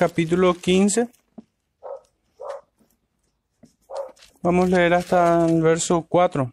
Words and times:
capítulo 0.00 0.54
15. 0.54 1.08
Vamos 4.40 4.72
a 4.72 4.76
leer 4.78 4.94
hasta 4.94 5.44
el 5.44 5.60
verso 5.60 6.06
4. 6.08 6.50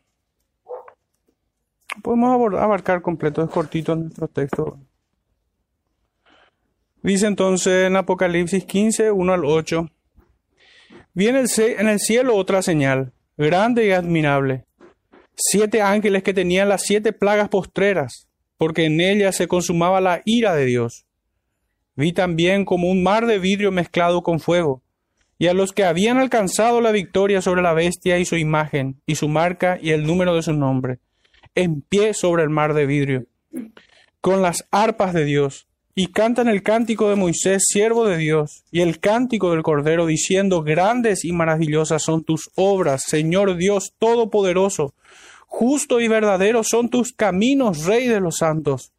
Podemos 2.03 2.53
abarcar 2.55 3.01
completo, 3.01 3.41
es 3.41 3.49
cortito 3.49 3.95
nuestro 3.95 4.27
texto. 4.27 4.77
Dice 7.01 7.25
entonces 7.25 7.87
en 7.87 7.95
Apocalipsis 7.95 8.65
15, 8.65 9.11
1 9.11 9.33
al 9.33 9.45
8. 9.45 9.91
Viene 11.13 11.45
en 11.57 11.87
el 11.87 11.99
cielo 11.99 12.35
otra 12.35 12.61
señal, 12.61 13.13
grande 13.37 13.87
y 13.87 13.91
admirable. 13.91 14.65
Siete 15.37 15.81
ángeles 15.81 16.21
que 16.21 16.33
tenían 16.33 16.67
las 16.67 16.81
siete 16.81 17.13
plagas 17.13 17.47
postreras, 17.47 18.27
porque 18.57 18.83
en 18.83 18.99
ellas 18.99 19.37
se 19.37 19.47
consumaba 19.47 20.01
la 20.01 20.21
ira 20.25 20.53
de 20.53 20.65
Dios. 20.65 21.06
Vi 21.97 22.13
también 22.13 22.63
como 22.63 22.89
un 22.89 23.03
mar 23.03 23.25
de 23.25 23.39
vidrio 23.39 23.71
mezclado 23.71 24.21
con 24.21 24.39
fuego, 24.39 24.83
y 25.39 25.47
a 25.47 25.53
los 25.53 25.73
que 25.73 25.83
habían 25.83 26.17
alcanzado 26.17 26.79
la 26.79 26.91
victoria 26.91 27.41
sobre 27.41 27.63
la 27.63 27.73
bestia 27.73 28.19
y 28.19 28.25
su 28.25 28.37
imagen, 28.37 29.01
y 29.05 29.15
su 29.15 29.27
marca 29.27 29.79
y 29.81 29.91
el 29.91 30.05
número 30.05 30.35
de 30.35 30.43
su 30.43 30.53
nombre, 30.53 30.99
en 31.55 31.81
pie 31.81 32.13
sobre 32.13 32.43
el 32.43 32.49
mar 32.49 32.75
de 32.75 32.85
vidrio, 32.85 33.25
con 34.21 34.43
las 34.43 34.67
arpas 34.71 35.13
de 35.13 35.25
Dios, 35.25 35.67
y 35.95 36.11
cantan 36.11 36.47
el 36.47 36.61
cántico 36.61 37.09
de 37.09 37.15
Moisés, 37.15 37.63
siervo 37.67 38.05
de 38.05 38.17
Dios, 38.17 38.63
y 38.71 38.81
el 38.81 38.99
cántico 38.99 39.49
del 39.49 39.63
Cordero, 39.63 40.05
diciendo, 40.05 40.61
grandes 40.61 41.25
y 41.25 41.31
maravillosas 41.31 42.03
son 42.03 42.23
tus 42.23 42.51
obras, 42.55 43.05
Señor 43.07 43.57
Dios 43.57 43.95
Todopoderoso, 43.97 44.93
justo 45.47 45.99
y 45.99 46.07
verdadero 46.07 46.63
son 46.63 46.89
tus 46.89 47.11
caminos, 47.11 47.85
Rey 47.85 48.07
de 48.07 48.19
los 48.19 48.37
santos. 48.37 48.91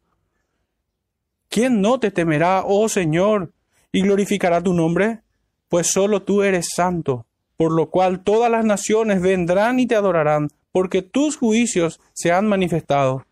¿Quién 1.49 1.81
no 1.81 1.99
te 1.99 2.11
temerá, 2.11 2.63
oh 2.63 2.87
Señor, 2.89 3.51
y 3.91 4.03
glorificará 4.03 4.61
tu 4.61 4.73
nombre? 4.75 5.21
Pues 5.67 5.87
solo 5.87 6.21
tú 6.21 6.43
eres 6.43 6.69
santo, 6.75 7.25
por 7.57 7.71
lo 7.71 7.89
cual 7.89 8.23
todas 8.23 8.51
las 8.51 8.63
naciones 8.63 9.19
vendrán 9.19 9.79
y 9.79 9.87
te 9.87 9.95
adorarán, 9.95 10.49
porque 10.71 11.01
tus 11.01 11.37
juicios 11.37 11.99
se 12.13 12.31
han 12.31 12.47
manifestado. 12.47 13.25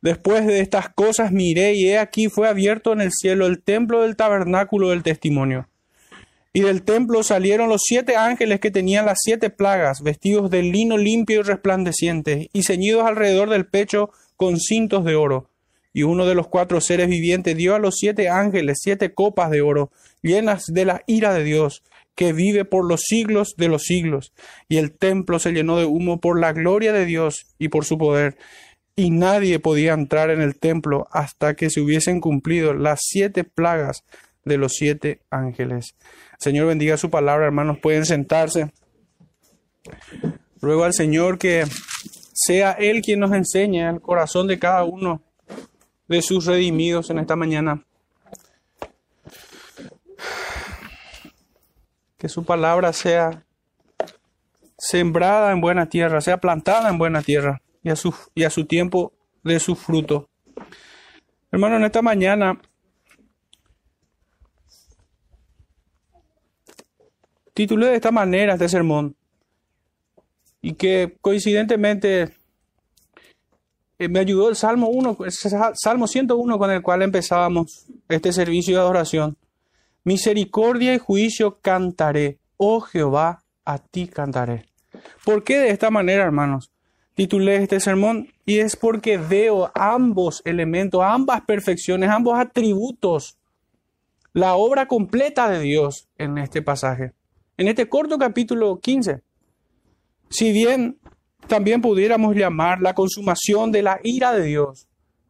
Después 0.00 0.46
de 0.46 0.60
estas 0.60 0.90
cosas 0.90 1.32
miré 1.32 1.74
y 1.74 1.88
he 1.88 1.98
aquí 1.98 2.28
fue 2.28 2.48
abierto 2.48 2.92
en 2.92 3.00
el 3.00 3.10
cielo 3.10 3.46
el 3.46 3.60
templo 3.60 4.02
del 4.02 4.14
tabernáculo 4.14 4.90
del 4.90 5.02
testimonio. 5.02 5.66
Y 6.52 6.60
del 6.60 6.82
templo 6.82 7.24
salieron 7.24 7.68
los 7.68 7.82
siete 7.84 8.14
ángeles 8.14 8.60
que 8.60 8.70
tenían 8.70 9.06
las 9.06 9.18
siete 9.22 9.50
plagas, 9.50 10.02
vestidos 10.02 10.50
de 10.50 10.62
lino 10.62 10.96
limpio 10.96 11.40
y 11.40 11.42
resplandeciente, 11.42 12.48
y 12.52 12.62
ceñidos 12.62 13.06
alrededor 13.06 13.50
del 13.50 13.66
pecho 13.66 14.10
con 14.36 14.58
cintos 14.58 15.04
de 15.04 15.16
oro. 15.16 15.49
Y 15.92 16.04
uno 16.04 16.26
de 16.26 16.34
los 16.34 16.48
cuatro 16.48 16.80
seres 16.80 17.08
vivientes 17.08 17.56
dio 17.56 17.74
a 17.74 17.78
los 17.78 17.96
siete 17.96 18.28
ángeles 18.28 18.78
siete 18.82 19.12
copas 19.12 19.50
de 19.50 19.60
oro, 19.60 19.90
llenas 20.22 20.66
de 20.66 20.84
la 20.84 21.02
ira 21.06 21.34
de 21.34 21.44
Dios, 21.44 21.82
que 22.14 22.32
vive 22.32 22.64
por 22.64 22.86
los 22.86 23.02
siglos 23.02 23.54
de 23.56 23.68
los 23.68 23.82
siglos. 23.82 24.32
Y 24.68 24.76
el 24.76 24.92
templo 24.92 25.38
se 25.38 25.52
llenó 25.52 25.78
de 25.78 25.86
humo 25.86 26.20
por 26.20 26.38
la 26.38 26.52
gloria 26.52 26.92
de 26.92 27.06
Dios 27.06 27.46
y 27.58 27.68
por 27.68 27.84
su 27.84 27.98
poder 27.98 28.36
y 29.00 29.10
nadie 29.10 29.58
podía 29.58 29.94
entrar 29.94 30.28
en 30.28 30.42
el 30.42 30.58
templo 30.58 31.08
hasta 31.10 31.54
que 31.54 31.70
se 31.70 31.80
hubiesen 31.80 32.20
cumplido 32.20 32.74
las 32.74 33.00
siete 33.02 33.44
plagas 33.44 34.04
de 34.44 34.58
los 34.58 34.74
siete 34.74 35.20
ángeles. 35.30 35.94
Señor 36.38 36.66
bendiga 36.66 36.98
su 36.98 37.08
palabra, 37.08 37.46
hermanos, 37.46 37.78
pueden 37.80 38.04
sentarse. 38.04 38.72
Ruego 40.60 40.84
al 40.84 40.92
Señor 40.92 41.38
que 41.38 41.64
sea 42.34 42.72
Él 42.72 43.00
quien 43.00 43.20
nos 43.20 43.32
enseñe 43.32 43.88
el 43.88 44.02
corazón 44.02 44.46
de 44.46 44.58
cada 44.58 44.84
uno 44.84 45.22
de 46.10 46.22
sus 46.22 46.44
redimidos 46.44 47.08
en 47.10 47.20
esta 47.20 47.36
mañana. 47.36 47.84
Que 52.18 52.28
su 52.28 52.44
palabra 52.44 52.92
sea 52.92 53.44
sembrada 54.76 55.52
en 55.52 55.60
buena 55.60 55.88
tierra, 55.88 56.20
sea 56.20 56.38
plantada 56.38 56.90
en 56.90 56.98
buena 56.98 57.22
tierra 57.22 57.62
y 57.84 57.90
a 57.90 57.96
su, 57.96 58.12
y 58.34 58.42
a 58.42 58.50
su 58.50 58.64
tiempo 58.66 59.12
de 59.44 59.60
su 59.60 59.76
fruto. 59.76 60.28
Hermano, 61.52 61.76
en 61.76 61.84
esta 61.84 62.02
mañana 62.02 62.60
titulé 67.54 67.86
de 67.86 67.94
esta 67.94 68.10
manera 68.10 68.54
este 68.54 68.68
sermón 68.68 69.14
y 70.60 70.74
que 70.74 71.16
coincidentemente 71.20 72.34
eh, 74.00 74.08
me 74.08 74.18
ayudó 74.18 74.48
el 74.48 74.56
Salmo 74.56 74.88
1, 74.88 75.18
Salmo 75.74 76.06
101 76.06 76.58
con 76.58 76.70
el 76.70 76.82
cual 76.82 77.02
empezábamos 77.02 77.86
este 78.08 78.32
servicio 78.32 78.74
de 78.74 78.80
adoración. 78.80 79.36
Misericordia 80.02 80.94
y 80.94 80.98
juicio 80.98 81.58
cantaré, 81.60 82.38
oh 82.56 82.80
Jehová, 82.80 83.44
a 83.64 83.78
ti 83.78 84.08
cantaré. 84.08 84.66
¿Por 85.24 85.44
qué 85.44 85.58
de 85.58 85.70
esta 85.70 85.90
manera, 85.90 86.24
hermanos? 86.24 86.72
titulé 87.14 87.56
este 87.56 87.80
sermón 87.80 88.28
y 88.46 88.60
es 88.60 88.76
porque 88.76 89.18
veo 89.18 89.70
ambos 89.74 90.40
elementos, 90.46 91.02
ambas 91.04 91.42
perfecciones, 91.42 92.08
ambos 92.08 92.38
atributos, 92.38 93.36
la 94.32 94.54
obra 94.54 94.86
completa 94.86 95.50
de 95.50 95.60
Dios 95.60 96.08
en 96.16 96.38
este 96.38 96.62
pasaje, 96.62 97.12
en 97.58 97.68
este 97.68 97.90
corto 97.90 98.16
capítulo 98.16 98.80
15. 98.80 99.20
Si 100.30 100.50
bien 100.50 100.96
también 101.50 101.82
pudiéramos 101.82 102.36
llamar 102.36 102.80
la 102.80 102.94
consumación 102.94 103.72
de 103.72 103.82
la 103.82 103.98
ira 104.04 104.32
de 104.32 104.44
Dios, 104.44 104.86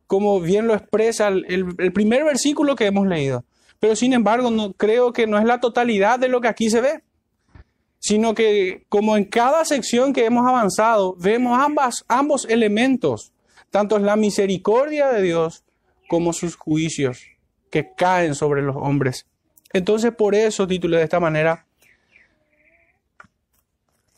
como 0.07 0.39
bien 0.39 0.67
lo 0.67 0.75
expresa 0.75 1.29
el, 1.29 1.93
primer 1.95 2.25
versículo 2.25 2.77
que 2.77 2.85
hemos 2.85 3.07
leído. 3.07 3.45
Pero 3.81 3.97
sin 3.97 4.13
embargo, 4.13 4.51
no, 4.51 4.75
creo 4.75 5.15
que 5.15 5.27
no 5.27 5.39
es 5.39 5.47
la 5.47 5.61
totalidad 5.61 6.19
de 6.19 6.29
lo 6.29 6.43
que 6.43 6.49
aquí 6.49 6.69
se 6.69 6.83
ve 6.83 7.03
sino 8.03 8.35
que 8.35 8.87
como 8.89 9.19
en 9.19 9.25
cada 9.27 9.63
sección 9.67 10.15
que 10.15 10.25
hemos 10.25 10.47
avanzado, 10.47 11.17
vemos 11.19 11.59
ambos 12.09 12.47
elementos, 12.49 13.31
tanto 13.69 13.99
la 13.99 14.17
misericordia 14.17 15.09
de 15.09 15.21
Dios 15.21 15.65
como 16.09 16.33
sus 16.33 16.57
juicios 16.57 17.21
que 17.71 17.93
caen 17.95 18.35
sobre 18.35 18.63
los 18.63 18.75
hombres. 18.75 19.27
Entonces 19.75 20.13
por 20.17 20.35
eso 20.35 20.67
titulé 20.67 20.97
de 20.97 21.05
esta 21.05 21.21
manera, 21.21 21.67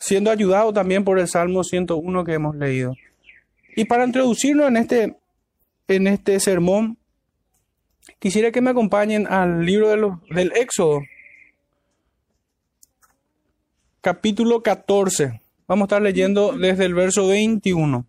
siendo 0.03 0.31
ayudado 0.31 0.73
también 0.73 1.05
por 1.05 1.17
el 1.17 1.29
Salmo 1.29 1.63
101 1.63 2.25
que 2.25 2.33
hemos 2.33 2.57
leído. 2.57 2.93
Y 3.73 3.85
para 3.85 4.05
introducirnos 4.05 4.67
en 4.67 4.75
este, 4.75 5.15
en 5.87 6.07
este 6.07 6.41
sermón, 6.41 6.97
quisiera 8.19 8.51
que 8.51 8.59
me 8.59 8.71
acompañen 8.71 9.25
al 9.27 9.65
libro 9.65 10.19
del 10.29 10.51
Éxodo, 10.57 10.99
capítulo 14.01 14.61
14. 14.61 15.39
Vamos 15.67 15.83
a 15.83 15.85
estar 15.85 16.01
leyendo 16.01 16.51
desde 16.51 16.83
el 16.83 16.95
verso 16.95 17.29
21. 17.29 18.05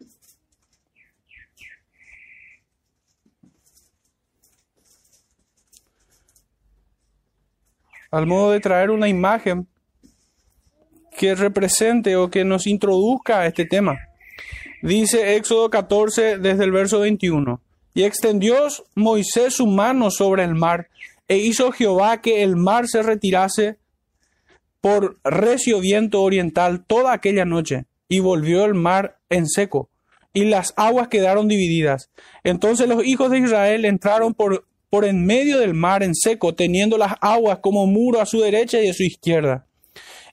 Al 8.10 8.26
modo 8.26 8.50
de 8.50 8.58
traer 8.58 8.90
una 8.90 9.08
imagen 9.08 9.68
que 11.16 11.34
represente 11.34 12.16
o 12.16 12.30
que 12.30 12.44
nos 12.44 12.66
introduzca 12.66 13.40
a 13.40 13.46
este 13.46 13.64
tema. 13.64 13.98
Dice 14.82 15.36
Éxodo 15.36 15.70
14 15.70 16.38
desde 16.38 16.64
el 16.64 16.72
verso 16.72 17.00
21. 17.00 17.60
Y 17.94 18.02
extendió 18.02 18.56
Moisés 18.94 19.54
su 19.54 19.66
mano 19.66 20.10
sobre 20.10 20.42
el 20.42 20.54
mar, 20.54 20.88
e 21.28 21.38
hizo 21.38 21.72
Jehová 21.72 22.20
que 22.20 22.42
el 22.42 22.56
mar 22.56 22.86
se 22.88 23.02
retirase 23.02 23.78
por 24.80 25.18
recio 25.24 25.80
viento 25.80 26.20
oriental 26.22 26.84
toda 26.84 27.12
aquella 27.12 27.44
noche, 27.44 27.86
y 28.08 28.18
volvió 28.18 28.64
el 28.64 28.74
mar 28.74 29.16
en 29.30 29.46
seco, 29.46 29.88
y 30.34 30.44
las 30.44 30.74
aguas 30.76 31.08
quedaron 31.08 31.48
divididas. 31.48 32.10
Entonces 32.42 32.88
los 32.88 33.04
hijos 33.06 33.30
de 33.30 33.38
Israel 33.38 33.84
entraron 33.86 34.34
por, 34.34 34.66
por 34.90 35.04
en 35.06 35.24
medio 35.24 35.58
del 35.58 35.72
mar 35.72 36.02
en 36.02 36.14
seco, 36.14 36.54
teniendo 36.54 36.98
las 36.98 37.14
aguas 37.20 37.60
como 37.62 37.86
muro 37.86 38.20
a 38.20 38.26
su 38.26 38.40
derecha 38.40 38.82
y 38.82 38.88
a 38.88 38.94
su 38.94 39.04
izquierda. 39.04 39.66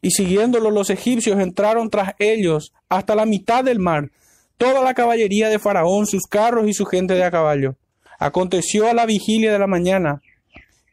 Y 0.01 0.11
siguiéndolo 0.11 0.71
los 0.71 0.89
egipcios 0.89 1.39
entraron 1.39 1.89
tras 1.89 2.13
ellos 2.19 2.73
hasta 2.89 3.15
la 3.15 3.25
mitad 3.25 3.63
del 3.63 3.79
mar, 3.79 4.09
toda 4.57 4.83
la 4.83 4.93
caballería 4.93 5.49
de 5.49 5.59
Faraón, 5.59 6.05
sus 6.07 6.23
carros 6.27 6.67
y 6.67 6.73
su 6.73 6.85
gente 6.85 7.13
de 7.13 7.23
a 7.23 7.31
caballo. 7.31 7.75
Aconteció 8.19 8.87
a 8.87 8.93
la 8.93 9.05
vigilia 9.05 9.51
de 9.51 9.59
la 9.59 9.67
mañana, 9.67 10.21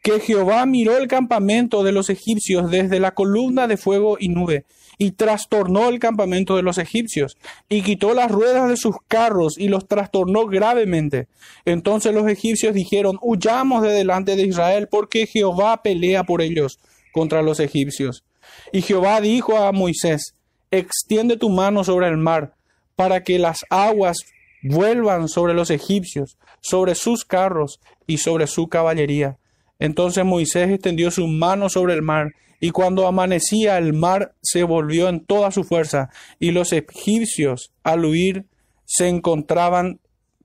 que 0.01 0.19
Jehová 0.19 0.65
miró 0.65 0.97
el 0.97 1.07
campamento 1.07 1.83
de 1.83 1.91
los 1.91 2.09
egipcios 2.09 2.71
desde 2.71 2.99
la 2.99 3.11
columna 3.11 3.67
de 3.67 3.77
fuego 3.77 4.17
y 4.19 4.29
nube, 4.29 4.65
y 4.97 5.11
trastornó 5.11 5.89
el 5.89 5.99
campamento 5.99 6.55
de 6.55 6.63
los 6.63 6.77
egipcios, 6.77 7.37
y 7.69 7.81
quitó 7.81 8.13
las 8.13 8.31
ruedas 8.31 8.69
de 8.69 8.77
sus 8.77 8.95
carros 9.07 9.57
y 9.57 9.67
los 9.67 9.87
trastornó 9.87 10.47
gravemente. 10.47 11.27
Entonces 11.65 12.13
los 12.13 12.27
egipcios 12.27 12.73
dijeron, 12.73 13.17
huyamos 13.21 13.81
de 13.81 13.91
delante 13.91 14.35
de 14.35 14.43
Israel, 14.47 14.87
porque 14.89 15.27
Jehová 15.27 15.81
pelea 15.83 16.23
por 16.23 16.41
ellos 16.41 16.79
contra 17.13 17.41
los 17.41 17.59
egipcios. 17.59 18.23
Y 18.71 18.81
Jehová 18.81 19.21
dijo 19.21 19.57
a 19.57 19.71
Moisés, 19.71 20.35
extiende 20.71 21.37
tu 21.37 21.49
mano 21.49 21.83
sobre 21.83 22.07
el 22.07 22.17
mar, 22.17 22.53
para 22.95 23.23
que 23.23 23.39
las 23.39 23.65
aguas 23.69 24.17
vuelvan 24.61 25.27
sobre 25.27 25.53
los 25.53 25.69
egipcios, 25.69 26.37
sobre 26.61 26.95
sus 26.95 27.25
carros 27.25 27.79
y 28.07 28.17
sobre 28.17 28.47
su 28.47 28.67
caballería 28.67 29.37
Entonces 29.79 30.25
Moisés 30.25 30.69
extendió 30.69 31.09
su 31.11 31.27
mano 31.27 31.69
sobre 31.69 31.93
el 31.93 32.01
mar, 32.01 32.33
y 32.59 32.71
cuando 32.71 33.07
amanecía 33.07 33.77
el 33.77 33.93
mar 33.93 34.35
se 34.41 34.63
volvió 34.63 35.07
en 35.07 35.25
toda 35.25 35.51
su 35.51 35.63
fuerza, 35.63 36.09
y 36.39 36.51
los 36.51 36.73
egipcios 36.73 37.71
al 37.83 38.03
huir 38.03 38.45
se 38.85 39.07
encontraban 39.07 39.99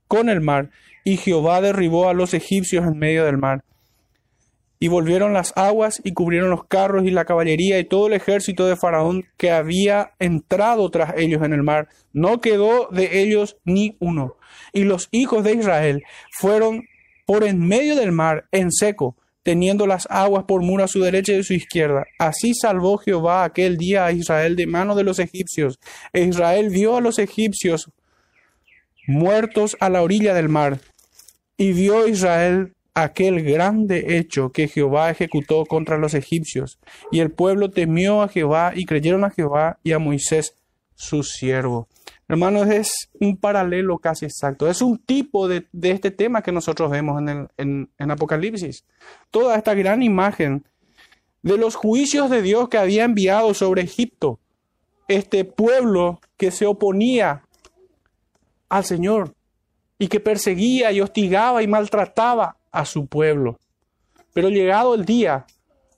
con 0.06 0.28
el 0.28 0.40
mar, 0.40 0.70
y 1.04 1.16
Jehová 1.16 1.60
derribó 1.60 2.08
a 2.08 2.14
los 2.14 2.34
egipcios 2.34 2.86
en 2.86 2.98
medio 2.98 3.24
del 3.24 3.38
mar. 3.38 3.64
Y 4.84 4.88
volvieron 4.88 5.32
las 5.32 5.54
aguas 5.56 6.02
y 6.04 6.12
cubrieron 6.12 6.50
los 6.50 6.66
carros 6.66 7.06
y 7.06 7.10
la 7.10 7.24
caballería 7.24 7.78
y 7.78 7.86
todo 7.86 8.08
el 8.08 8.12
ejército 8.12 8.66
de 8.66 8.76
Faraón 8.76 9.24
que 9.38 9.50
había 9.50 10.10
entrado 10.18 10.90
tras 10.90 11.14
ellos 11.16 11.42
en 11.42 11.54
el 11.54 11.62
mar. 11.62 11.88
No 12.12 12.42
quedó 12.42 12.88
de 12.90 13.22
ellos 13.22 13.56
ni 13.64 13.96
uno. 13.98 14.36
Y 14.74 14.84
los 14.84 15.08
hijos 15.10 15.42
de 15.42 15.54
Israel 15.54 16.02
fueron 16.38 16.82
por 17.24 17.44
en 17.44 17.66
medio 17.66 17.96
del 17.96 18.12
mar 18.12 18.44
en 18.52 18.70
seco, 18.70 19.16
teniendo 19.42 19.86
las 19.86 20.06
aguas 20.10 20.44
por 20.44 20.60
muro 20.60 20.84
a 20.84 20.88
su 20.88 21.00
derecha 21.00 21.32
y 21.32 21.40
a 21.40 21.44
su 21.44 21.54
izquierda. 21.54 22.04
Así 22.18 22.52
salvó 22.52 22.98
Jehová 22.98 23.44
aquel 23.44 23.78
día 23.78 24.04
a 24.04 24.12
Israel 24.12 24.54
de 24.54 24.66
mano 24.66 24.94
de 24.94 25.04
los 25.04 25.18
egipcios. 25.18 25.78
E 26.12 26.24
Israel 26.24 26.68
vio 26.68 26.98
a 26.98 27.00
los 27.00 27.18
egipcios 27.18 27.90
muertos 29.06 29.78
a 29.80 29.88
la 29.88 30.02
orilla 30.02 30.34
del 30.34 30.50
mar. 30.50 30.78
Y 31.56 31.72
vio 31.72 32.06
Israel 32.06 32.73
aquel 32.94 33.42
grande 33.42 34.16
hecho 34.16 34.52
que 34.52 34.68
Jehová 34.68 35.10
ejecutó 35.10 35.66
contra 35.66 35.98
los 35.98 36.14
egipcios. 36.14 36.78
Y 37.10 37.20
el 37.20 37.30
pueblo 37.30 37.70
temió 37.70 38.22
a 38.22 38.28
Jehová 38.28 38.72
y 38.74 38.86
creyeron 38.86 39.24
a 39.24 39.30
Jehová 39.30 39.78
y 39.82 39.92
a 39.92 39.98
Moisés 39.98 40.56
su 40.94 41.24
siervo. 41.24 41.88
Hermanos, 42.28 42.68
es 42.68 43.10
un 43.20 43.36
paralelo 43.36 43.98
casi 43.98 44.24
exacto. 44.24 44.68
Es 44.68 44.80
un 44.80 44.98
tipo 44.98 45.48
de, 45.48 45.66
este 45.82 46.10
tema 46.10 46.42
que 46.42 46.52
nosotros 46.52 46.90
vemos 46.90 47.20
en, 47.56 47.90
en 47.98 48.10
Apocalipsis. 48.10 48.84
Toda 49.30 49.56
esta 49.56 49.74
gran 49.74 50.02
imagen 50.02 50.64
de 51.42 51.58
los 51.58 51.74
juicios 51.74 52.30
de 52.30 52.40
Dios 52.40 52.68
que 52.68 52.78
había 52.78 53.04
enviado 53.04 53.52
sobre 53.52 53.82
Egipto, 53.82 54.38
este 55.08 55.44
pueblo 55.44 56.20
que 56.38 56.50
se 56.50 56.64
oponía 56.64 57.42
al 58.70 58.84
Señor 58.84 59.34
y 59.98 60.08
que 60.08 60.20
perseguía 60.20 60.90
y 60.92 61.02
hostigaba 61.02 61.62
y 61.62 61.66
maltrataba 61.66 62.56
a 62.74 62.84
su 62.84 63.06
pueblo. 63.06 63.58
Pero 64.34 64.50
llegado 64.50 64.94
el 64.94 65.04
día, 65.04 65.46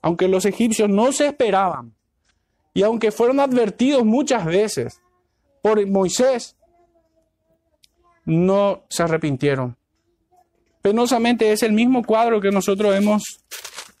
aunque 0.01 0.27
los 0.27 0.45
egipcios 0.45 0.89
no 0.89 1.11
se 1.11 1.27
esperaban, 1.27 1.93
y 2.73 2.83
aunque 2.83 3.11
fueron 3.11 3.39
advertidos 3.39 4.05
muchas 4.05 4.45
veces 4.45 5.01
por 5.63 5.85
Moisés, 5.87 6.55
no 8.25 8.83
se 8.89 9.03
arrepintieron. 9.03 9.75
Penosamente 10.83 11.51
es 11.51 11.63
el 11.63 11.73
mismo 11.73 12.03
cuadro 12.03 12.39
que 12.39 12.51
nosotros 12.51 12.95
hemos 12.95 13.39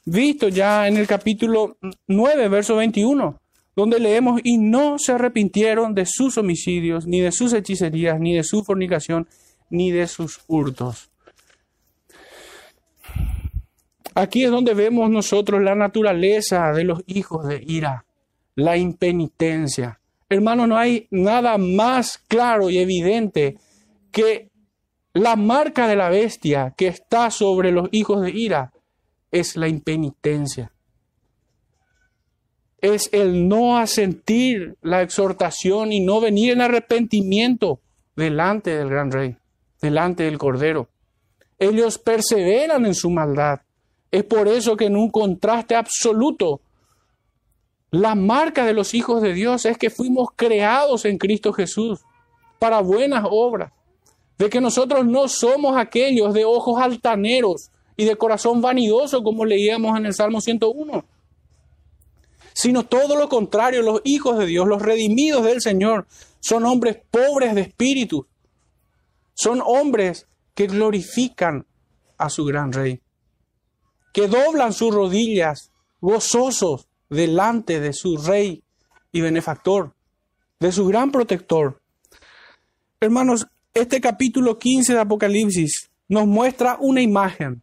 visto 0.05 0.47
ya 0.47 0.87
en 0.87 0.97
el 0.97 1.07
capítulo 1.07 1.77
9, 2.07 2.47
verso 2.49 2.75
21, 2.75 3.41
donde 3.75 3.99
leemos, 3.99 4.39
y 4.43 4.57
no 4.57 4.97
se 4.99 5.13
arrepintieron 5.13 5.95
de 5.95 6.05
sus 6.05 6.37
homicidios, 6.37 7.07
ni 7.07 7.19
de 7.19 7.31
sus 7.31 7.53
hechicerías, 7.53 8.19
ni 8.19 8.35
de 8.35 8.43
su 8.43 8.63
fornicación, 8.63 9.27
ni 9.69 9.91
de 9.91 10.07
sus 10.07 10.41
hurtos. 10.47 11.09
Aquí 14.17 14.45
es 14.45 14.49
donde 14.49 14.73
vemos 14.73 15.11
nosotros 15.11 15.61
la 15.61 15.75
naturaleza 15.75 16.71
de 16.71 16.83
los 16.83 17.03
hijos 17.05 17.47
de 17.47 17.63
ira, 17.63 18.03
la 18.55 18.75
impenitencia. 18.75 19.99
Hermano, 20.27 20.65
no 20.65 20.75
hay 20.75 21.07
nada 21.11 21.59
más 21.59 22.17
claro 22.27 22.71
y 22.71 22.79
evidente 22.79 23.57
que 24.11 24.49
la 25.13 25.35
marca 25.35 25.87
de 25.87 25.95
la 25.95 26.09
bestia 26.09 26.73
que 26.75 26.87
está 26.87 27.29
sobre 27.29 27.71
los 27.71 27.89
hijos 27.91 28.23
de 28.23 28.31
ira 28.31 28.73
es 29.29 29.55
la 29.55 29.67
impenitencia. 29.67 30.71
Es 32.81 33.09
el 33.11 33.47
no 33.47 33.77
asentir 33.77 34.77
la 34.81 35.03
exhortación 35.03 35.91
y 35.91 35.99
no 35.99 36.19
venir 36.21 36.53
en 36.53 36.61
arrepentimiento 36.61 37.81
delante 38.15 38.75
del 38.75 38.89
gran 38.89 39.11
rey, 39.11 39.37
delante 39.79 40.23
del 40.23 40.39
cordero. 40.39 40.89
Ellos 41.59 41.99
perseveran 41.99 42.83
en 42.87 42.95
su 42.95 43.11
maldad. 43.11 43.59
Es 44.11 44.23
por 44.23 44.47
eso 44.47 44.77
que 44.77 44.85
en 44.85 44.95
un 44.95 45.09
contraste 45.09 45.75
absoluto, 45.75 46.61
la 47.91 48.15
marca 48.15 48.65
de 48.65 48.73
los 48.73 48.93
hijos 48.93 49.21
de 49.21 49.33
Dios 49.33 49.65
es 49.65 49.77
que 49.77 49.89
fuimos 49.89 50.29
creados 50.35 51.05
en 51.05 51.17
Cristo 51.17 51.53
Jesús 51.53 52.01
para 52.59 52.81
buenas 52.81 53.25
obras, 53.29 53.71
de 54.37 54.49
que 54.49 54.61
nosotros 54.61 55.05
no 55.05 55.27
somos 55.27 55.77
aquellos 55.77 56.33
de 56.33 56.45
ojos 56.45 56.81
altaneros 56.81 57.69
y 57.95 58.05
de 58.05 58.15
corazón 58.15 58.61
vanidoso 58.61 59.23
como 59.23 59.45
leíamos 59.45 59.97
en 59.97 60.05
el 60.05 60.13
Salmo 60.13 60.41
101, 60.41 61.05
sino 62.53 62.83
todo 62.83 63.15
lo 63.15 63.29
contrario, 63.29 63.81
los 63.81 64.01
hijos 64.03 64.37
de 64.37 64.45
Dios, 64.45 64.67
los 64.67 64.81
redimidos 64.81 65.43
del 65.43 65.61
Señor, 65.61 66.07
son 66.39 66.65
hombres 66.65 66.97
pobres 67.11 67.55
de 67.55 67.61
espíritu, 67.61 68.25
son 69.33 69.61
hombres 69.63 70.27
que 70.55 70.67
glorifican 70.67 71.65
a 72.17 72.29
su 72.29 72.45
gran 72.45 72.71
rey 72.71 72.99
que 74.17 74.27
doblan 74.27 74.73
sus 74.73 74.91
rodillas 74.91 75.71
gozosos 76.01 76.87
delante 77.07 77.79
de 77.79 77.93
su 77.93 78.17
rey 78.17 78.63
y 79.11 79.21
benefactor, 79.21 79.93
de 80.59 80.71
su 80.71 80.87
gran 80.87 81.11
protector. 81.11 81.79
Hermanos, 82.99 83.45
este 83.75 84.01
capítulo 84.01 84.57
15 84.57 84.93
de 84.93 84.99
Apocalipsis 85.01 85.91
nos 86.07 86.25
muestra 86.25 86.77
una 86.79 87.03
imagen. 87.03 87.61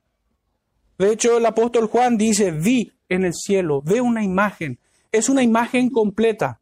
De 0.97 1.13
hecho, 1.13 1.39
el 1.39 1.47
apóstol 1.47 1.89
Juan 1.89 2.17
dice, 2.17 2.53
vi 2.53 2.93
en 3.09 3.25
el 3.25 3.35
cielo, 3.35 3.83
ve 3.83 4.01
una 4.01 4.23
imagen. 4.23 4.79
Es 5.11 5.29
una 5.29 5.43
imagen 5.43 5.91
completa, 5.91 6.61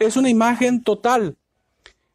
es 0.00 0.16
una 0.16 0.30
imagen 0.30 0.82
total, 0.82 1.36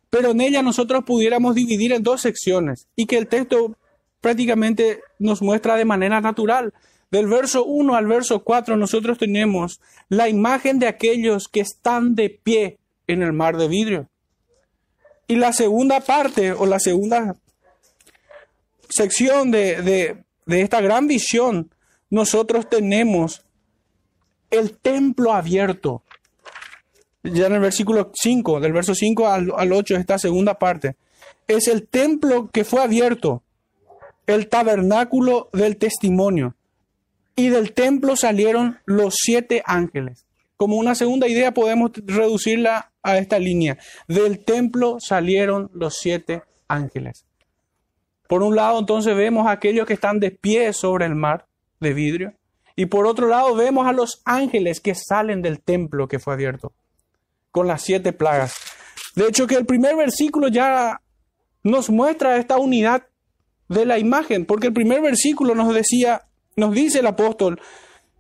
pero 0.10 0.32
en 0.32 0.42
ella 0.42 0.62
nosotros 0.62 1.06
pudiéramos 1.06 1.56
dividir 1.56 1.94
en 1.94 2.04
dos 2.04 2.20
secciones 2.20 2.90
y 2.98 3.06
que 3.06 3.18
el 3.18 3.30
texto 3.30 3.78
prácticamente 4.20 5.00
nos 5.20 5.42
muestra 5.42 5.78
de 5.78 5.86
manera 5.86 6.20
natural. 6.20 6.74
Del 7.10 7.28
verso 7.28 7.64
1 7.64 7.96
al 7.96 8.06
verso 8.06 8.44
4 8.44 8.76
nosotros 8.76 9.18
tenemos 9.18 9.80
la 10.10 10.28
imagen 10.28 10.78
de 10.80 10.88
aquellos 10.88 11.48
que 11.48 11.62
están 11.62 12.16
de 12.16 12.30
pie 12.30 12.80
en 13.08 13.22
el 13.22 13.32
mar 13.32 13.58
de 13.58 13.68
vidrio. 13.68 14.10
Y 15.28 15.36
la 15.36 15.54
segunda 15.54 16.02
parte 16.02 16.52
o 16.52 16.66
la 16.66 16.80
segunda 16.80 17.36
sección 18.90 19.52
de, 19.52 20.24
esta 20.48 20.82
gran 20.82 21.08
visión, 21.08 21.72
nosotros 22.10 22.70
tenemos 22.70 23.44
el 24.50 24.78
templo 24.78 25.34
abierto. 25.34 26.04
Ya 27.24 27.48
en 27.48 27.54
el 27.54 27.60
versículo 27.60 28.12
5, 28.14 28.60
del 28.60 28.74
verso 28.74 28.96
5 28.96 29.28
al, 29.28 29.54
al 29.56 29.74
8, 29.74 29.96
esta 29.96 30.18
segunda 30.18 30.58
parte, 30.60 30.96
es 31.48 31.68
el 31.68 31.88
templo 31.88 32.50
que 32.52 32.64
fue 32.64 32.82
abierto, 32.82 33.44
el 34.26 34.48
tabernáculo 34.48 35.50
del 35.52 35.78
testimonio. 35.78 36.57
Y 37.38 37.50
del 37.50 37.74
templo 37.74 38.16
salieron 38.16 38.80
los 38.86 39.16
siete 39.16 39.62
ángeles. 39.66 40.26
Como 40.58 40.76
una 40.76 40.96
segunda 40.96 41.28
idea 41.28 41.54
podemos 41.54 41.92
reducirla 41.94 42.92
a 43.04 43.20
esta 43.20 43.38
línea. 43.38 43.78
Del 44.08 44.44
templo 44.44 44.98
salieron 45.00 45.70
los 45.72 45.98
siete 45.98 46.42
ángeles. 46.68 47.26
Por 48.28 48.42
un 48.42 48.56
lado 48.56 48.80
entonces 48.80 49.16
vemos 49.16 49.46
a 49.46 49.52
aquellos 49.52 49.86
que 49.86 49.94
están 49.94 50.20
de 50.20 50.32
pie 50.32 50.74
sobre 50.74 51.06
el 51.06 51.14
mar 51.14 51.46
de 51.80 51.94
vidrio. 51.94 52.34
Y 52.76 52.88
por 52.88 53.06
otro 53.06 53.28
lado 53.28 53.54
vemos 53.56 53.88
a 53.88 53.94
los 53.94 54.22
ángeles 54.26 54.82
que 54.82 54.96
salen 54.96 55.44
del 55.44 55.62
templo 55.62 56.08
que 56.08 56.18
fue 56.18 56.34
abierto 56.34 56.74
con 57.52 57.68
las 57.68 57.84
siete 57.84 58.14
plagas. 58.14 58.56
De 59.16 59.28
hecho 59.28 59.46
que 59.46 59.56
el 59.56 59.66
primer 59.68 59.96
versículo 59.96 60.48
ya 60.48 61.02
nos 61.64 61.90
muestra 61.92 62.38
esta 62.38 62.58
unidad 62.58 63.08
de 63.70 63.86
la 63.86 64.00
imagen, 64.00 64.46
porque 64.46 64.68
el 64.68 64.74
primer 64.74 65.02
versículo 65.02 65.54
nos 65.54 65.74
decía, 65.74 66.27
nos 66.58 66.74
dice 66.74 67.00
el 67.00 67.08
apóstol 67.08 67.62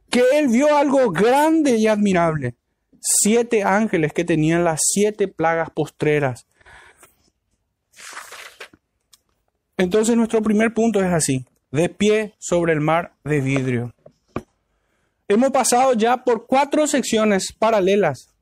que 0.09 0.23
él 0.35 0.47
vio 0.47 0.77
algo 0.77 1.11
grande 1.11 1.75
y 1.75 1.87
admirable. 1.87 2.55
Siete 3.01 3.63
ángeles 3.63 4.13
que 4.13 4.23
tenían 4.23 4.63
las 4.63 4.79
siete 4.83 5.27
plagas 5.27 5.69
postreras. 5.71 6.45
Entonces 9.75 10.15
nuestro 10.15 10.41
primer 10.41 10.73
punto 10.73 11.03
es 11.03 11.11
así, 11.11 11.45
de 11.71 11.89
pie 11.89 12.33
sobre 12.39 12.73
el 12.73 12.79
mar 12.79 13.13
de 13.23 13.41
vidrio. 13.41 13.93
Hemos 15.27 15.51
pasado 15.51 15.93
ya 15.93 16.23
por 16.23 16.47
cuatro 16.47 16.87
secciones 16.87 17.53
paralelas 17.57 18.33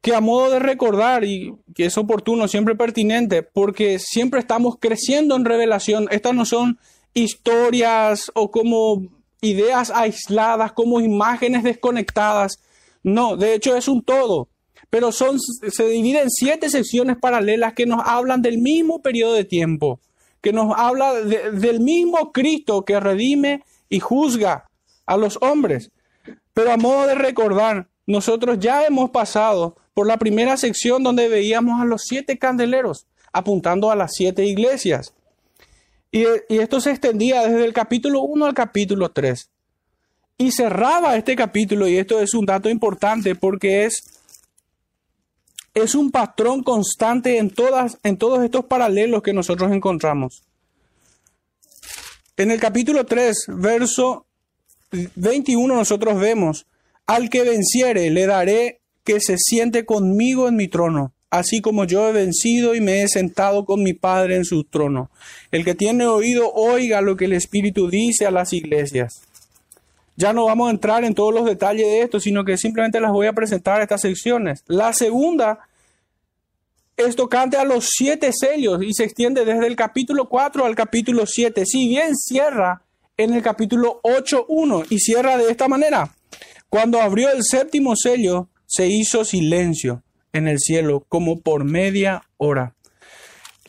que 0.00 0.14
a 0.14 0.20
modo 0.20 0.50
de 0.50 0.58
recordar 0.58 1.24
y 1.24 1.56
que 1.74 1.86
es 1.86 1.98
oportuno, 1.98 2.48
siempre 2.48 2.76
pertinente, 2.76 3.42
porque 3.42 3.98
siempre 3.98 4.40
estamos 4.40 4.76
creciendo 4.78 5.36
en 5.36 5.44
revelación. 5.44 6.06
Estas 6.10 6.34
no 6.34 6.44
son 6.44 6.78
historias 7.16 8.30
o 8.34 8.50
como 8.50 9.02
ideas 9.40 9.90
aisladas, 9.90 10.72
como 10.72 11.00
imágenes 11.00 11.64
desconectadas. 11.64 12.58
No, 13.02 13.36
de 13.36 13.54
hecho 13.54 13.74
es 13.74 13.88
un 13.88 14.02
todo. 14.02 14.48
Pero 14.90 15.10
son, 15.12 15.38
se 15.40 15.88
divide 15.88 16.20
en 16.20 16.30
siete 16.30 16.68
secciones 16.68 17.16
paralelas 17.20 17.72
que 17.72 17.86
nos 17.86 18.02
hablan 18.04 18.42
del 18.42 18.58
mismo 18.58 19.00
periodo 19.00 19.32
de 19.32 19.44
tiempo, 19.44 19.98
que 20.42 20.52
nos 20.52 20.72
habla 20.76 21.14
del 21.14 21.80
mismo 21.80 22.32
Cristo 22.32 22.84
que 22.84 23.00
redime 23.00 23.64
y 23.88 23.98
juzga 23.98 24.68
a 25.06 25.16
los 25.16 25.38
hombres. 25.40 25.90
Pero 26.52 26.70
a 26.70 26.76
modo 26.76 27.06
de 27.06 27.14
recordar, 27.14 27.88
nosotros 28.06 28.58
ya 28.60 28.84
hemos 28.84 29.10
pasado 29.10 29.76
por 29.94 30.06
la 30.06 30.18
primera 30.18 30.56
sección 30.58 31.02
donde 31.02 31.28
veíamos 31.28 31.80
a 31.80 31.86
los 31.86 32.02
siete 32.04 32.38
candeleros 32.38 33.06
apuntando 33.32 33.90
a 33.90 33.96
las 33.96 34.12
siete 34.14 34.44
iglesias. 34.44 35.14
Y, 36.16 36.24
esto 36.60 36.80
se 36.80 36.92
extendía 36.92 37.42
desde 37.42 37.66
el 37.66 37.74
capítulo 37.74 38.22
1 38.22 38.46
al 38.46 38.54
capítulo 38.54 39.10
3. 39.10 39.50
Y 40.38 40.50
cerraba 40.50 41.14
este 41.14 41.36
capítulo, 41.36 41.86
y 41.86 41.98
esto 41.98 42.20
es 42.20 42.32
un 42.32 42.46
dato 42.46 42.70
importante 42.70 43.34
porque 43.34 43.84
es, 43.84 44.02
es 45.74 45.94
un 45.94 46.10
patrón 46.10 46.62
constante 46.62 47.36
en, 47.36 47.50
todas, 47.50 47.98
en 48.02 48.16
todos 48.16 48.42
estos 48.42 48.64
paralelos 48.64 49.22
que 49.22 49.34
nosotros 49.34 49.70
encontramos. 49.72 50.42
En 52.38 52.50
el 52.50 52.60
capítulo 52.60 53.04
3, 53.04 53.48
verso 53.48 54.24
21, 55.16 55.74
nosotros 55.74 56.18
vemos, 56.18 56.64
al 57.06 57.28
que 57.28 57.42
venciere 57.42 58.08
le 58.08 58.24
daré 58.24 58.80
que 59.04 59.20
se 59.20 59.36
siente 59.36 59.84
conmigo 59.84 60.48
en 60.48 60.56
mi 60.56 60.68
trono, 60.68 61.12
así 61.30 61.60
como 61.60 61.84
yo 61.84 62.08
he 62.08 62.12
vencido 62.12 62.74
y 62.74 62.80
me 62.80 63.02
he 63.02 63.08
sentado 63.08 63.64
con 63.64 63.82
mi 63.82 63.92
Padre 63.92 64.36
en 64.36 64.44
su 64.44 64.64
trono. 64.64 65.10
El 65.50 65.64
que 65.64 65.74
tiene 65.74 66.06
oído, 66.06 66.52
oiga 66.52 67.00
lo 67.00 67.16
que 67.16 67.26
el 67.26 67.32
Espíritu 67.32 67.88
dice 67.88 68.26
a 68.26 68.30
las 68.30 68.52
iglesias. 68.52 69.22
Ya 70.16 70.32
no 70.32 70.46
vamos 70.46 70.68
a 70.68 70.70
entrar 70.70 71.04
en 71.04 71.14
todos 71.14 71.34
los 71.34 71.44
detalles 71.44 71.86
de 71.86 72.00
esto, 72.00 72.20
sino 72.20 72.44
que 72.44 72.56
simplemente 72.56 73.00
las 73.00 73.12
voy 73.12 73.26
a 73.26 73.34
presentar 73.34 73.82
estas 73.82 74.00
secciones. 74.00 74.64
La 74.66 74.92
segunda 74.94 75.58
es 76.96 77.16
tocante 77.16 77.58
a 77.58 77.64
los 77.64 77.88
siete 77.90 78.30
sellos 78.32 78.82
y 78.82 78.94
se 78.94 79.04
extiende 79.04 79.44
desde 79.44 79.66
el 79.66 79.76
capítulo 79.76 80.28
4 80.28 80.64
al 80.64 80.74
capítulo 80.74 81.26
7. 81.26 81.66
Si 81.66 81.88
bien 81.88 82.16
cierra 82.16 82.82
en 83.18 83.34
el 83.34 83.42
capítulo 83.42 84.00
8.1 84.02 84.86
y 84.88 84.98
cierra 84.98 85.36
de 85.36 85.50
esta 85.50 85.68
manera. 85.68 86.14
Cuando 86.68 87.00
abrió 87.00 87.30
el 87.30 87.42
séptimo 87.42 87.94
sello, 87.96 88.48
se 88.66 88.88
hizo 88.88 89.24
silencio 89.24 90.02
en 90.36 90.48
el 90.48 90.58
cielo 90.58 91.04
como 91.08 91.40
por 91.40 91.64
media 91.64 92.22
hora. 92.36 92.74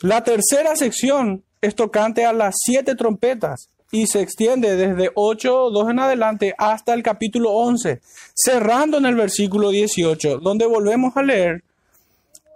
La 0.00 0.22
tercera 0.22 0.76
sección 0.76 1.42
es 1.60 1.74
tocante 1.74 2.24
a 2.24 2.32
las 2.32 2.54
siete 2.58 2.94
trompetas 2.94 3.68
y 3.90 4.06
se 4.06 4.20
extiende 4.20 4.76
desde 4.76 5.10
8, 5.14 5.70
2 5.70 5.90
en 5.90 5.98
adelante 5.98 6.54
hasta 6.58 6.94
el 6.94 7.02
capítulo 7.02 7.52
11, 7.52 8.00
cerrando 8.34 8.98
en 8.98 9.06
el 9.06 9.14
versículo 9.14 9.70
18, 9.70 10.38
donde 10.38 10.66
volvemos 10.66 11.16
a 11.16 11.22
leer, 11.22 11.64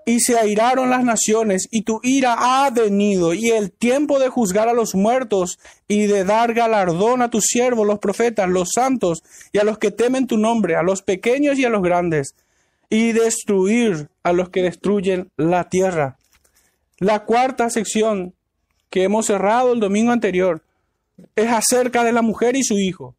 y 0.05 0.21
se 0.21 0.37
airaron 0.37 0.91
las 0.91 1.05
naciones, 1.05 1.69
y 1.71 1.83
tu 1.83 2.01
ira 2.03 2.37
ha 2.39 2.71
venido, 2.71 3.35
y 3.35 3.51
el 3.51 3.71
tiempo 3.73 4.19
de 4.19 4.29
juzgar 4.29 4.69
a 4.69 4.75
los 4.75 4.95
muertos, 4.95 5.59
y 5.89 6.07
de 6.07 6.25
dar 6.25 6.55
galardón 6.55 7.23
a 7.23 7.31
tus 7.31 7.45
siervos, 7.45 7.87
los 7.87 7.99
profetas, 7.99 8.49
los 8.49 8.71
santos, 8.75 9.23
y 9.53 9.59
a 9.59 9.65
los 9.65 9.79
que 9.79 9.91
temen 9.91 10.27
tu 10.27 10.39
nombre, 10.39 10.77
a 10.77 10.83
los 10.83 11.03
pequeños 11.03 11.59
y 11.59 11.65
a 11.65 11.71
los 11.71 11.83
grandes, 11.83 12.35
y 12.93 13.13
destruir 13.13 14.11
a 14.23 14.35
los 14.35 14.51
que 14.51 14.61
destruyen 14.61 15.31
la 15.39 15.71
tierra. 15.71 16.19
La 16.99 17.25
cuarta 17.25 17.71
sección 17.71 18.35
que 18.91 19.05
hemos 19.05 19.25
cerrado 19.25 19.73
el 19.73 19.81
domingo 19.81 20.13
anterior 20.13 20.63
es 21.35 21.51
acerca 21.51 22.05
de 22.05 22.13
la 22.13 22.21
mujer 22.21 22.55
y 22.55 22.63
su 22.63 22.79
hijo. 22.79 23.17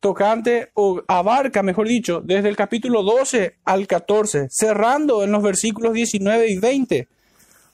Tocante 0.00 0.70
o 0.72 1.02
abarca, 1.06 1.62
mejor 1.62 1.86
dicho, 1.86 2.22
desde 2.24 2.48
el 2.48 2.56
capítulo 2.56 3.02
12 3.02 3.56
al 3.62 3.86
14, 3.86 4.46
cerrando 4.48 5.22
en 5.22 5.32
los 5.32 5.42
versículos 5.42 5.92
19 5.92 6.50
y 6.50 6.58
20, 6.58 7.08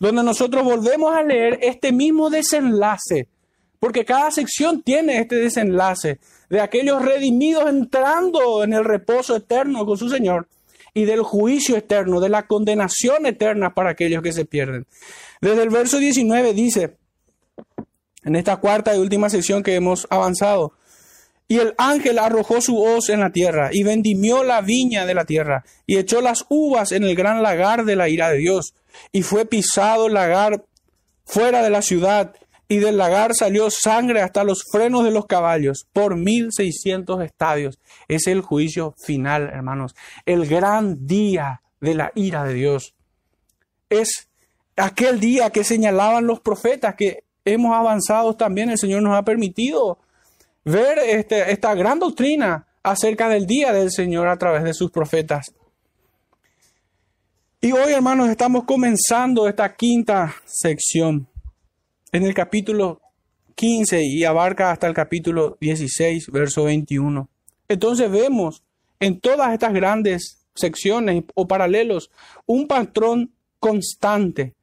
donde 0.00 0.25
nosotros 0.25 0.64
volvemos 0.64 1.14
a 1.14 1.23
leer 1.23 1.61
este 1.62 1.92
mismo 1.92 2.28
desenlace, 2.28 3.28
porque 3.78 4.04
cada 4.04 4.33
sección 4.33 4.83
tiene 4.83 5.21
este 5.21 5.37
desenlace 5.37 6.18
de 6.49 6.61
aquellos 6.61 7.04
redimidos 7.04 7.71
entrando 7.71 8.64
en 8.64 8.73
el 8.73 8.85
reposo 8.85 9.37
eterno 9.37 9.87
con 9.87 9.97
su 9.97 10.09
Señor 10.09 10.49
y 10.95 11.05
del 11.05 11.23
juicio 11.23 11.77
eterno, 11.77 12.21
de 12.21 12.29
la 12.29 12.47
condenación 12.47 13.27
eterna 13.27 13.75
para 13.75 13.91
aquellos 13.91 14.23
que 14.23 14.33
se 14.33 14.45
pierden. 14.45 14.87
Desde 15.41 15.63
el 15.65 15.71
verso 15.71 15.99
19 15.99 16.55
dice, 16.55 16.97
en 18.25 18.37
esta 18.37 18.57
cuarta 18.57 18.95
y 18.95 18.99
última 18.99 19.29
sección 19.29 19.63
que 19.63 19.75
hemos 19.75 20.07
avanzado. 20.11 20.73
Y 21.47 21.59
el 21.59 21.75
ángel 21.77 22.19
arrojó 22.19 22.61
su 22.63 22.81
hoz 22.81 23.11
en 23.11 23.21
la 23.21 23.31
tierra 23.31 23.69
y 23.71 23.83
vendimió 23.83 24.45
la 24.45 24.63
viña 24.63 25.05
de 25.05 25.15
la 25.15 25.27
tierra 25.27 25.65
y 25.87 25.99
echó 25.99 26.23
las 26.23 26.47
uvas 26.49 26.93
en 26.93 27.05
el 27.05 27.15
gran 27.15 27.43
lagar 27.43 27.85
de 27.85 27.97
la 27.97 28.09
ira 28.09 28.31
de 28.31 28.39
Dios. 28.39 28.75
Y 29.13 29.23
fue 29.23 29.45
pisado 29.45 30.07
el 30.07 30.15
lagar 30.15 30.65
fuera 31.27 31.63
de 31.63 31.71
la 31.71 31.83
ciudad 31.83 32.35
y 32.68 32.78
del 32.78 32.97
lagar 32.97 33.33
salió 33.35 33.68
sangre 33.71 34.23
hasta 34.23 34.44
los 34.44 34.64
frenos 34.71 35.04
de 35.04 35.11
los 35.11 35.26
caballos 35.26 35.87
por 35.92 36.16
mil 36.16 36.49
seiscientos 36.50 37.23
estadios. 37.23 37.78
Es 38.09 38.26
el 38.26 38.40
juicio 38.40 38.94
final, 39.04 39.50
hermanos. 39.52 39.94
El 40.25 40.47
gran 40.47 41.06
día 41.06 41.62
de 41.80 41.94
la 41.94 42.12
ira 42.14 42.44
de 42.44 42.54
Dios. 42.54 42.94
Es 43.90 44.28
aquel 44.76 45.21
día 45.21 45.50
que 45.50 45.64
señalaban 45.64 46.26
los 46.26 46.40
profetas 46.40 46.94
que 46.94 47.25
hemos 47.44 47.76
avanzado 47.76 48.35
también, 48.35 48.71
el 48.71 48.78
Señor 48.78 49.02
nos 49.02 49.16
ha 49.16 49.23
permitido 49.23 49.99
ver 50.64 50.99
este, 50.99 51.52
esta 51.52 51.75
gran 51.75 51.99
doctrina 51.99 52.66
acerca 52.83 53.28
del 53.28 53.47
día 53.47 53.73
del 53.73 53.90
Señor 53.90 54.28
a 54.28 54.38
través 54.38 54.64
de 54.64 54.73
sus 54.73 54.90
profetas. 54.90 55.52
Y 57.61 57.73
hoy, 57.73 57.92
hermanos, 57.92 58.28
estamos 58.28 58.64
comenzando 58.64 59.49
esta 59.49 59.75
quinta 59.75 60.35
sección 60.47 61.28
en 62.14 62.23
el 62.23 62.33
capítulo 62.33 63.00
15 63.56 64.04
y 64.04 64.23
abarca 64.23 64.71
hasta 64.71 64.87
el 64.87 64.94
capítulo 64.94 65.59
16, 65.61 66.30
verso 66.30 66.62
21. 66.62 67.28
Entonces 67.66 68.09
vemos 68.09 68.62
en 69.00 69.18
todas 69.18 69.52
estas 69.52 69.73
grandes 69.73 70.47
secciones 70.54 71.25
o 71.35 71.49
paralelos 71.49 72.12
un 72.47 72.68
patrón 72.68 73.33
constante 73.59 74.54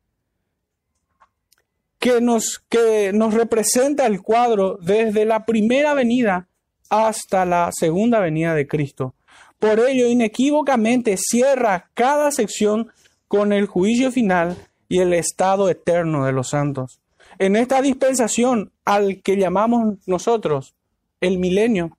que 1.99 2.21
nos, 2.21 2.63
que 2.69 3.11
nos 3.13 3.33
representa 3.33 4.05
el 4.05 4.21
cuadro 4.21 4.77
desde 4.81 5.25
la 5.25 5.45
primera 5.45 5.93
venida 5.93 6.47
hasta 6.89 7.43
la 7.43 7.69
segunda 7.73 8.21
venida 8.21 8.55
de 8.55 8.65
Cristo. 8.65 9.13
Por 9.59 9.81
ello, 9.81 10.07
inequívocamente 10.07 11.17
cierra 11.17 11.89
cada 11.95 12.31
sección 12.31 12.93
con 13.27 13.51
el 13.51 13.65
juicio 13.65 14.09
final 14.09 14.55
y 14.87 14.99
el 14.99 15.11
estado 15.11 15.69
eterno 15.69 16.25
de 16.25 16.31
los 16.31 16.51
santos. 16.51 17.00
En 17.41 17.55
esta 17.55 17.81
dispensación 17.81 18.71
al 18.85 19.23
que 19.23 19.35
llamamos 19.35 19.95
nosotros 20.05 20.75
el 21.21 21.39
milenio, 21.39 21.97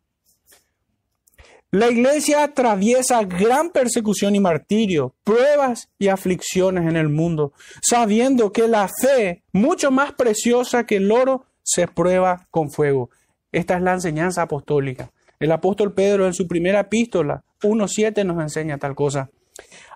la 1.72 1.90
iglesia 1.90 2.44
atraviesa 2.44 3.25
gran 3.25 3.70
persecución 3.70 4.37
y 4.37 4.40
martirio, 4.40 5.16
pruebas 5.25 5.88
y 5.99 6.06
aflicciones 6.06 6.88
en 6.88 6.94
el 6.94 7.08
mundo, 7.08 7.52
sabiendo 7.82 8.52
que 8.52 8.68
la 8.68 8.88
fe, 9.00 9.42
mucho 9.52 9.90
más 9.90 10.12
preciosa 10.12 10.87
que 10.87 10.99
el 10.99 11.11
oro, 11.11 11.44
se 11.64 11.88
prueba 11.88 12.46
con 12.52 12.70
fuego. 12.70 13.11
Esta 13.50 13.75
es 13.75 13.82
la 13.82 13.94
enseñanza 13.94 14.42
apostólica. 14.42 15.11
El 15.40 15.50
apóstol 15.50 15.92
Pedro 15.92 16.28
en 16.28 16.34
su 16.34 16.46
primera 16.46 16.78
epístola 16.78 17.42
1.7 17.62 18.25
nos 18.25 18.40
enseña 18.40 18.78
tal 18.78 18.94
cosa. 18.94 19.28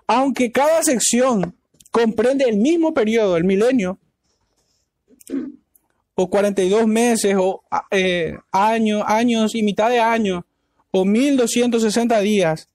Aunque 0.07 0.51
cada 0.51 0.83
sección 0.83 1.55
comprende 1.89 2.43
el 2.43 2.57
mismo 2.57 2.93
periodo, 2.93 3.37
el 3.37 3.45
milenio, 3.45 3.97
o 6.15 6.29
42 6.29 6.87
meses, 6.87 7.35
o 7.37 7.63
eh, 7.91 8.35
años, 8.51 9.03
años 9.05 9.55
y 9.55 9.63
mitad 9.63 9.89
de 9.89 9.99
año, 9.99 10.45
o 10.91 11.05
1260 11.05 12.19
días, 12.21 12.69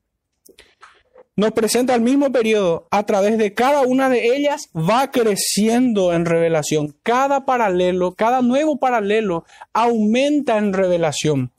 nos 1.34 1.52
presenta 1.52 1.94
el 1.94 2.02
mismo 2.02 2.30
periodo, 2.30 2.86
a 2.90 3.04
través 3.04 3.38
de 3.38 3.54
cada 3.54 3.82
una 3.82 4.08
de 4.08 4.36
ellas 4.36 4.68
va 4.76 5.10
creciendo 5.10 6.12
en 6.12 6.26
revelación. 6.26 6.94
Cada 7.02 7.44
paralelo, 7.44 8.12
cada 8.12 8.42
nuevo 8.42 8.78
paralelo 8.78 9.44
aumenta 9.72 10.58
en 10.58 10.72
revelación. 10.72 11.50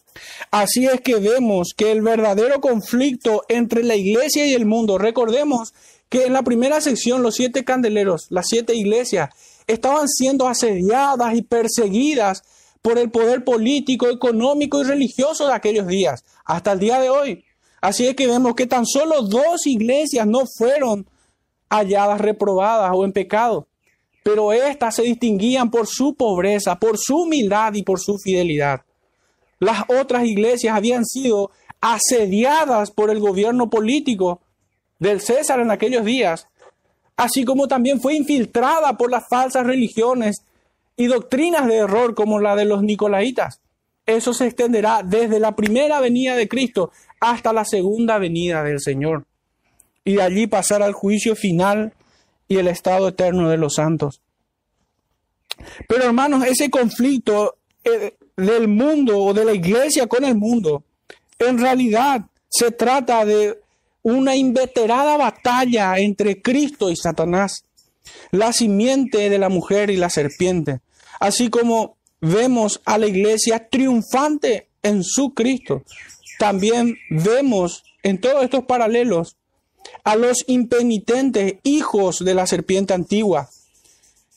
Así 0.52 0.86
es 0.86 1.02
que 1.02 1.16
vemos 1.16 1.74
que 1.76 1.92
el 1.92 2.02
verdadero 2.02 2.62
conflicto 2.62 3.44
entre 3.50 3.84
la 3.84 3.96
iglesia 3.96 4.46
y 4.46 4.54
el 4.54 4.66
mundo, 4.66 4.98
recordemos 5.00 5.74
que 6.08 6.26
en 6.26 6.34
la 6.34 6.44
primera 6.44 6.80
sección 6.80 7.24
los 7.24 7.36
siete 7.36 7.66
candeleros, 7.66 8.28
las 8.30 8.46
siete 8.48 8.76
iglesias, 8.76 9.32
estaban 9.68 10.08
siendo 10.08 10.48
asediadas 10.48 11.36
y 11.36 11.42
perseguidas 11.42 12.44
por 12.82 12.98
el 12.98 13.12
poder 13.12 13.44
político, 13.44 14.08
económico 14.10 14.82
y 14.82 14.84
religioso 14.84 15.48
de 15.48 15.54
aquellos 15.54 15.88
días, 15.88 16.24
hasta 16.44 16.74
el 16.74 16.80
día 16.80 17.00
de 17.00 17.10
hoy. 17.10 17.46
Así 17.82 18.08
es 18.08 18.16
que 18.16 18.28
vemos 18.28 18.56
que 18.56 18.68
tan 18.68 18.86
solo 18.86 19.22
dos 19.22 19.66
iglesias 19.66 20.28
no 20.28 20.44
fueron 20.58 21.08
halladas 21.70 22.22
reprobadas 22.22 22.92
o 22.94 23.04
en 23.06 23.14
pecado, 23.14 23.68
pero 24.24 24.54
éstas 24.54 24.96
se 24.96 25.04
distinguían 25.04 25.72
por 25.72 25.88
su 25.88 26.16
pobreza, 26.16 26.80
por 26.80 26.98
su 26.98 27.24
humildad 27.24 27.74
y 27.74 27.84
por 27.84 28.00
su 28.00 28.18
fidelidad. 28.18 28.82
Las 29.60 29.84
otras 29.88 30.26
iglesias 30.26 30.76
habían 30.76 31.06
sido 31.06 31.52
asediadas 31.82 32.92
por 32.92 33.10
el 33.10 33.20
gobierno 33.20 33.70
político 33.70 34.42
del 35.00 35.20
César 35.20 35.60
en 35.60 35.72
aquellos 35.72 36.06
días, 36.06 36.48
así 37.24 37.46
como 37.46 37.70
también 37.70 38.02
fue 38.02 38.16
infiltrada 38.16 38.98
por 38.98 39.10
las 39.10 39.28
falsas 39.30 39.66
religiones 39.66 40.44
y 40.98 41.08
doctrinas 41.08 41.68
de 41.68 41.78
error 41.78 42.16
como 42.16 42.40
la 42.40 42.56
de 42.56 42.66
los 42.66 42.84
nicolaitas. 42.84 43.62
eso 44.06 44.34
se 44.34 44.48
extenderá 44.48 45.02
desde 45.04 45.40
la 45.40 45.56
primera 45.56 46.02
venida 46.02 46.36
de 46.36 46.50
Cristo 46.50 46.92
hasta 47.22 47.54
la 47.54 47.64
segunda 47.64 48.18
venida 48.18 48.62
del 48.64 48.82
Señor. 48.82 49.26
Y 50.04 50.16
de 50.16 50.22
allí 50.22 50.48
pasar 50.48 50.84
al 50.84 50.92
juicio 50.92 51.38
final 51.38 51.94
y 52.50 52.58
el 52.58 52.68
estado 52.68 53.08
eterno 53.08 53.50
de 53.50 53.56
los 53.56 53.76
santos. 53.76 54.20
Pero 55.88 56.04
hermanos, 56.04 56.46
ese 56.46 56.70
conflicto 56.70 57.56
eh, 57.86 58.18
del 58.36 58.68
mundo 58.68 59.18
o 59.18 59.34
de 59.34 59.46
la 59.46 59.54
iglesia 59.54 60.08
con 60.08 60.26
el 60.26 60.36
mundo, 60.36 60.84
en 61.40 61.58
realidad 61.58 62.26
se 62.50 62.72
trata 62.72 63.24
de 63.24 63.63
una 64.04 64.36
inveterada 64.36 65.18
batalla 65.18 65.98
entre 65.98 66.42
Cristo 66.42 66.92
y 66.92 66.96
Satanás, 66.96 67.66
la 68.32 68.54
simiente 68.54 69.30
de 69.30 69.40
la 69.40 69.50
mujer 69.50 69.90
y 69.90 69.98
la 69.98 70.10
serpiente, 70.10 70.82
así 71.20 71.50
como 71.50 71.98
vemos 72.22 72.82
a 72.86 72.98
la 72.98 73.08
iglesia 73.08 73.68
triunfante 73.70 74.68
en 74.84 75.04
su 75.04 75.34
Cristo. 75.34 75.84
También 76.38 76.98
vemos 77.10 77.84
en 78.04 78.20
todos 78.20 78.44
estos 78.44 78.66
paralelos 78.66 79.38
a 80.04 80.16
los 80.16 80.44
impenitentes 80.48 81.56
hijos 81.64 82.24
de 82.24 82.34
la 82.34 82.46
serpiente 82.46 82.94
antigua 82.94 83.50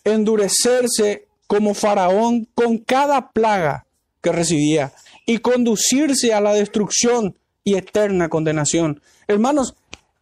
endurecerse 0.07 1.27
como 1.47 1.75
faraón 1.75 2.49
con 2.55 2.79
cada 2.79 3.31
plaga 3.31 3.87
que 4.23 4.33
recibía 4.33 4.93
y 5.27 5.39
conducirse 5.39 6.33
a 6.33 6.41
la 6.41 6.55
destrucción 6.55 7.37
y 7.67 7.75
eterna 7.75 8.29
condenación. 8.29 9.03
Hermanos, 9.27 9.75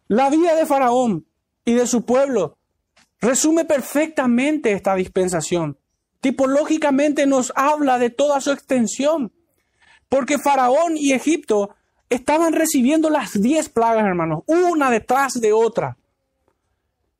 la 0.07 0.31
vida 0.31 0.55
de 0.55 0.65
faraón 0.65 1.27
y 1.63 1.73
de 1.73 1.85
su 1.85 2.03
pueblo 2.03 2.57
resume 3.21 3.65
perfectamente 3.65 4.71
esta 4.71 4.95
dispensación. 4.95 5.77
Tipológicamente 6.21 7.27
nos 7.27 7.53
habla 7.55 7.99
de 7.99 8.09
toda 8.09 8.41
su 8.41 8.51
extensión, 8.51 9.31
porque 10.09 10.39
Faraón 10.39 10.97
y 10.97 11.13
Egipto 11.13 11.75
estaban 12.09 12.53
recibiendo 12.53 13.11
las 13.11 13.39
diez 13.39 13.69
plagas, 13.69 14.05
hermanos, 14.05 14.43
una 14.47 14.89
detrás 14.89 15.33
de 15.39 15.53
otra. 15.53 15.97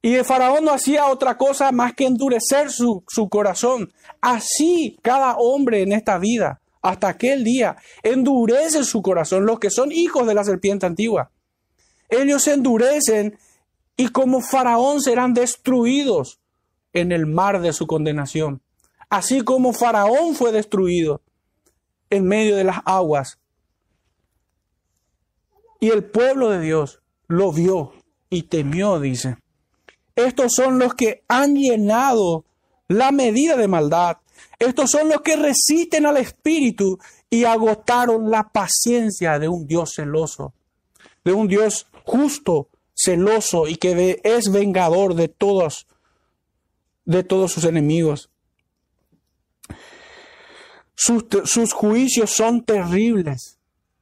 Y 0.01 0.15
el 0.15 0.25
faraón 0.25 0.65
no 0.65 0.71
hacía 0.71 1.07
otra 1.07 1.37
cosa 1.37 1.71
más 1.71 1.93
que 1.93 2.05
endurecer 2.05 2.71
su, 2.71 3.03
su, 3.07 3.29
corazón. 3.29 3.91
Así 4.21 4.97
cada 5.03 5.35
hombre 5.37 5.83
en 5.83 5.93
esta 5.93 6.17
vida, 6.17 6.61
hasta 6.89 7.09
aquel 7.09 7.43
día, 7.43 7.75
endurece 8.03 8.83
su 8.83 9.01
corazón, 9.01 9.45
los 9.45 9.59
que 9.59 9.69
son 9.69 9.91
hijos 9.91 10.27
de 10.27 10.33
la 10.33 10.43
serpiente 10.43 10.85
antigua. 10.85 11.31
Ellos 12.09 12.43
se 12.43 12.53
endurecen 12.53 13.37
y 13.97 14.09
como 14.09 14.41
faraón 14.41 15.01
serán 15.01 15.33
destruidos 15.33 16.39
en 16.93 17.11
el 17.11 17.25
mar 17.25 17.61
de 17.61 17.73
su 17.73 17.87
condenación 17.87 18.61
así 19.09 19.41
como 19.41 19.73
Faraón 19.73 20.35
fue 20.35 20.51
destruido 20.51 21.21
en 22.09 22.25
medio 22.25 22.55
de 22.55 22.63
las 22.63 22.79
aguas. 22.85 23.39
Y 25.79 25.89
el 25.89 26.03
pueblo 26.03 26.49
de 26.49 26.59
Dios 26.59 27.01
lo 27.27 27.51
vio 27.51 27.93
y 28.29 28.43
temió, 28.43 28.99
dice. 28.99 29.37
Estos 30.15 30.53
son 30.53 30.79
los 30.79 30.93
que 30.93 31.23
han 31.27 31.55
llenado 31.55 32.45
la 32.87 33.11
medida 33.11 33.57
de 33.57 33.67
maldad. 33.67 34.17
Estos 34.59 34.91
son 34.91 35.09
los 35.09 35.21
que 35.21 35.35
resisten 35.35 36.05
al 36.05 36.17
Espíritu 36.17 36.97
y 37.29 37.43
agotaron 37.43 38.29
la 38.29 38.43
paciencia 38.43 39.39
de 39.39 39.47
un 39.47 39.67
Dios 39.67 39.93
celoso, 39.95 40.53
de 41.23 41.33
un 41.33 41.47
Dios 41.47 41.87
justo, 42.03 42.69
celoso 42.95 43.67
y 43.67 43.75
que 43.75 44.21
es 44.23 44.51
vengador 44.51 45.15
de 45.15 45.27
todos, 45.27 45.87
de 47.03 47.23
todos 47.23 47.51
sus 47.51 47.65
enemigos. 47.65 48.29
Sus, 50.95 51.73
juicios 51.73 52.31
son 52.31 52.63
terribles. 52.63 53.57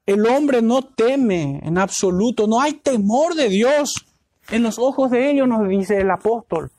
El 0.05 0.27
hombre 0.27 0.61
no 0.61 0.83
teme 0.83 1.59
en 1.63 1.77
absoluto, 1.77 2.45
no 2.45 2.61
hay 2.61 2.73
temor 2.73 3.33
de 3.35 3.49
Dios 3.49 4.05
en 4.49 4.61
los 4.61 4.77
ojos 4.77 5.09
de 5.09 5.31
ellos, 5.31 5.47
nos 5.47 5.67
dice 5.67 5.99
el 5.99 6.11
apóstol. 6.11 6.71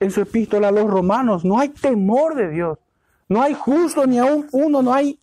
En 0.00 0.10
su 0.10 0.20
epístola 0.20 0.68
a 0.68 0.72
los 0.72 0.88
romanos, 0.88 1.44
no 1.44 1.58
hay 1.58 1.70
temor 1.70 2.34
de 2.36 2.50
Dios. 2.50 2.78
No 3.28 3.42
hay 3.42 3.54
justo 3.54 4.06
ni 4.06 4.18
aún 4.18 4.48
uno, 4.52 4.82
no 4.82 4.94
hay 4.94 5.20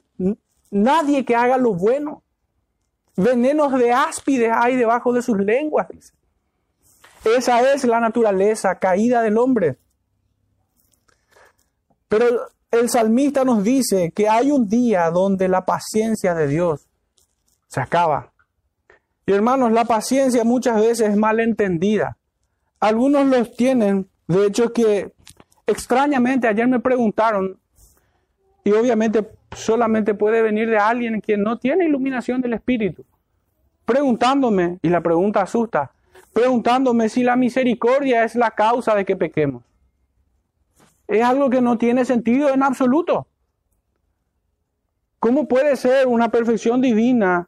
nadie 0.69 1.25
que 1.25 1.35
haga 1.35 1.57
lo 1.57 1.73
bueno. 1.73 2.23
Venenos 3.15 3.71
de 3.79 3.91
áspides 3.91 4.51
hay 4.53 4.75
debajo 4.75 5.13
de 5.13 5.21
sus 5.21 5.37
lenguas. 5.37 5.87
Esa 7.23 7.73
es 7.73 7.85
la 7.85 7.99
naturaleza 7.99 8.77
caída 8.77 9.21
del 9.21 9.37
hombre. 9.37 9.77
Pero 12.07 12.25
el 12.71 12.89
salmista 12.89 13.43
nos 13.43 13.63
dice 13.63 14.11
que 14.11 14.29
hay 14.29 14.51
un 14.51 14.67
día 14.67 15.09
donde 15.09 15.47
la 15.47 15.65
paciencia 15.65 16.35
de 16.35 16.47
Dios 16.47 16.87
se 17.67 17.79
acaba. 17.79 18.31
Y 19.25 19.31
hermanos, 19.31 19.71
la 19.71 19.85
paciencia 19.85 20.43
muchas 20.43 20.79
veces 20.79 21.09
es 21.09 21.17
mal 21.17 21.39
entendida. 21.39 22.17
Algunos 22.79 23.25
los 23.25 23.55
tienen, 23.55 24.07
de 24.27 24.47
hecho 24.47 24.73
que 24.73 25.13
extrañamente 25.67 26.47
ayer 26.47 26.67
me 26.67 26.79
preguntaron, 26.79 27.57
y 28.63 28.71
obviamente 28.71 29.27
solamente 29.55 30.13
puede 30.13 30.41
venir 30.41 30.69
de 30.69 30.77
alguien 30.77 31.21
quien 31.21 31.43
no 31.43 31.57
tiene 31.57 31.85
iluminación 31.85 32.41
del 32.41 32.53
Espíritu, 32.53 33.05
preguntándome, 33.85 34.79
y 34.81 34.89
la 34.89 35.01
pregunta 35.01 35.41
asusta, 35.41 35.91
preguntándome 36.33 37.09
si 37.09 37.23
la 37.23 37.35
misericordia 37.35 38.23
es 38.23 38.35
la 38.35 38.51
causa 38.51 38.95
de 38.95 39.05
que 39.05 39.15
pequemos 39.15 39.63
es 41.07 41.23
algo 41.23 41.49
que 41.49 41.61
no 41.61 41.77
tiene 41.77 42.05
sentido 42.05 42.49
en 42.49 42.63
absoluto. 42.63 43.27
¿Cómo 45.19 45.47
puede 45.47 45.75
ser 45.75 46.07
una 46.07 46.29
perfección 46.29 46.81
divina 46.81 47.47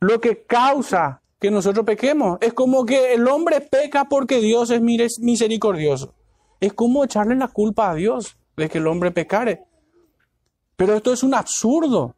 lo 0.00 0.20
que 0.20 0.42
causa 0.44 1.19
que 1.40 1.50
nosotros 1.50 1.86
pequemos? 1.86 2.38
Es 2.40 2.52
como 2.52 2.84
que 2.84 3.14
el 3.14 3.26
hombre 3.26 3.60
peca 3.60 4.04
porque 4.04 4.40
Dios 4.40 4.70
es 4.70 4.80
misericordioso. 4.82 6.14
Es 6.60 6.74
como 6.74 7.02
echarle 7.02 7.34
la 7.34 7.48
culpa 7.48 7.90
a 7.90 7.94
Dios 7.94 8.36
de 8.56 8.68
que 8.68 8.78
el 8.78 8.86
hombre 8.86 9.10
pecare. 9.10 9.64
Pero 10.76 10.94
esto 10.94 11.12
es 11.12 11.22
un 11.22 11.34
absurdo, 11.34 12.14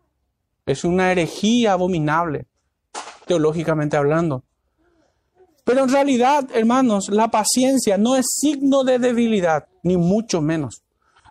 es 0.67 0.85
una 0.85 1.13
herejía 1.13 1.73
abominable, 1.73 2.47
teológicamente 3.27 3.97
hablando. 3.97 4.43
Pero 5.65 5.85
en 5.85 5.89
realidad, 5.89 6.49
hermanos, 6.53 7.09
la 7.09 7.31
paciencia 7.31 7.97
no 7.97 8.17
es 8.17 8.27
signo 8.29 8.83
de 8.83 8.99
debilidad, 8.99 9.67
ni 9.85 9.97
mucho 9.97 10.41
menos. 10.41 10.83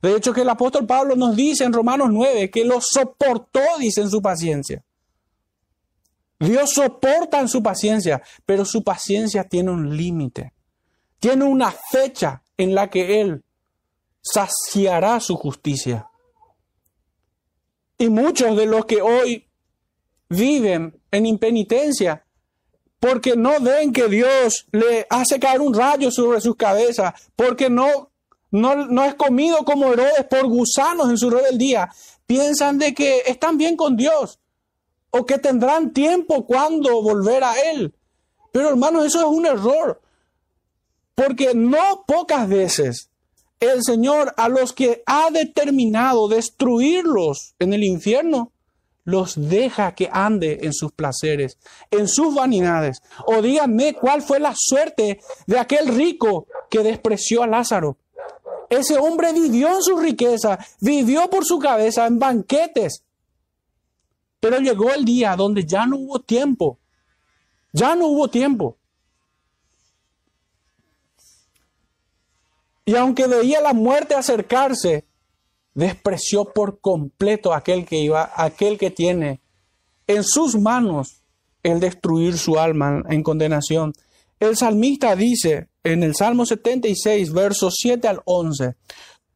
De 0.01 0.15
hecho, 0.15 0.34
que 0.34 0.41
el 0.41 0.49
apóstol 0.49 0.88
Pablo 0.88 1.15
nos 1.15 1.36
dice 1.36 1.65
en 1.65 1.73
Romanos 1.73 2.10
9 2.12 2.49
que 2.49 2.63
lo 2.63 2.80
soportó, 2.82 3.62
dice 3.80 4.01
en 4.01 4.10
su 4.10 4.21
paciencia. 4.21 4.84
Dios 6.41 6.71
soporta 6.73 7.39
en 7.39 7.47
su 7.47 7.62
paciencia, 7.62 8.21
pero 8.47 8.65
su 8.65 8.84
paciencia 8.84 9.43
tiene 9.43 9.69
un 9.69 9.95
límite. 9.95 10.54
Tiene 11.19 11.45
una 11.45 11.71
fecha 11.71 12.41
en 12.58 12.73
la 12.73 12.89
que 12.89 13.21
Él 13.21 13.43
saciará 14.21 15.19
su 15.19 15.36
justicia. 15.36 16.10
Y 17.99 18.10
muchos 18.10 18.58
de 18.58 18.65
los 18.65 18.86
que 18.86 19.04
hoy 19.04 19.47
viven 20.30 20.99
en 21.12 21.27
impenitencia 21.27 22.25
porque 22.99 23.36
no 23.36 23.60
ven 23.60 23.93
que 23.93 24.08
Dios 24.08 24.65
le 24.71 25.06
hace 25.12 25.39
caer 25.39 25.62
un 25.62 25.75
rayo 25.75 26.10
sobre 26.10 26.41
sus 26.41 26.56
cabezas, 26.56 27.13
porque 27.36 27.69
no, 27.69 28.12
no, 28.49 29.04
es 29.04 29.13
comido 29.13 29.58
como 29.63 29.93
Herodes 29.93 30.25
por 30.27 30.47
gusanos 30.47 31.10
en 31.10 31.17
su 31.17 31.30
rebeldía, 31.30 31.89
piensan 32.25 32.80
de 32.80 32.95
que 32.95 33.21
están 33.27 33.58
bien 33.58 33.75
con 33.75 33.95
Dios 33.95 34.39
o 35.12 35.26
que 35.26 35.38
tendrán 35.38 35.93
tiempo 35.93 36.45
cuando 36.45 37.02
volver 37.02 37.43
a 37.43 37.54
Él. 37.71 37.93
Pero 38.52 38.69
hermanos, 38.69 39.06
eso 39.06 39.19
es 39.19 39.28
un 39.28 39.45
error, 39.45 40.02
porque 41.15 41.54
no 41.54 42.04
pocas 42.08 42.50
veces 42.50 43.10
el 43.62 43.84
Señor 43.84 44.34
a 44.38 44.50
los 44.50 44.74
que 44.74 45.04
ha 45.06 45.30
determinado 45.30 46.28
destruirlos 46.28 47.54
en 47.60 47.74
el 47.74 47.84
infierno, 47.84 48.52
los 49.04 49.50
deja 49.50 49.93
que 49.93 50.10
ande 50.12 50.60
en 50.63 50.74
sus 50.74 50.91
placeres, 50.91 51.58
en 51.91 52.08
sus 52.08 52.34
vanidades. 52.34 53.02
O 53.26 53.41
díganme 53.41 53.93
cuál 53.93 54.21
fue 54.21 54.39
la 54.39 54.54
suerte 54.56 55.21
de 55.45 55.60
aquel 55.60 55.88
rico 55.89 56.47
que 56.69 56.80
despreció 56.80 57.43
a 57.43 57.47
Lázaro. 57.47 57.97
Ese 58.69 58.97
hombre 58.97 59.34
vivió 59.34 59.67
en 59.69 59.82
su 59.82 59.97
riqueza, 59.97 60.58
vivió 60.80 61.30
por 61.30 61.45
su 61.45 61.60
cabeza 61.60 62.08
en 62.08 62.19
banquetes. 62.19 63.04
Pero 64.41 64.60
llegó 64.60 64.91
el 64.91 65.06
día 65.06 65.38
donde 65.38 65.63
ya 65.63 65.86
no 65.86 65.95
hubo 65.95 66.19
tiempo. 66.19 66.80
Ya 67.71 67.95
no 67.95 68.08
hubo 68.08 68.27
tiempo. 68.27 68.77
Y 72.84 72.95
aunque 72.95 73.27
veía 73.27 73.62
la 73.62 73.71
muerte 73.71 74.15
acercarse, 74.15 75.06
despreció 75.73 76.45
por 76.45 76.82
completo 76.82 77.54
aquel 77.54 77.86
que 77.86 77.99
iba, 77.99 78.32
aquel 78.36 78.77
que 78.77 78.91
tiene 78.91 79.39
en 80.08 80.23
sus 80.23 80.60
manos 80.60 81.21
el 81.63 81.80
destruir 81.80 82.38
su 82.38 82.60
alma 82.60 83.04
en 83.10 83.23
condenación. 83.23 83.93
El 84.39 84.58
salmista 84.58 85.15
dice 85.15 85.69
en 85.84 86.01
el 86.01 86.15
Salmo 86.15 86.45
76, 86.45 87.32
versos 87.32 87.75
7 87.77 88.08
al 88.08 88.21
11, 88.25 88.75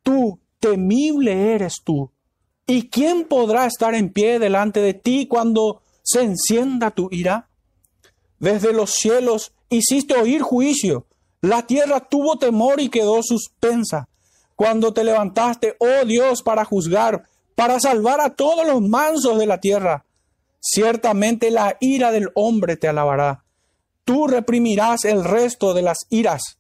tú, 0.02 0.40
temible 0.60 1.54
eres 1.54 1.82
tú, 1.84 2.12
¿Y 2.68 2.90
quién 2.90 3.26
podrá 3.26 3.68
estar 3.68 3.94
en 3.94 4.12
pie 4.12 4.40
delante 4.40 4.80
de 4.80 4.94
ti 4.94 5.28
cuando 5.28 5.82
se 6.02 6.22
encienda 6.22 6.92
tu 6.92 7.10
ira? 7.12 7.50
Desde 8.40 8.74
los 8.74 8.92
cielos 8.92 9.54
hiciste 9.70 10.16
oír 10.16 10.42
juicio. 10.42 11.06
La 11.42 11.68
tierra 11.68 12.00
tuvo 12.00 12.38
temor 12.40 12.82
y 12.82 12.90
quedó 12.90 13.22
suspensa. 13.22 14.10
Cuando 14.56 14.94
te 14.94 15.04
levantaste, 15.04 15.76
oh 15.80 16.06
Dios, 16.06 16.42
para 16.42 16.66
juzgar, 16.66 17.28
para 17.56 17.80
salvar 17.80 18.20
a 18.22 18.36
todos 18.36 18.66
los 18.66 18.82
mansos 18.82 19.38
de 19.38 19.46
la 19.46 19.60
tierra. 19.60 20.06
Ciertamente 20.60 21.52
la 21.52 21.78
ira 21.80 22.12
del 22.12 22.30
hombre 22.34 22.78
te 22.78 22.88
alabará. 22.88 23.44
Tú 24.06 24.26
reprimirás 24.26 25.06
el 25.06 25.24
resto 25.24 25.76
de 25.76 25.84
las 25.84 26.08
iras. 26.10 26.58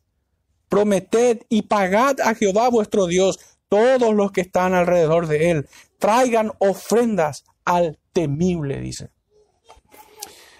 Prometed 0.69 1.41
y 1.49 1.63
pagad 1.63 2.19
a 2.21 2.35
Jehová 2.35 2.69
vuestro 2.69 3.07
Dios 3.07 3.39
todos 3.75 4.13
los 4.13 4.31
que 4.31 4.41
están 4.41 4.73
alrededor 4.73 5.27
de 5.27 5.51
él. 5.51 5.67
Traigan 5.99 6.51
ofrendas 6.59 7.43
al 7.65 7.99
temible, 8.13 8.79
dice. 8.79 9.09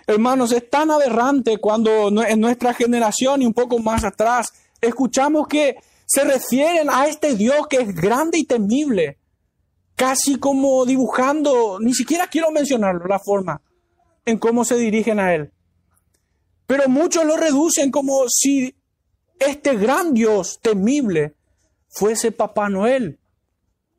Hermanos, 0.08 0.52
es 0.52 0.70
tan 0.70 0.92
aberrante 0.92 1.58
cuando 1.58 2.08
en 2.24 2.40
nuestra 2.40 2.74
generación 2.74 3.42
y 3.42 3.46
un 3.46 3.54
poco 3.54 3.80
más 3.80 4.04
atrás 4.04 4.54
escuchamos 4.82 5.48
que 5.48 5.78
se 6.06 6.24
refieren 6.24 6.90
a 6.92 7.08
este 7.08 7.36
Dios 7.36 7.68
que 7.68 7.78
es 7.78 7.96
grande 7.96 8.38
y 8.38 8.44
temible, 8.44 9.18
casi 9.96 10.38
como 10.38 10.86
dibujando, 10.86 11.80
ni 11.80 11.94
siquiera 11.94 12.28
quiero 12.28 12.52
mencionarlo, 12.52 13.08
la 13.08 13.20
forma 13.20 13.62
en 14.26 14.38
cómo 14.38 14.66
se 14.66 14.76
dirigen 14.76 15.20
a 15.20 15.34
Él. 15.34 15.52
Pero 16.68 16.88
muchos 16.90 17.26
lo 17.26 17.38
reducen 17.38 17.90
como 17.90 18.26
si 18.28 18.76
este 19.40 19.76
gran 19.76 20.14
Dios 20.14 20.60
temible 20.62 21.36
fuese 21.96 22.32
Papá 22.32 22.70
Noel 22.70 23.20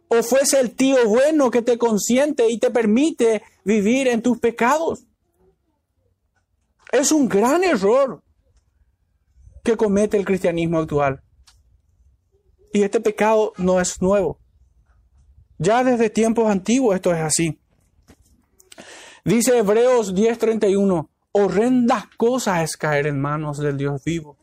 o 0.08 0.22
fuese 0.22 0.60
el 0.60 0.76
tío 0.76 1.08
bueno 1.08 1.50
que 1.50 1.62
te 1.62 1.78
consiente 1.78 2.48
y 2.48 2.58
te 2.58 2.70
permite 2.70 3.42
vivir 3.64 4.06
en 4.06 4.22
tus 4.22 4.38
pecados. 4.38 5.04
Es 6.92 7.10
un 7.10 7.28
gran 7.28 7.64
error 7.64 8.22
que 9.64 9.76
comete 9.76 10.16
el 10.16 10.24
cristianismo 10.24 10.78
actual. 10.78 11.22
Y 12.72 12.82
este 12.82 13.00
pecado 13.00 13.52
no 13.56 13.80
es 13.80 14.00
nuevo. 14.00 14.38
Ya 15.58 15.82
desde 15.82 16.10
tiempos 16.10 16.48
antiguos 16.48 16.94
esto 16.94 17.12
es 17.12 17.20
así. 17.20 17.58
Dice 19.24 19.58
Hebreos 19.58 20.14
10:31, 20.14 21.08
horrendas 21.32 22.04
cosas 22.16 22.62
es 22.62 22.76
caer 22.76 23.08
en 23.08 23.20
manos 23.20 23.58
del 23.58 23.76
Dios 23.76 24.04
vivo. 24.04 24.36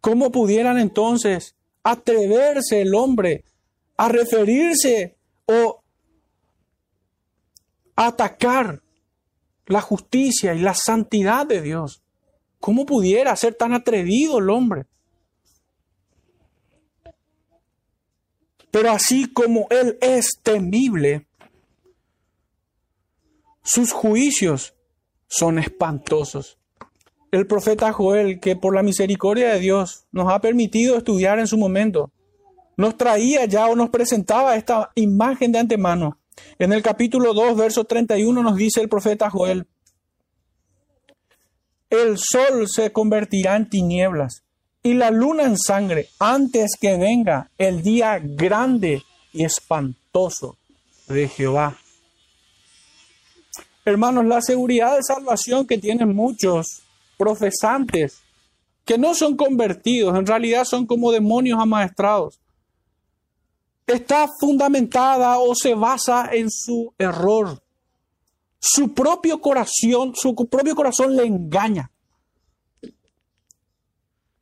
¿Cómo 0.00 0.30
pudieran 0.30 0.78
entonces 0.78 1.55
atreverse 1.86 2.82
el 2.82 2.96
hombre 2.96 3.44
a 3.96 4.08
referirse 4.08 5.16
o 5.46 5.84
atacar 7.94 8.82
la 9.66 9.80
justicia 9.80 10.52
y 10.54 10.58
la 10.58 10.74
santidad 10.74 11.46
de 11.46 11.62
Dios. 11.62 12.02
¿Cómo 12.58 12.86
pudiera 12.86 13.36
ser 13.36 13.54
tan 13.54 13.72
atrevido 13.72 14.38
el 14.38 14.50
hombre? 14.50 14.86
Pero 18.72 18.90
así 18.90 19.32
como 19.32 19.68
Él 19.70 19.96
es 20.00 20.40
temible, 20.42 21.28
sus 23.62 23.92
juicios 23.92 24.74
son 25.28 25.60
espantosos. 25.60 26.58
El 27.36 27.46
profeta 27.46 27.92
Joel, 27.92 28.40
que 28.40 28.56
por 28.56 28.74
la 28.74 28.82
misericordia 28.82 29.52
de 29.52 29.60
Dios 29.60 30.06
nos 30.10 30.32
ha 30.32 30.40
permitido 30.40 30.96
estudiar 30.96 31.38
en 31.38 31.46
su 31.46 31.58
momento, 31.58 32.10
nos 32.78 32.96
traía 32.96 33.44
ya 33.44 33.66
o 33.66 33.76
nos 33.76 33.90
presentaba 33.90 34.56
esta 34.56 34.90
imagen 34.94 35.52
de 35.52 35.58
antemano 35.58 36.16
en 36.58 36.72
el 36.72 36.82
capítulo 36.82 37.34
2, 37.34 37.54
verso 37.58 37.84
31 37.84 38.42
nos 38.42 38.56
dice 38.56 38.80
el 38.80 38.88
profeta 38.88 39.28
Joel, 39.28 39.66
el 41.90 42.16
sol 42.16 42.66
se 42.68 42.90
convertirá 42.90 43.56
en 43.56 43.68
tinieblas 43.68 44.42
y 44.82 44.94
la 44.94 45.10
luna 45.10 45.42
en 45.42 45.58
sangre 45.58 46.08
antes 46.18 46.70
que 46.80 46.96
venga 46.96 47.50
el 47.58 47.82
día 47.82 48.18
grande 48.18 49.02
y 49.34 49.44
espantoso 49.44 50.56
de 51.06 51.28
Jehová. 51.28 51.76
Hermanos, 53.84 54.24
la 54.24 54.40
seguridad 54.40 54.96
de 54.96 55.02
salvación 55.02 55.66
que 55.66 55.76
tienen 55.76 56.16
muchos 56.16 56.85
profesantes 57.16 58.20
que 58.84 58.98
no 58.98 59.14
son 59.14 59.36
convertidos, 59.36 60.16
en 60.16 60.26
realidad 60.26 60.64
son 60.64 60.86
como 60.86 61.10
demonios 61.10 61.58
amaestrados 61.60 62.40
está 63.86 64.28
fundamentada 64.40 65.38
o 65.38 65.54
se 65.54 65.74
basa 65.74 66.30
en 66.32 66.50
su 66.50 66.92
error. 66.98 67.62
Su 68.58 68.92
propio 68.92 69.40
corazón, 69.40 70.14
su 70.14 70.34
propio 70.34 70.74
corazón 70.74 71.14
le 71.14 71.24
engaña. 71.24 71.90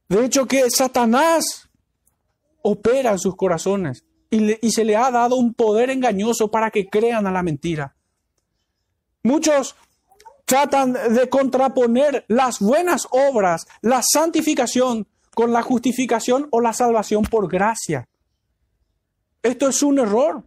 De 0.08 0.24
hecho 0.24 0.46
que 0.46 0.70
Satanás 0.70 1.68
opera 2.62 3.12
en 3.12 3.18
sus 3.18 3.36
corazones 3.36 4.04
y, 4.30 4.66
y 4.66 4.70
se 4.70 4.84
le 4.84 4.96
ha 4.96 5.10
dado 5.10 5.36
un 5.36 5.52
poder 5.52 5.90
engañoso 5.90 6.50
para 6.50 6.70
que 6.70 6.88
crean 6.88 7.26
a 7.26 7.32
la 7.32 7.42
mentira. 7.42 7.94
Muchos 9.22 9.76
tratan 10.44 10.92
de 10.92 11.28
contraponer 11.28 12.24
las 12.28 12.58
buenas 12.60 13.06
obras, 13.10 13.66
la 13.80 14.02
santificación, 14.02 15.06
con 15.34 15.52
la 15.52 15.62
justificación 15.62 16.48
o 16.50 16.60
la 16.60 16.72
salvación 16.72 17.24
por 17.24 17.50
gracia. 17.50 18.08
Esto 19.42 19.68
es 19.68 19.82
un 19.82 19.98
error. 19.98 20.44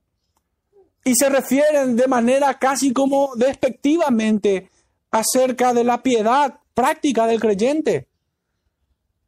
Y 1.04 1.14
se 1.16 1.30
refieren 1.30 1.96
de 1.96 2.08
manera 2.08 2.58
casi 2.58 2.92
como 2.94 3.32
despectivamente 3.36 4.70
acerca 5.12 5.74
de 5.74 5.84
la 5.84 6.02
piedad 6.04 6.60
práctica 6.74 7.28
del 7.28 7.40
creyente. 7.40 8.08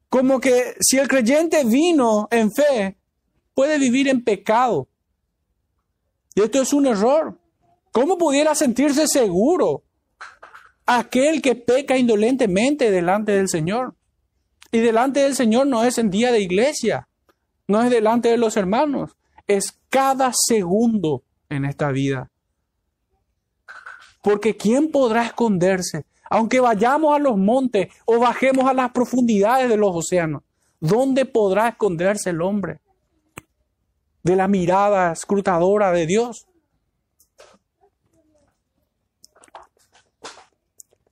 Como 0.09 0.39
que 0.39 0.75
si 0.79 0.97
el 0.97 1.07
creyente 1.07 1.63
vino 1.63 2.27
en 2.31 2.51
fe, 2.51 2.97
puede 3.53 3.77
vivir 3.77 4.07
en 4.07 4.23
pecado. 4.23 4.87
Y 6.35 6.41
esto 6.41 6.61
es 6.61 6.73
un 6.73 6.87
error. 6.87 7.37
¿Cómo 7.91 8.17
pudiera 8.17 8.55
sentirse 8.55 9.07
seguro 9.07 9.83
aquel 10.97 11.41
que 11.41 11.55
peca 11.55 11.97
indolentemente 11.97 12.91
delante 12.91 13.31
del 13.33 13.47
Señor? 13.47 13.95
Y 14.71 14.79
delante 14.79 15.21
del 15.21 15.35
Señor 15.35 15.67
no 15.67 15.83
es 15.83 15.97
en 15.97 16.09
día 16.09 16.31
de 16.31 16.41
iglesia, 16.41 17.07
no 17.67 17.81
es 17.83 17.89
delante 17.89 18.29
de 18.29 18.37
los 18.37 18.57
hermanos, 18.57 19.15
es 19.47 19.77
cada 19.89 20.31
segundo 20.33 21.23
en 21.49 21.65
esta 21.65 21.91
vida. 21.91 22.29
Porque 24.21 24.57
¿quién 24.57 24.91
podrá 24.91 25.25
esconderse? 25.25 26.05
Aunque 26.29 26.59
vayamos 26.59 27.15
a 27.15 27.19
los 27.19 27.37
montes 27.37 27.87
o 28.05 28.19
bajemos 28.19 28.65
a 28.65 28.73
las 28.73 28.91
profundidades 28.91 29.69
de 29.69 29.77
los 29.77 29.89
océanos, 29.95 30.43
¿dónde 30.79 31.25
podrá 31.25 31.69
esconderse 31.69 32.29
el 32.29 32.41
hombre? 32.41 32.79
De 34.23 34.35
la 34.35 34.47
mirada 34.47 35.11
escrutadora 35.11 35.91
de 35.91 36.05
Dios. 36.05 36.47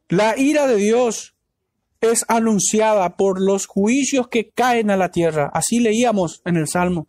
La 0.09 0.37
ira 0.37 0.67
de 0.67 0.75
Dios 0.77 1.35
es 2.01 2.25
anunciada 2.27 3.17
por 3.17 3.41
los 3.41 3.65
juicios 3.65 4.27
que 4.27 4.49
caen 4.49 4.91
a 4.91 4.97
la 4.97 5.11
tierra. 5.11 5.49
Así 5.53 5.79
leíamos 5.79 6.41
en 6.45 6.57
el 6.57 6.67
Salmo 6.67 7.07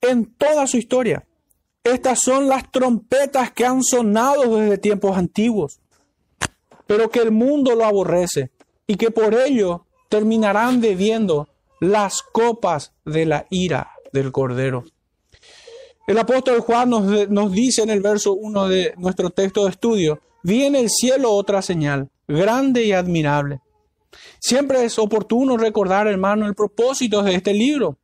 en 0.00 0.26
toda 0.34 0.66
su 0.66 0.76
historia. 0.76 1.26
Estas 1.84 2.20
son 2.20 2.48
las 2.48 2.70
trompetas 2.70 3.52
que 3.52 3.64
han 3.64 3.82
sonado 3.82 4.56
desde 4.56 4.78
tiempos 4.78 5.16
antiguos, 5.16 5.80
pero 6.86 7.10
que 7.10 7.20
el 7.20 7.30
mundo 7.30 7.74
lo 7.74 7.84
aborrece 7.84 8.50
y 8.86 8.96
que 8.96 9.10
por 9.10 9.34
ello 9.34 9.86
terminarán 10.08 10.80
bebiendo 10.80 11.48
las 11.80 12.22
copas 12.22 12.92
de 13.04 13.26
la 13.26 13.46
ira 13.50 13.90
del 14.12 14.32
Cordero. 14.32 14.84
El 16.06 16.18
apóstol 16.18 16.60
Juan 16.60 16.90
nos, 16.90 17.52
dice 17.52 17.82
en 17.82 17.90
el 17.90 18.00
verso 18.00 18.34
1 18.34 18.68
de 18.68 18.94
nuestro 18.96 19.30
texto 19.30 19.64
de 19.64 19.70
estudio, 19.70 20.20
viene 20.46 20.78
el 20.78 20.90
cielo 20.90 21.32
otra 21.32 21.60
señal, 21.60 22.08
grande 22.28 22.84
y 22.84 22.92
admirable. 22.92 23.60
Siempre 24.38 24.84
es 24.84 24.96
oportuno 24.96 25.56
recordar, 25.56 26.06
hermano, 26.06 26.46
el 26.46 26.54
propósito 26.54 27.22
de 27.24 27.34
este 27.34 27.52
libro 27.52 27.98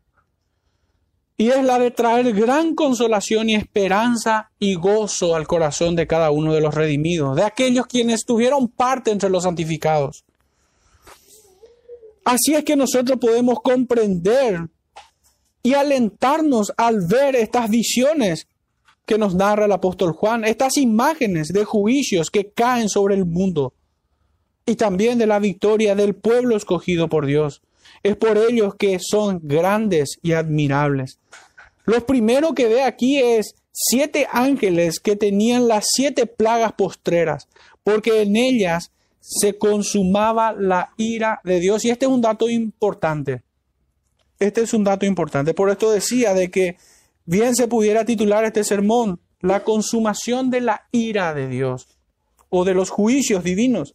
y 1.37 1.51
es 1.51 1.65
la 1.65 1.79
de 1.79 1.93
traer 1.93 2.33
gran 2.35 2.75
consolación 2.75 3.49
y 3.49 3.55
esperanza 3.55 4.51
y 4.59 4.75
gozo 4.75 5.37
al 5.37 5.47
corazón 5.47 5.95
de 5.95 6.07
cada 6.07 6.31
uno 6.31 6.53
de 6.53 6.61
los 6.61 6.75
redimidos, 6.75 7.37
de 7.37 7.45
aquellos 7.45 7.87
quienes 7.87 8.25
tuvieron 8.25 8.69
parte 8.69 9.13
entre 9.13 9.31
los 9.31 9.45
santificados. 9.45 10.25
Así 12.25 12.55
es 12.55 12.65
que 12.65 12.77
nosotros 12.77 13.19
podemos 13.21 13.61
comprender 13.63 14.69
y 15.63 15.75
alentarnos 15.75 16.73
al 16.77 17.07
ver 17.07 17.37
estas 17.37 17.71
visiones 17.71 18.49
que 19.07 19.19
nos 19.19 19.35
narra 19.35 19.65
el 19.65 19.73
apóstol 19.73 20.13
Juan, 20.13 20.45
estas 20.45 20.77
imágenes 20.77 21.49
de 21.49 21.65
juicios 21.65 22.31
que 22.31 22.51
caen 22.51 22.89
sobre 22.89 23.15
el 23.15 23.25
mundo 23.25 23.75
y 24.65 24.77
también 24.77 25.19
de 25.19 25.27
la 25.27 25.39
victoria 25.39 25.95
del 25.95 26.15
pueblo 26.15 26.57
escogido 26.57 27.09
por 27.09 27.27
Dios. 27.27 27.63
Es 28.03 28.17
por 28.17 28.39
ellos 28.39 28.75
que 28.77 28.99
son 29.01 29.41
grandes 29.43 30.19
y 30.23 30.33
admirables. 30.33 31.19
Lo 31.85 32.05
primero 32.07 32.55
que 32.55 32.69
ve 32.69 32.83
aquí 32.83 33.19
es 33.19 33.55
siete 33.73 34.29
ángeles 34.31 35.01
que 35.01 35.17
tenían 35.17 35.67
las 35.67 35.87
siete 35.93 36.27
plagas 36.27 36.73
postreras, 36.73 37.49
porque 37.83 38.23
en 38.23 38.37
ellas 38.37 38.93
se 39.21 39.57
consumaba 39.57 40.53
la 40.53 40.93
ira 40.97 41.41
de 41.45 41.61
Dios. 41.61 41.85
Y 41.85 41.91
este 41.91 42.07
es 42.07 42.13
un 42.13 42.21
dato 42.21 42.49
importante. 42.49 43.43
Este 44.39 44.63
es 44.63 44.75
un 44.75 44.85
dato 44.85 45.07
importante. 45.07 45.55
Por 45.55 45.71
esto 45.71 45.91
decía 45.91 46.35
de 46.35 46.51
que 46.51 46.77
bien 47.25 47.55
se 47.55 47.69
pudiera 47.69 48.05
titular 48.05 48.45
este 48.45 48.65
sermón, 48.65 49.21
la 49.41 49.65
consumación 49.65 50.51
de 50.51 50.61
la 50.61 50.89
ira 50.93 51.35
de 51.35 51.49
Dios 51.49 51.89
o 52.49 52.65
de 52.65 52.75
los 52.75 52.91
juicios 52.91 53.43
divinos. 53.43 53.95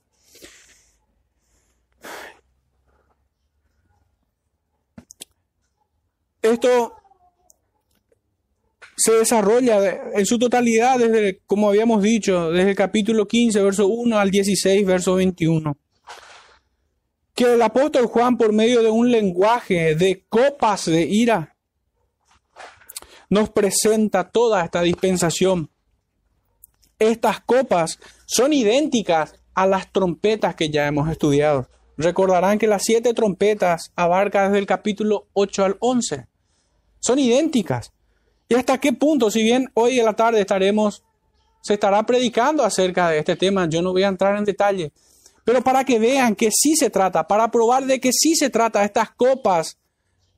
Esto 6.41 6.93
se 8.95 9.11
desarrolla 9.11 10.11
en 10.13 10.25
su 10.25 10.39
totalidad 10.39 10.97
desde, 10.97 11.39
como 11.45 11.69
habíamos 11.69 12.01
dicho, 12.01 12.51
desde 12.51 12.71
el 12.71 12.75
capítulo 12.75 13.27
15, 13.27 13.61
verso 13.61 13.87
1 13.87 14.17
al 14.17 14.31
16, 14.31 14.85
verso 14.85 15.15
21. 15.15 15.77
Que 17.35 17.53
el 17.53 17.61
apóstol 17.61 18.07
Juan, 18.07 18.37
por 18.37 18.53
medio 18.53 18.81
de 18.81 18.89
un 18.89 19.11
lenguaje 19.11 19.93
de 19.95 20.25
copas 20.27 20.85
de 20.85 21.03
ira, 21.03 21.56
nos 23.29 23.49
presenta 23.49 24.29
toda 24.29 24.63
esta 24.63 24.81
dispensación. 24.81 25.69
Estas 26.99 27.41
copas 27.41 27.99
son 28.25 28.53
idénticas 28.53 29.35
a 29.53 29.67
las 29.67 29.91
trompetas 29.91 30.55
que 30.55 30.69
ya 30.69 30.87
hemos 30.87 31.09
estudiado. 31.09 31.67
Recordarán 31.97 32.59
que 32.59 32.67
las 32.67 32.83
siete 32.83 33.13
trompetas 33.13 33.91
abarcan 33.95 34.51
desde 34.51 34.59
el 34.59 34.65
capítulo 34.67 35.27
8 35.33 35.65
al 35.65 35.77
11. 35.79 36.27
Son 36.99 37.19
idénticas. 37.19 37.91
¿Y 38.49 38.55
hasta 38.55 38.77
qué 38.77 38.93
punto? 38.93 39.29
Si 39.29 39.43
bien 39.43 39.69
hoy 39.73 39.99
en 39.99 40.05
la 40.05 40.13
tarde 40.13 40.41
estaremos, 40.41 41.03
se 41.61 41.73
estará 41.73 42.03
predicando 42.03 42.63
acerca 42.63 43.09
de 43.09 43.19
este 43.19 43.35
tema, 43.35 43.67
yo 43.67 43.81
no 43.81 43.91
voy 43.91 44.03
a 44.03 44.07
entrar 44.07 44.37
en 44.37 44.45
detalle, 44.45 44.93
pero 45.43 45.61
para 45.63 45.83
que 45.83 45.99
vean 45.99 46.35
que 46.35 46.49
sí 46.51 46.75
se 46.75 46.89
trata, 46.89 47.27
para 47.27 47.49
probar 47.51 47.85
de 47.85 47.99
que 47.99 48.11
sí 48.13 48.35
se 48.35 48.49
trata 48.49 48.83
estas 48.83 49.11
copas 49.11 49.77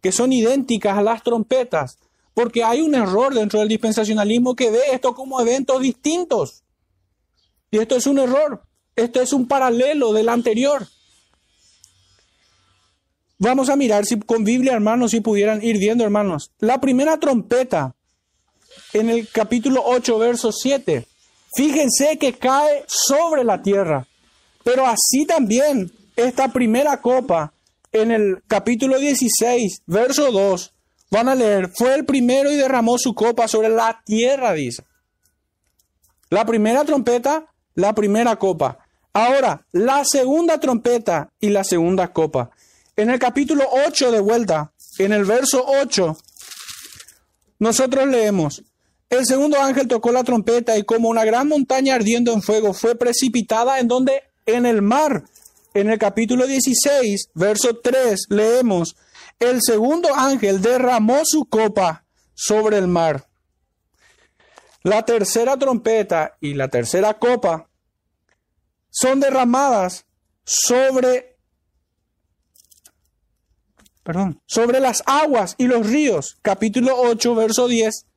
que 0.02 0.12
son 0.12 0.34
idénticas 0.34 0.98
a 0.98 1.02
las 1.02 1.22
trompetas, 1.24 2.00
porque 2.34 2.64
hay 2.64 2.82
un 2.82 2.96
error 2.96 3.34
dentro 3.34 3.60
del 3.60 3.70
dispensacionalismo 3.70 4.56
que 4.56 4.72
ve 4.72 4.80
esto 4.92 5.14
como 5.14 5.40
eventos 5.42 5.82
distintos. 5.82 6.64
Y 7.72 7.78
esto 7.78 7.96
es 7.96 8.08
un 8.08 8.20
error, 8.20 8.64
esto 8.96 9.22
es 9.22 9.34
un 9.34 9.48
paralelo 9.48 10.14
del 10.14 10.30
anterior. 10.30 10.88
Vamos 13.38 13.70
a 13.70 13.76
mirar 13.76 14.06
si 14.06 14.20
con 14.20 14.44
Biblia, 14.44 14.74
hermanos, 14.74 15.12
si 15.12 15.22
pudieran 15.22 15.64
ir 15.64 15.78
viendo, 15.78 16.04
hermanos. 16.04 16.52
La 16.60 16.82
primera 16.82 17.20
trompeta 17.20 17.96
en 18.94 19.10
el 19.10 19.30
capítulo 19.30 19.82
8, 19.86 20.18
verso 20.20 20.52
7. 20.52 21.08
Fíjense 21.56 22.18
que 22.18 22.34
cae 22.34 22.84
sobre 22.88 23.44
la 23.44 23.62
tierra. 23.62 24.08
Pero 24.64 24.86
así 24.86 25.26
también 25.26 25.92
esta 26.16 26.50
primera 26.50 27.02
copa 27.02 27.54
en 27.92 28.12
el 28.12 28.44
capítulo 28.48 29.00
16, 29.00 29.84
verso 29.86 30.32
2, 30.32 30.74
van 31.12 31.30
a 31.30 31.36
leer, 31.36 31.72
fue 31.74 31.96
el 31.96 32.06
primero 32.06 32.52
y 32.52 32.56
derramó 32.56 32.98
su 32.98 33.14
copa 33.14 33.48
sobre 33.48 33.70
la 33.70 34.02
tierra, 34.06 34.54
dice. 34.54 34.84
La 36.30 36.46
primera 36.46 36.84
trompeta, 36.86 37.46
la 37.76 37.94
primera 37.94 38.36
copa. 38.36 38.78
Ahora, 39.14 39.66
la 39.72 40.04
segunda 40.06 40.60
trompeta 40.60 41.32
y 41.40 41.50
la 41.50 41.64
segunda 41.64 42.14
copa. 42.14 42.52
En 42.96 43.10
el 43.10 43.18
capítulo 43.18 43.68
8 43.88 44.12
de 44.12 44.20
vuelta, 44.20 44.72
en 45.00 45.14
el 45.14 45.26
verso 45.26 45.64
8, 45.66 46.18
nosotros 47.60 48.08
leemos, 48.08 48.64
el 49.10 49.26
segundo 49.26 49.60
ángel 49.60 49.88
tocó 49.88 50.12
la 50.12 50.24
trompeta 50.24 50.78
y 50.78 50.84
como 50.84 51.10
una 51.10 51.26
gran 51.26 51.48
montaña 51.48 51.96
ardiendo 51.96 52.32
en 52.32 52.44
fuego 52.44 52.74
fue 52.74 52.96
precipitada 52.96 53.80
en 53.80 53.88
donde 53.88 54.22
en 54.46 54.68
el 54.68 54.84
mar. 54.84 55.24
En 55.74 55.90
el 55.90 55.98
capítulo 55.98 56.46
16, 56.46 57.30
verso 57.34 57.78
3, 57.78 58.28
leemos, 58.30 58.96
el 59.40 59.60
segundo 59.62 60.14
ángel 60.16 60.62
derramó 60.62 61.22
su 61.24 61.46
copa 61.46 62.06
sobre 62.34 62.78
el 62.78 62.88
mar. 62.88 63.28
La 64.84 65.04
tercera 65.04 65.58
trompeta 65.58 66.38
y 66.40 66.54
la 66.54 66.68
tercera 66.68 67.14
copa 67.16 67.70
son 68.90 69.20
derramadas 69.20 70.06
sobre 70.44 71.38
perdón, 74.10 74.42
sobre 74.48 74.80
las 74.80 75.04
aguas 75.06 75.54
y 75.60 75.68
los 75.68 75.86
ríos. 75.86 76.40
Capítulo 76.42 76.96
8, 76.96 77.36
verso 77.36 77.68
10. 77.68 78.08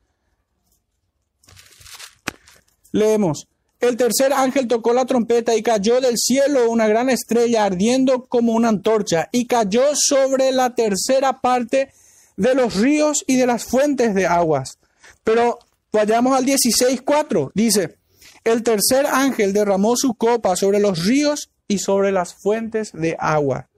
Leemos, 2.91 3.47
el 3.87 3.97
tercer 3.97 4.31
ángel 4.31 4.67
tocó 4.67 4.93
la 4.93 5.05
trompeta 5.05 5.55
y 5.55 5.61
cayó 5.61 5.99
del 5.99 6.17
cielo 6.17 6.69
una 6.71 6.87
gran 6.87 7.09
estrella 7.09 7.65
ardiendo 7.65 8.23
como 8.23 8.53
una 8.53 8.69
antorcha 8.69 9.27
y 9.33 9.45
cayó 9.45 9.83
sobre 9.93 10.51
la 10.53 10.73
tercera 10.73 11.41
parte 11.41 11.91
de 12.37 12.55
los 12.55 12.75
ríos 12.75 13.25
y 13.27 13.35
de 13.35 13.45
las 13.45 13.65
fuentes 13.65 14.15
de 14.15 14.25
aguas. 14.25 14.79
Pero 15.25 15.59
vayamos 15.91 16.37
al 16.37 16.45
16.4. 16.45 17.51
Dice, 17.53 17.97
el 18.45 18.63
tercer 18.63 19.05
ángel 19.05 19.51
derramó 19.51 19.97
su 19.97 20.13
copa 20.13 20.55
sobre 20.55 20.79
los 20.79 21.05
ríos 21.05 21.49
y 21.67 21.79
sobre 21.79 22.13
las 22.13 22.35
fuentes 22.35 22.91
de 22.93 23.17
agua. 23.19 23.69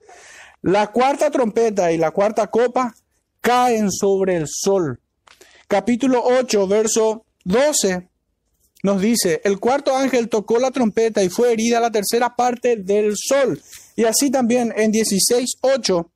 La 0.62 0.92
cuarta 0.92 1.32
trompeta 1.32 1.92
y 1.92 1.98
la 1.98 2.12
cuarta 2.12 2.48
copa 2.48 2.94
caen 3.42 3.92
sobre 3.92 4.38
el 4.38 4.46
sol. 4.48 5.00
Capítulo 5.68 6.24
8, 6.24 6.68
verso 6.68 7.26
12 7.44 8.08
nos 8.86 9.02
dice, 9.02 9.42
el 9.44 9.60
cuarto 9.60 9.98
ángel 9.98 10.30
tocó 10.30 10.60
la 10.60 10.70
trompeta 10.70 11.24
y 11.24 11.30
fue 11.30 11.52
herida 11.52 11.80
la 11.80 11.92
tercera 11.92 12.36
parte 12.36 12.76
del 12.78 13.14
sol. 13.16 13.60
Y 13.96 14.04
así 14.04 14.30
también 14.30 14.72
en 14.78 14.92
16.8 14.92 16.08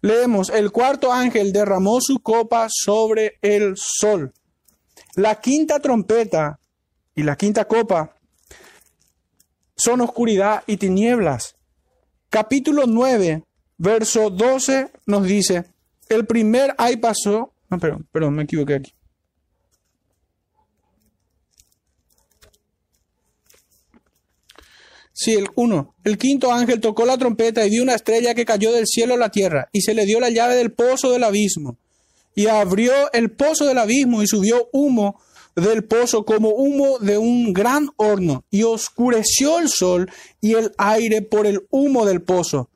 leemos, 0.00 0.48
el 0.48 0.72
cuarto 0.72 1.12
ángel 1.12 1.52
derramó 1.52 2.00
su 2.00 2.20
copa 2.20 2.68
sobre 2.70 3.36
el 3.42 3.74
sol. 3.76 4.32
La 5.16 5.38
quinta 5.38 5.80
trompeta 5.80 6.58
y 7.14 7.24
la 7.24 7.36
quinta 7.36 7.66
copa 7.66 8.16
son 9.76 10.00
oscuridad 10.00 10.64
y 10.66 10.78
tinieblas. 10.78 11.56
Capítulo 12.30 12.84
9, 12.86 13.44
verso 13.76 14.30
12 14.30 14.92
nos 15.04 15.24
dice, 15.24 15.66
el 16.08 16.24
primer 16.24 16.74
ay 16.78 16.96
pasó, 16.96 17.52
no, 17.68 17.78
perdón, 17.78 18.08
perdón, 18.10 18.34
me 18.34 18.44
equivoqué 18.44 18.76
aquí. 18.76 18.94
Sí, 25.12 25.34
el 25.34 25.48
uno. 25.54 25.94
El 26.04 26.16
quinto 26.16 26.52
ángel 26.52 26.80
tocó 26.80 27.04
la 27.04 27.18
trompeta 27.18 27.64
y 27.66 27.70
vio 27.70 27.82
una 27.82 27.94
estrella 27.94 28.34
que 28.34 28.46
cayó 28.46 28.72
del 28.72 28.86
cielo 28.86 29.14
a 29.14 29.18
la 29.18 29.30
tierra, 29.30 29.68
y 29.72 29.82
se 29.82 29.94
le 29.94 30.06
dio 30.06 30.20
la 30.20 30.30
llave 30.30 30.56
del 30.56 30.72
pozo 30.72 31.10
del 31.10 31.24
abismo. 31.24 31.76
Y 32.34 32.46
abrió 32.46 32.92
el 33.12 33.30
pozo 33.30 33.66
del 33.66 33.78
abismo 33.78 34.22
y 34.22 34.26
subió 34.26 34.68
humo 34.72 35.20
del 35.54 35.84
pozo 35.84 36.24
como 36.24 36.48
humo 36.48 36.98
de 36.98 37.18
un 37.18 37.52
gran 37.52 37.90
horno, 37.96 38.44
y 38.50 38.62
oscureció 38.62 39.58
el 39.58 39.68
sol 39.68 40.10
y 40.40 40.54
el 40.54 40.72
aire 40.78 41.20
por 41.20 41.46
el 41.46 41.60
humo 41.70 42.06
del 42.06 42.22
pozo. 42.22 42.70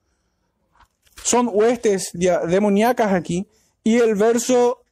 Son 1.25 1.49
huestes 1.51 2.11
demoníacas 2.13 3.13
aquí. 3.13 3.47
Y 3.83 3.97
el 3.97 4.15
verso, 4.15 4.83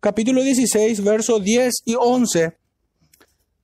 capítulo 0.00 0.42
16, 0.42 1.04
verso 1.04 1.38
10 1.38 1.82
y 1.84 1.94
11 1.98 2.56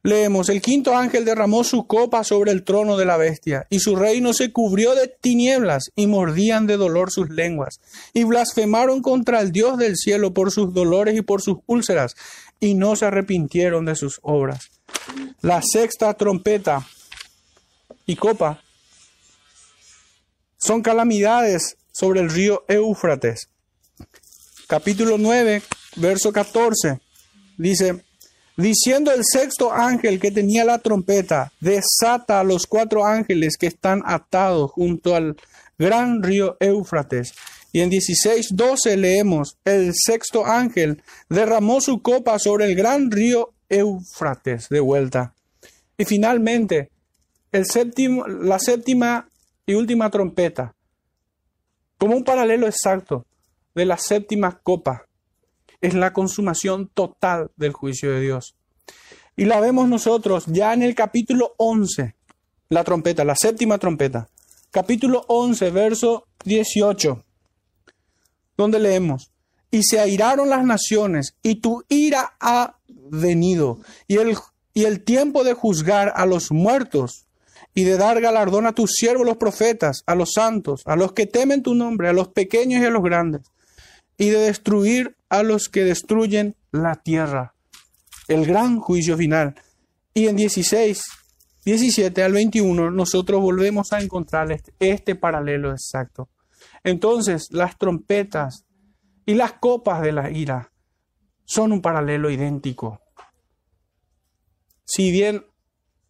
Leemos, 0.05 0.49
el 0.49 0.61
quinto 0.61 0.97
ángel 0.97 1.25
derramó 1.25 1.63
su 1.63 1.87
copa 1.87 2.25
sobre 2.25 2.51
el 2.51 2.65
trono 2.65 2.97
de 2.97 3.05
la 3.05 3.17
bestia, 3.17 3.67
y 3.71 3.79
su 3.79 3.95
reino 3.95 4.33
se 4.33 4.51
cubrió 4.51 4.97
de 4.97 5.07
tinieblas, 5.07 5.85
y 5.95 6.09
mordían 6.09 6.67
de 6.67 6.77
dolor 6.77 7.13
sus 7.13 7.31
lenguas, 7.31 7.81
y 8.13 8.25
blasfemaron 8.25 9.01
contra 9.01 9.41
el 9.41 9.53
Dios 9.53 9.79
del 9.79 9.97
cielo 9.97 10.35
por 10.35 10.51
sus 10.51 10.75
dolores 10.75 11.17
y 11.17 11.23
por 11.23 11.41
sus 11.41 11.59
úlceras, 11.67 12.17
y 12.59 12.75
no 12.75 12.97
se 12.97 13.07
arrepintieron 13.07 13.85
de 13.85 13.95
sus 13.95 14.19
obras. 14.23 14.71
La 15.41 15.63
sexta 15.63 16.15
trompeta 16.15 16.87
y 18.05 18.17
copa 18.17 18.63
son 20.59 20.83
calamidades 20.83 21.77
sobre 21.93 22.21
el 22.21 22.31
río 22.31 22.65
Éufrates. 22.67 23.51
Capítulo 24.67 25.17
9, 25.19 25.63
verso 25.97 26.33
14, 26.33 27.01
dice, 27.57 28.05
diciendo 28.57 29.13
el 29.13 29.23
sexto 29.25 29.73
ángel 29.73 30.21
que 30.21 30.31
tenía 30.31 30.65
la 30.65 30.79
trompeta, 30.79 31.53
desata 31.61 32.41
a 32.41 32.45
los 32.45 32.67
cuatro 32.67 33.05
ángeles 33.05 33.57
que 33.59 33.67
están 33.67 34.03
atados 34.05 34.71
junto 34.73 35.15
al 35.15 35.37
gran 35.79 36.23
río 36.23 36.57
Éufrates. 36.61 37.33
Y 37.73 37.81
en 37.81 37.91
16.12 37.91 38.97
leemos, 38.97 39.57
el 39.65 39.93
sexto 39.95 40.45
ángel 40.45 41.03
derramó 41.29 41.81
su 41.81 42.03
copa 42.03 42.39
sobre 42.39 42.67
el 42.67 42.75
gran 42.75 43.11
río 43.11 43.53
Éufrates 43.69 44.69
de 44.69 44.81
vuelta. 44.81 45.35
Y 45.97 46.05
finalmente, 46.05 46.91
el 47.51 47.67
séptimo, 47.67 48.27
la 48.27 48.59
séptima 48.59 49.29
y 49.65 49.75
última 49.75 50.11
trompeta, 50.11 50.75
como 51.97 52.17
un 52.17 52.25
paralelo 52.25 52.67
exacto 52.67 53.25
de 53.75 53.87
la 53.87 53.97
séptima 53.97 54.61
copa 54.63 55.07
es 55.83 55.95
la 55.95 56.13
consumación 56.13 56.89
total 56.89 57.51
del 57.57 57.73
juicio 57.73 58.11
de 58.13 58.21
Dios. 58.21 58.55
Y 59.37 59.45
la 59.45 59.61
vemos 59.61 59.89
nosotros 59.89 60.45
ya 60.47 60.73
en 60.73 60.83
el 60.83 60.95
capítulo 60.95 61.55
11, 61.59 62.15
la 62.69 62.85
trompeta, 62.85 63.25
la 63.25 63.37
séptima 63.37 63.79
trompeta. 63.79 64.29
Capítulo 64.71 65.25
11, 65.29 65.71
verso 65.71 66.27
18, 66.45 67.23
donde 68.57 68.79
leemos, 68.79 69.31
y 69.71 69.83
se 69.83 70.01
airaron 70.01 70.49
las 70.49 70.65
naciones, 70.65 71.35
y 71.43 71.57
tu 71.57 71.85
ira 71.89 72.35
ha 72.41 72.77
venido, 72.89 73.81
y 74.07 74.17
el, 74.17 74.37
y 74.73 74.85
el 74.85 75.03
tiempo 75.03 75.45
de 75.45 75.53
juzgar 75.55 76.13
a 76.15 76.25
los 76.25 76.51
muertos 76.53 77.27
y 77.75 77.85
de 77.85 77.97
dar 77.97 78.21
galardón 78.21 78.67
a 78.67 78.75
tus 78.75 78.93
siervos 78.93 79.27
los 79.27 79.39
profetas, 79.39 80.03
a 80.07 80.15
los 80.15 80.33
santos, 80.33 80.83
a 80.85 80.95
los 80.95 81.13
que 81.13 81.27
temen 81.27 81.63
tu 81.63 81.75
nombre, 81.75 82.09
a 82.09 82.13
los 82.13 82.29
pequeños 82.29 82.83
y 82.83 82.87
a 82.87 82.91
los 82.91 83.03
grandes, 83.03 83.43
y 84.17 84.31
de 84.31 84.39
destruir 84.39 85.17
a 85.29 85.43
los 85.43 85.69
que 85.69 85.85
destruyen 85.85 86.57
la 86.71 86.97
tierra. 86.97 87.55
El 88.29 88.47
gran 88.47 88.79
juicio 88.79 89.17
final. 89.17 89.55
Y 90.15 90.29
en 90.29 90.37
16, 90.37 91.03
17 91.65 92.23
al 92.23 92.33
21 92.33 92.91
nosotros 92.91 93.41
volvemos 93.41 93.93
a 93.93 94.01
encontrar 94.01 94.53
este, 94.53 94.75
este 94.79 95.15
paralelo 95.15 95.73
exacto. 95.73 96.29
Entonces 96.85 97.49
las 97.51 97.79
trompetas 97.79 98.67
y 99.27 99.35
las 99.35 99.55
copas 99.55 100.03
de 100.03 100.13
la 100.13 100.31
ira 100.31 100.73
son 101.45 101.73
un 101.73 101.83
paralelo 101.83 102.31
idéntico. 102.31 103.01
Si 104.85 105.11
bien 105.11 105.45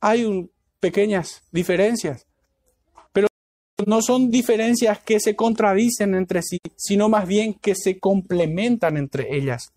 hay 0.00 0.50
pequeñas 0.82 1.44
diferencias. 1.52 2.26
No 3.86 4.02
son 4.02 4.30
diferencias 4.30 5.00
que 5.00 5.20
se 5.20 5.36
contradicen 5.36 6.14
entre 6.14 6.42
sí, 6.42 6.58
sino 6.76 7.08
más 7.08 7.26
bien 7.26 7.54
que 7.54 7.74
se 7.74 7.98
complementan 7.98 8.96
entre 8.96 9.36
ellas. 9.36 9.72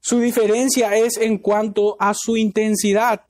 Su 0.00 0.18
diferencia 0.18 0.96
es 0.96 1.16
en 1.16 1.38
cuanto 1.38 1.96
a 2.00 2.12
su 2.14 2.36
intensidad. 2.36 3.22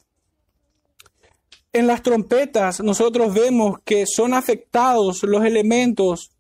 En 1.73 1.87
las 1.87 2.03
trompetas 2.03 2.81
nosotros 2.81 3.33
vemos 3.33 3.77
que 3.85 4.05
son 4.07 4.35
afectados 4.35 5.23
los 5.23 5.45
elementos 5.45 6.31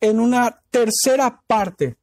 en 0.00 0.20
una 0.20 0.60
tercera 0.70 1.40
parte. 1.46 1.96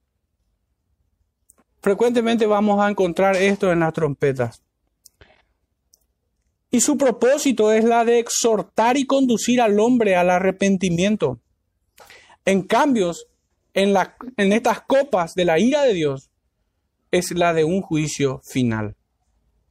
Frecuentemente 1.81 2.45
vamos 2.45 2.79
a 2.81 2.89
encontrar 2.89 3.35
esto 3.35 3.71
en 3.71 3.81
las 3.81 3.93
trompetas. 3.93 4.61
Y 6.71 6.81
su 6.81 6.97
propósito 6.97 7.71
es 7.71 7.83
la 7.83 8.05
de 8.05 8.19
exhortar 8.19 8.97
y 8.97 9.05
conducir 9.05 9.59
al 9.61 9.79
hombre 9.79 10.15
al 10.15 10.29
arrepentimiento. 10.29 11.39
En 12.45 13.93
la, 13.93 14.15
en 14.37 14.53
estas 14.53 14.81
copas 14.81 15.33
de 15.35 15.45
la 15.45 15.59
ira 15.59 15.83
de 15.83 15.93
Dios, 15.93 16.29
es 17.11 17.31
la 17.31 17.53
de 17.53 17.63
un 17.63 17.81
juicio 17.81 18.41
final. 18.43 18.95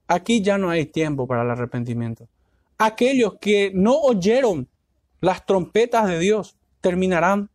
Aquí 0.06 0.42
ya 0.42 0.58
no 0.58 0.70
hay 0.70 0.87
tiempo 0.87 1.26
para 1.26 1.42
el 1.42 1.50
arrepentimiento. 1.50 2.28
Aquellos 2.78 3.34
que 3.40 3.70
no 3.74 3.94
oyeron 3.94 4.68
las 5.20 5.44
trompetas 5.44 6.08
de 6.08 6.18
Dios 6.18 6.56
terminarán 6.80 7.50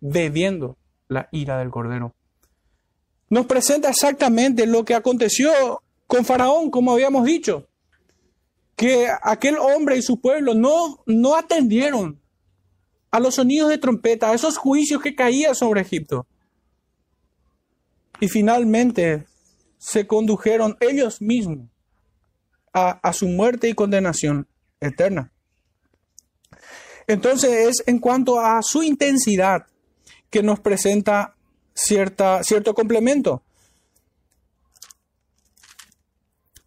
bebiendo 0.00 0.76
la 1.08 1.28
ira 1.32 1.58
del 1.58 1.70
Cordero. 1.70 2.14
Nos 3.30 3.46
presenta 3.46 3.88
exactamente 3.88 4.66
lo 4.66 4.84
que 4.84 4.94
aconteció 4.94 5.82
con 6.06 6.24
Faraón, 6.24 6.70
como 6.70 6.92
habíamos 6.92 7.24
dicho 7.24 7.68
que 8.76 9.08
aquel 9.22 9.56
hombre 9.58 9.96
y 9.96 10.02
su 10.02 10.20
pueblo 10.20 10.54
no, 10.54 11.02
no 11.06 11.36
atendieron 11.36 12.20
a 13.10 13.20
los 13.20 13.34
sonidos 13.34 13.70
de 13.70 13.78
trompeta, 13.78 14.30
a 14.30 14.34
esos 14.34 14.56
juicios 14.56 15.02
que 15.02 15.14
caían 15.14 15.54
sobre 15.54 15.82
Egipto. 15.82 16.26
Y 18.20 18.28
finalmente 18.28 19.26
se 19.78 20.06
condujeron 20.06 20.76
ellos 20.80 21.20
mismos 21.20 21.68
a, 22.72 22.90
a 22.90 23.12
su 23.12 23.28
muerte 23.28 23.68
y 23.68 23.74
condenación 23.74 24.48
eterna. 24.80 25.32
Entonces 27.06 27.50
es 27.68 27.82
en 27.86 27.98
cuanto 27.98 28.40
a 28.40 28.62
su 28.62 28.82
intensidad 28.82 29.66
que 30.30 30.42
nos 30.42 30.60
presenta 30.60 31.36
cierta, 31.74 32.42
cierto 32.42 32.74
complemento. 32.74 33.42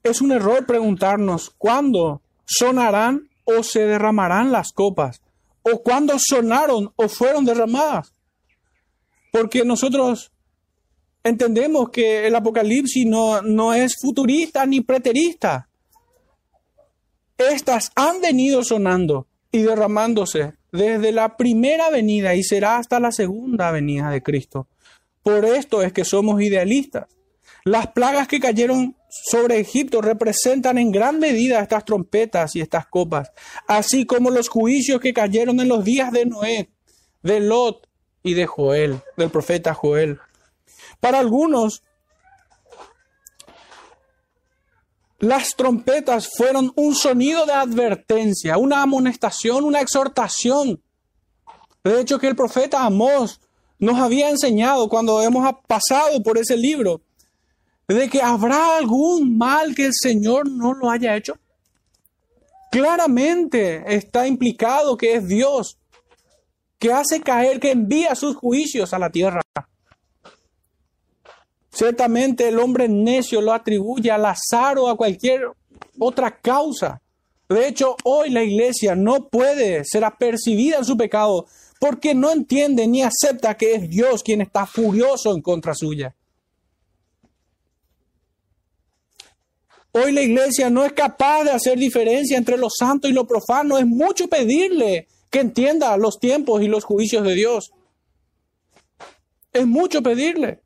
Es 0.05 0.21
un 0.21 0.31
error 0.31 0.67
preguntarnos 0.67 1.49
cuándo 1.57 2.21
sonarán 2.45 3.27
o 3.43 3.63
se 3.63 3.87
derramarán 3.87 4.51
las 4.51 4.71
copas, 4.71 5.23
o 5.63 5.81
cuándo 5.81 6.17
sonaron 6.19 6.93
o 6.95 7.09
fueron 7.09 7.43
derramadas. 7.43 8.13
Porque 9.31 9.65
nosotros 9.65 10.31
entendemos 11.23 11.89
que 11.89 12.27
el 12.27 12.35
Apocalipsis 12.35 13.07
no, 13.07 13.41
no 13.41 13.73
es 13.73 13.95
futurista 13.99 14.67
ni 14.67 14.81
preterista. 14.81 15.69
Estas 17.39 17.91
han 17.95 18.21
venido 18.21 18.63
sonando 18.63 19.25
y 19.51 19.63
derramándose 19.63 20.53
desde 20.71 21.13
la 21.13 21.35
primera 21.35 21.89
venida 21.89 22.35
y 22.35 22.43
será 22.43 22.77
hasta 22.77 22.99
la 22.99 23.11
segunda 23.11 23.71
venida 23.71 24.11
de 24.11 24.21
Cristo. 24.21 24.67
Por 25.23 25.45
esto 25.45 25.81
es 25.81 25.91
que 25.93 26.05
somos 26.05 26.39
idealistas. 26.43 27.07
Las 27.63 27.87
plagas 27.87 28.27
que 28.27 28.39
cayeron 28.39 28.95
sobre 29.23 29.59
Egipto 29.59 30.01
representan 30.01 30.77
en 30.77 30.91
gran 30.91 31.19
medida 31.19 31.59
estas 31.59 31.85
trompetas 31.85 32.55
y 32.55 32.61
estas 32.61 32.87
copas, 32.87 33.31
así 33.67 34.05
como 34.05 34.29
los 34.29 34.49
juicios 34.49 34.99
que 34.99 35.13
cayeron 35.13 35.59
en 35.59 35.67
los 35.67 35.83
días 35.83 36.11
de 36.11 36.25
Noé, 36.25 36.69
de 37.23 37.39
Lot 37.39 37.87
y 38.23 38.33
de 38.33 38.45
Joel, 38.45 38.99
del 39.17 39.29
profeta 39.29 39.73
Joel. 39.73 40.19
Para 40.99 41.19
algunos, 41.19 41.83
las 45.19 45.55
trompetas 45.55 46.29
fueron 46.35 46.71
un 46.75 46.93
sonido 46.93 47.45
de 47.45 47.53
advertencia, 47.53 48.57
una 48.57 48.81
amonestación, 48.81 49.63
una 49.63 49.81
exhortación. 49.81 50.81
De 51.83 52.01
hecho, 52.01 52.19
que 52.19 52.27
el 52.27 52.35
profeta 52.35 52.83
Amós 52.83 53.39
nos 53.79 53.99
había 53.99 54.29
enseñado 54.29 54.89
cuando 54.89 55.21
hemos 55.21 55.47
pasado 55.67 56.21
por 56.21 56.37
ese 56.37 56.57
libro 56.57 57.01
de 57.87 58.09
que 58.09 58.21
habrá 58.21 58.77
algún 58.77 59.37
mal 59.37 59.75
que 59.75 59.85
el 59.87 59.93
Señor 59.93 60.49
no 60.49 60.73
lo 60.73 60.89
haya 60.89 61.15
hecho? 61.15 61.37
Claramente 62.71 63.83
está 63.95 64.27
implicado 64.27 64.97
que 64.97 65.15
es 65.15 65.27
Dios 65.27 65.77
que 66.79 66.91
hace 66.91 67.21
caer, 67.21 67.59
que 67.59 67.71
envía 67.71 68.15
sus 68.15 68.35
juicios 68.35 68.93
a 68.93 68.99
la 68.99 69.09
tierra. 69.09 69.41
Ciertamente 71.71 72.47
el 72.47 72.59
hombre 72.59 72.87
necio 72.87 73.41
lo 73.41 73.53
atribuye 73.53 74.11
al 74.11 74.25
azar 74.25 74.77
o 74.77 74.87
a 74.89 74.95
cualquier 74.95 75.41
otra 75.99 76.37
causa. 76.39 77.01
De 77.49 77.67
hecho, 77.67 77.95
hoy 78.03 78.29
la 78.29 78.43
iglesia 78.43 78.95
no 78.95 79.27
puede 79.29 79.83
ser 79.85 80.03
apercibida 80.03 80.77
en 80.77 80.85
su 80.85 80.97
pecado 80.97 81.45
porque 81.79 82.15
no 82.15 82.31
entiende 82.31 82.87
ni 82.87 83.03
acepta 83.03 83.55
que 83.55 83.75
es 83.75 83.89
Dios 83.89 84.23
quien 84.23 84.41
está 84.41 84.65
furioso 84.65 85.33
en 85.35 85.41
contra 85.41 85.73
suya. 85.75 86.15
Hoy 89.97 90.11
la 90.11 90.23
iglesia 90.23 90.69
no 90.69 90.83
es 90.83 90.91
capaz 90.91 91.45
de 91.45 91.51
hacer 91.51 91.79
diferencia 91.79 92.37
entre 92.37 92.57
lo 92.57 92.67
santo 92.69 93.07
y 93.07 93.13
lo 93.13 93.25
profano. 93.25 93.77
Es 93.77 93.85
mucho 93.85 94.27
pedirle 94.27 95.07
que 95.29 95.39
entienda 95.39 95.95
los 95.95 96.19
tiempos 96.19 96.61
y 96.61 96.67
los 96.67 96.83
juicios 96.83 97.23
de 97.23 97.33
Dios. 97.33 97.71
Es 99.53 99.65
mucho 99.65 100.03
pedirle. 100.03 100.61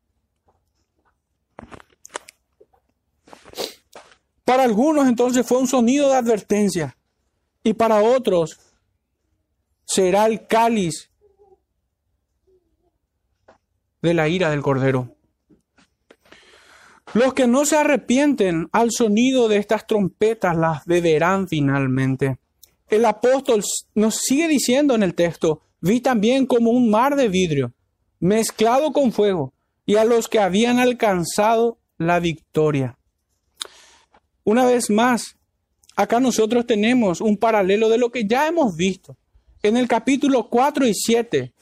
Para 4.44 4.64
algunos 4.64 5.08
entonces 5.08 5.46
fue 5.46 5.60
un 5.60 5.68
sonido 5.68 6.10
de 6.10 6.16
advertencia 6.16 6.98
y 7.64 7.74
para 7.74 8.02
otros 8.02 8.60
será 9.86 10.26
el 10.26 10.48
cáliz 10.48 11.12
de 14.02 14.16
la 14.16 14.28
ira 14.28 14.50
del 14.50 14.64
Cordero. 14.64 15.19
Los 17.16 17.34
que 17.34 17.48
no 17.48 17.66
se 17.66 17.76
arrepienten 17.76 18.70
al 18.72 18.92
sonido 18.92 19.48
de 19.48 19.58
estas 19.58 19.88
trompetas 19.88 20.56
las 20.56 20.86
beberán 20.86 21.48
finalmente. 21.48 22.38
El 22.88 23.06
apóstol 23.06 23.64
nos 23.96 24.16
sigue 24.18 24.48
diciendo 24.48 24.94
en 24.94 25.02
el 25.02 25.16
texto, 25.16 25.62
vi 25.82 26.02
también 26.02 26.46
como 26.46 26.70
un 26.70 26.92
mar 26.92 27.16
de 27.16 27.28
vidrio, 27.28 27.74
mezclado 28.20 28.92
con 28.92 29.12
fuego, 29.12 29.54
y 29.88 29.96
a 29.96 30.06
los 30.06 30.28
que 30.28 30.40
habían 30.40 30.78
alcanzado 30.78 31.80
la 31.98 32.20
victoria. 32.20 33.00
Una 34.44 34.66
vez 34.66 34.92
más, 34.92 35.36
acá 35.96 36.20
nosotros 36.20 36.68
tenemos 36.68 37.22
un 37.22 37.38
paralelo 37.38 37.90
de 37.90 37.98
lo 37.98 38.12
que 38.12 38.28
ya 38.28 38.48
hemos 38.48 38.76
visto. 38.76 39.18
En 39.64 39.78
el 39.78 39.88
capítulo 39.88 40.48
4 40.48 40.86
y 40.86 40.94
7, 40.94 41.54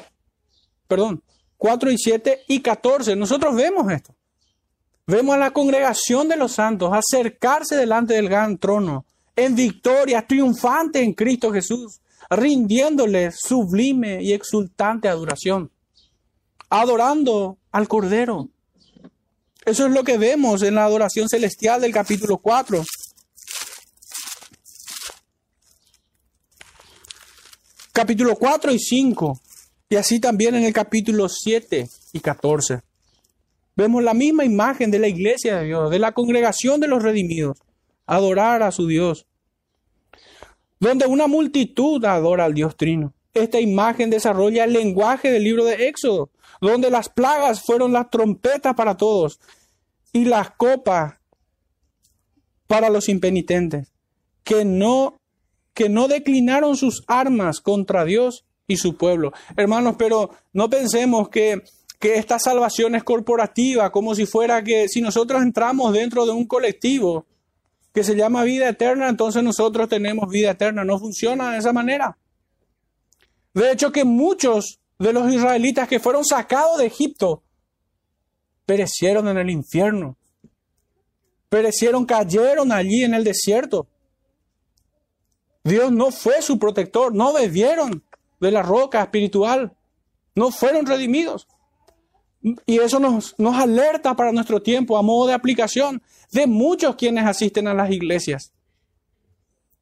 perdón, 0.89 1.23
4 1.55 1.91
y 1.91 1.97
7 1.97 2.39
y 2.49 2.59
14, 2.59 3.15
nosotros 3.15 3.55
vemos 3.55 3.89
esto. 3.91 4.16
Vemos 5.09 5.35
a 5.35 5.37
la 5.37 5.51
congregación 5.51 6.27
de 6.27 6.35
los 6.35 6.51
santos 6.51 6.91
acercarse 6.93 7.77
delante 7.77 8.13
del 8.13 8.27
gran 8.27 8.57
trono 8.57 9.05
en 9.37 9.55
victoria, 9.55 10.27
triunfante 10.27 11.01
en 11.01 11.13
Cristo 11.13 11.53
Jesús, 11.53 12.01
rindiéndole 12.29 13.31
sublime 13.31 14.21
y 14.21 14.33
exultante 14.33 15.07
adoración. 15.07 15.71
adorando 16.69 17.57
al 17.71 17.87
Cordero. 17.87 18.49
Eso 19.63 19.85
es 19.85 19.93
lo 19.93 20.03
que 20.03 20.17
vemos 20.17 20.63
en 20.63 20.75
la 20.75 20.83
adoración 20.83 21.29
celestial 21.29 21.79
del 21.79 21.93
capítulo 21.93 22.39
4. 22.39 22.83
Capítulo 27.93 28.35
4 28.35 28.73
y 28.73 28.79
5. 28.79 29.39
Y 29.89 29.95
así 29.95 30.19
también 30.19 30.55
en 30.55 30.65
el 30.65 30.73
capítulo 30.73 31.29
7 31.29 31.87
y 32.11 32.19
14. 32.19 32.81
Vemos 33.78 34.03
la 34.03 34.15
misma 34.15 34.43
imagen 34.43 34.89
de 34.89 34.97
la 34.97 35.07
iglesia 35.07 35.57
de 35.57 35.65
Dios, 35.65 35.91
de 35.91 35.99
la 35.99 36.11
congregación 36.11 36.80
de 36.80 36.88
los 36.88 37.03
redimidos, 37.03 37.59
adorar 38.07 38.63
a 38.63 38.71
su 38.71 38.88
Dios. 38.88 39.28
Donde 40.80 41.05
una 41.05 41.28
multitud 41.28 42.03
adora 42.03 42.45
al 42.45 42.55
Dios 42.55 42.75
Trino. 42.75 43.13
Esta 43.36 43.59
imagen 43.59 44.09
desarrolla 44.09 44.63
el 44.63 44.73
lenguaje 44.73 45.32
del 45.32 45.43
libro 45.43 45.63
de 45.63 45.88
Éxodo, 45.88 46.32
donde 46.59 46.89
las 46.89 47.07
plagas 47.07 47.61
fueron 47.61 47.93
las 47.93 48.09
trompetas 48.09 48.73
para 48.73 48.97
todos 48.97 49.39
y 50.11 50.25
las 50.25 50.49
copas 50.49 51.13
para 52.65 52.89
los 52.89 53.09
impenitentes, 53.09 53.93
que 54.43 54.65
no, 54.65 55.19
que 55.75 55.88
no 55.88 56.07
declinaron 56.07 56.75
sus 56.78 57.03
armas 57.07 57.61
contra 57.61 58.05
Dios 58.05 58.43
y 58.65 58.78
su 58.78 58.97
pueblo. 58.97 59.34
Hermanos, 59.55 59.97
pero 59.99 60.32
no 60.51 60.67
pensemos 60.67 61.30
que, 61.30 61.61
que 61.99 62.15
esta 62.15 62.39
salvación 62.39 62.95
es 62.95 63.03
corporativa, 63.03 63.91
como 63.91 64.13
si 64.13 64.25
fuera 64.25 64.63
que 64.63 64.87
si 64.87 65.01
nosotros 65.01 65.41
entramos 65.41 65.93
dentro 65.93 66.25
de 66.25 66.31
un 66.31 66.45
colectivo 66.45 67.25
que 67.93 68.03
se 68.03 68.15
llama 68.15 68.43
vida 68.43 68.69
eterna, 68.69 69.09
entonces 69.09 69.41
nosotros 69.43 69.89
tenemos 69.89 70.29
vida 70.29 70.51
eterna. 70.51 70.83
No 70.83 70.99
funciona 70.99 71.51
de 71.51 71.57
esa 71.57 71.73
manera. 71.73 72.17
De 73.53 73.71
hecho, 73.71 73.91
que 73.91 74.05
muchos 74.05 74.79
de 74.99 75.13
los 75.13 75.33
israelitas 75.33 75.87
que 75.87 75.99
fueron 75.99 76.23
sacados 76.23 76.77
de 76.77 76.85
Egipto 76.85 77.43
perecieron 78.67 79.27
en 79.27 79.37
el 79.37 79.49
infierno. 79.49 80.15
Perecieron, 81.49 82.05
cayeron 82.05 82.71
allí 82.71 83.03
en 83.03 83.15
el 83.15 83.23
desierto. 83.23 83.87
Dios 85.63 85.91
no 85.91 86.11
fue 86.11 86.41
su 86.41 86.59
protector, 86.59 87.15
no 87.15 87.33
bebieron 87.33 88.03
de 88.39 88.51
la 88.51 88.61
roca 88.61 89.01
espiritual, 89.01 89.75
no 90.35 90.51
fueron 90.51 90.85
redimidos. 90.85 91.47
Y 92.41 92.79
eso 92.79 92.99
nos, 92.99 93.35
nos 93.38 93.55
alerta 93.55 94.15
para 94.15 94.31
nuestro 94.31 94.61
tiempo 94.61 94.97
a 94.97 95.01
modo 95.01 95.27
de 95.27 95.33
aplicación 95.33 96.01
de 96.31 96.47
muchos 96.47 96.95
quienes 96.95 97.25
asisten 97.25 97.67
a 97.67 97.73
las 97.73 97.91
iglesias 97.91 98.53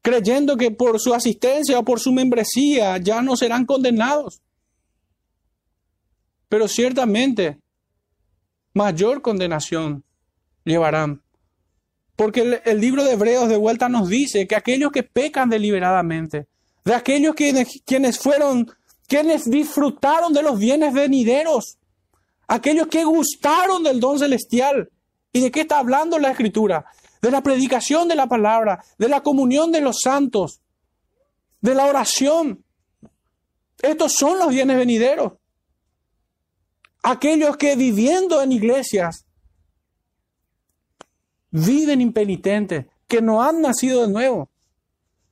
creyendo 0.05 0.55
que 0.55 0.69
por 0.69 0.99
su 0.99 1.15
asistencia 1.15 1.79
o 1.79 1.83
por 1.83 1.99
su 1.99 2.13
membresía 2.13 2.95
ya 2.99 3.23
no 3.23 3.35
serán 3.35 3.65
condenados. 3.65 4.39
Pero 6.47 6.67
ciertamente 6.67 7.57
mayor 8.71 9.23
condenación 9.23 10.03
llevarán. 10.63 11.23
Porque 12.15 12.61
el, 12.63 12.79
libro 12.79 13.03
de 13.03 13.13
Hebreos 13.13 13.49
de 13.49 13.57
vuelta 13.57 13.89
nos 13.89 14.07
dice 14.07 14.47
que 14.47 14.55
aquellos 14.55 14.91
que 14.91 15.01
pecan 15.01 15.49
deliberadamente, 15.49 16.45
de 16.85 16.93
aquellos 16.93 17.33
que, 17.33 17.65
quienes 17.83 18.19
fueron, 18.19 18.71
quienes 19.07 19.49
disfrutaron 19.49 20.33
de 20.33 20.43
los 20.43 20.59
bienes 20.59 20.93
venideros, 20.93 21.79
aquellos 22.47 22.87
que 22.87 23.03
gustaron 23.03 23.83
del 23.83 23.99
don 23.99 24.19
celestial. 24.19 24.89
¿Y 25.31 25.41
de 25.41 25.51
qué 25.51 25.61
está 25.61 25.79
hablando 25.79 26.17
la 26.17 26.31
escritura? 26.31 26.85
de 27.25 27.31
la 27.31 27.41
predicación 27.41 28.07
de 28.07 28.15
la 28.15 28.27
palabra, 28.27 28.83
de 28.99 29.09
la 29.09 29.21
comunión 29.21 29.71
de 29.71 29.81
los 29.81 29.97
santos, 30.03 30.61
de 31.59 31.73
la 31.73 31.85
oración. 31.87 32.63
Estos 33.81 34.13
son 34.13 34.37
los 34.37 34.49
bienes 34.49 34.77
venideros. 34.77 35.33
Aquellos 37.01 37.57
que 37.57 37.75
viviendo 37.75 38.43
en 38.43 38.51
iglesias 38.51 39.25
viven 41.49 41.99
impenitentes, 41.99 42.85
que 43.07 43.23
no 43.23 43.41
han 43.41 43.59
nacido 43.59 44.03
de 44.03 44.09
nuevo, 44.09 44.51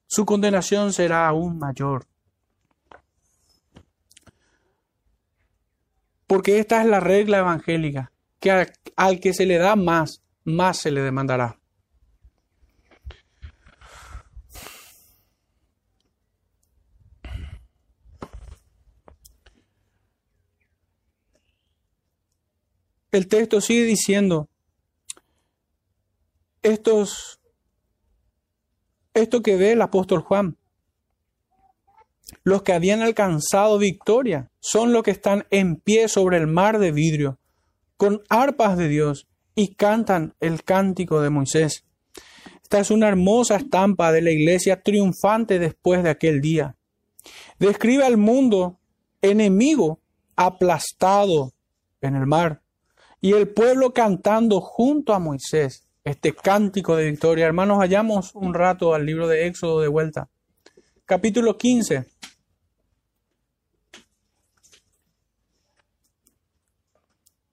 su 0.08 0.26
condenación 0.26 0.94
será 0.94 1.28
aún 1.28 1.60
mayor. 1.60 2.08
Porque 6.28 6.60
esta 6.60 6.82
es 6.82 6.88
la 6.88 7.00
regla 7.00 7.40
evangélica, 7.40 8.12
que 8.40 8.68
al, 8.96 9.20
que 9.20 9.34
se 9.34 9.46
le 9.46 9.58
da 9.58 9.76
más, 9.76 10.22
más 10.44 10.78
se 10.78 10.92
le 10.92 11.02
demandará. 11.02 11.60
el 23.14 23.28
texto 23.28 23.62
sigue 23.62 23.84
diciendo, 23.84 24.50
estos, 26.64 27.40
esto 29.14 29.44
que 29.44 29.56
ve 29.56 29.74
el 29.74 29.84
apóstol 29.84 30.22
Juan, 30.22 30.58
los 32.44 32.64
que 32.64 32.74
habían 32.74 33.02
alcanzado 33.02 33.78
victoria 33.78 34.50
son 34.64 34.94
los 34.94 35.04
que 35.04 35.12
están 35.12 35.46
en 35.50 35.76
pie 35.76 36.08
sobre 36.08 36.38
el 36.38 36.48
mar 36.48 36.80
de 36.80 36.94
vidrio, 36.94 37.38
con 37.98 38.22
arpas 38.30 38.78
de 38.78 38.88
Dios, 38.88 39.28
y 39.56 39.76
cantan 39.76 40.36
el 40.40 40.64
cántico 40.64 41.20
de 41.20 41.30
Moisés. 41.30 41.84
Esta 42.62 42.80
es 42.80 42.90
una 42.90 43.10
hermosa 43.10 43.58
estampa 43.58 44.14
de 44.14 44.22
la 44.22 44.32
iglesia 44.32 44.82
triunfante 44.82 45.60
después 45.60 46.02
de 46.02 46.12
aquel 46.12 46.40
día. 46.40 46.78
Describe 47.60 48.06
al 48.06 48.16
mundo 48.16 48.80
enemigo 49.22 50.00
aplastado 50.38 51.52
en 52.00 52.16
el 52.16 52.26
mar 52.26 52.62
y 53.20 53.34
el 53.34 53.50
pueblo 53.50 53.94
cantando 53.94 54.62
junto 54.62 55.14
a 55.14 55.20
Moisés 55.20 55.90
este 56.06 56.34
cántico 56.34 56.96
de 56.96 57.12
victoria. 57.12 57.48
Hermanos, 57.48 57.80
hallamos 57.80 58.34
un 58.34 58.54
rato 58.54 58.94
al 58.94 59.06
libro 59.06 59.28
de 59.28 59.46
Éxodo 59.46 59.82
de 59.82 59.90
vuelta. 59.90 60.30
Capítulo 61.06 61.58
15. 61.58 62.13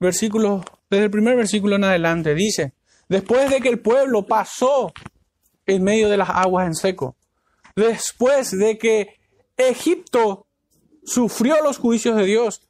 Versículo, 0.01 0.65
desde 0.89 1.05
el 1.05 1.11
primer 1.11 1.37
versículo 1.37 1.77
en 1.77 1.85
adelante, 1.85 2.35
dice, 2.35 2.73
después 3.09 3.51
de 3.51 3.61
que 3.61 3.69
el 3.69 3.81
pueblo 3.81 4.27
pasó 4.27 4.93
en 5.67 5.85
medio 5.85 6.09
de 6.09 6.17
las 6.17 6.31
aguas 6.31 6.67
en 6.67 6.75
seco, 6.75 7.17
después 7.77 8.51
de 8.59 8.79
que 8.79 9.21
Egipto 9.59 10.47
sufrió 11.05 11.63
los 11.63 11.79
juicios 11.79 12.17
de 12.17 12.25
Dios, 12.25 12.63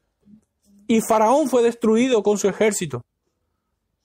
y 0.89 1.01
Faraón 1.01 1.49
fue 1.49 1.63
destruido 1.63 2.25
con 2.25 2.37
su 2.37 2.49
ejército. 2.49 3.05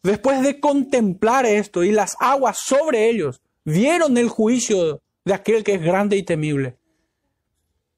Después 0.03 0.43
de 0.43 0.59
contemplar 0.59 1.47
esto 1.47 1.83
y 1.83 1.91
las 1.91 2.15
aguas 2.19 2.59
sobre 2.63 3.09
ellos, 3.09 3.41
vieron 3.63 4.19
el 4.19 4.29
juicio 4.29 5.01
de 5.23 5.33
aquel 5.33 5.63
que 5.63 5.73
es 5.73 5.81
grande 5.81 6.15
y 6.15 6.21
temible. 6.21 6.77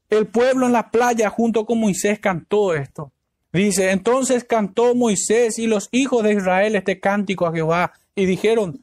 El 0.10 0.28
pueblo 0.28 0.68
en 0.68 0.72
la 0.72 0.90
playa 0.90 1.30
junto 1.30 1.66
con 1.66 1.82
Moisés 1.82 2.18
cantó 2.20 2.74
esto. 2.74 3.12
Dice, 3.58 3.90
entonces 3.90 4.44
cantó 4.44 4.94
Moisés 4.94 5.58
y 5.58 5.66
los 5.66 5.90
hijos 5.92 6.22
de 6.22 6.34
Israel 6.34 6.76
este 6.76 7.00
cántico 7.00 7.48
a 7.48 7.52
Jehová 7.52 7.92
y 8.14 8.28
dijeron, 8.28 8.82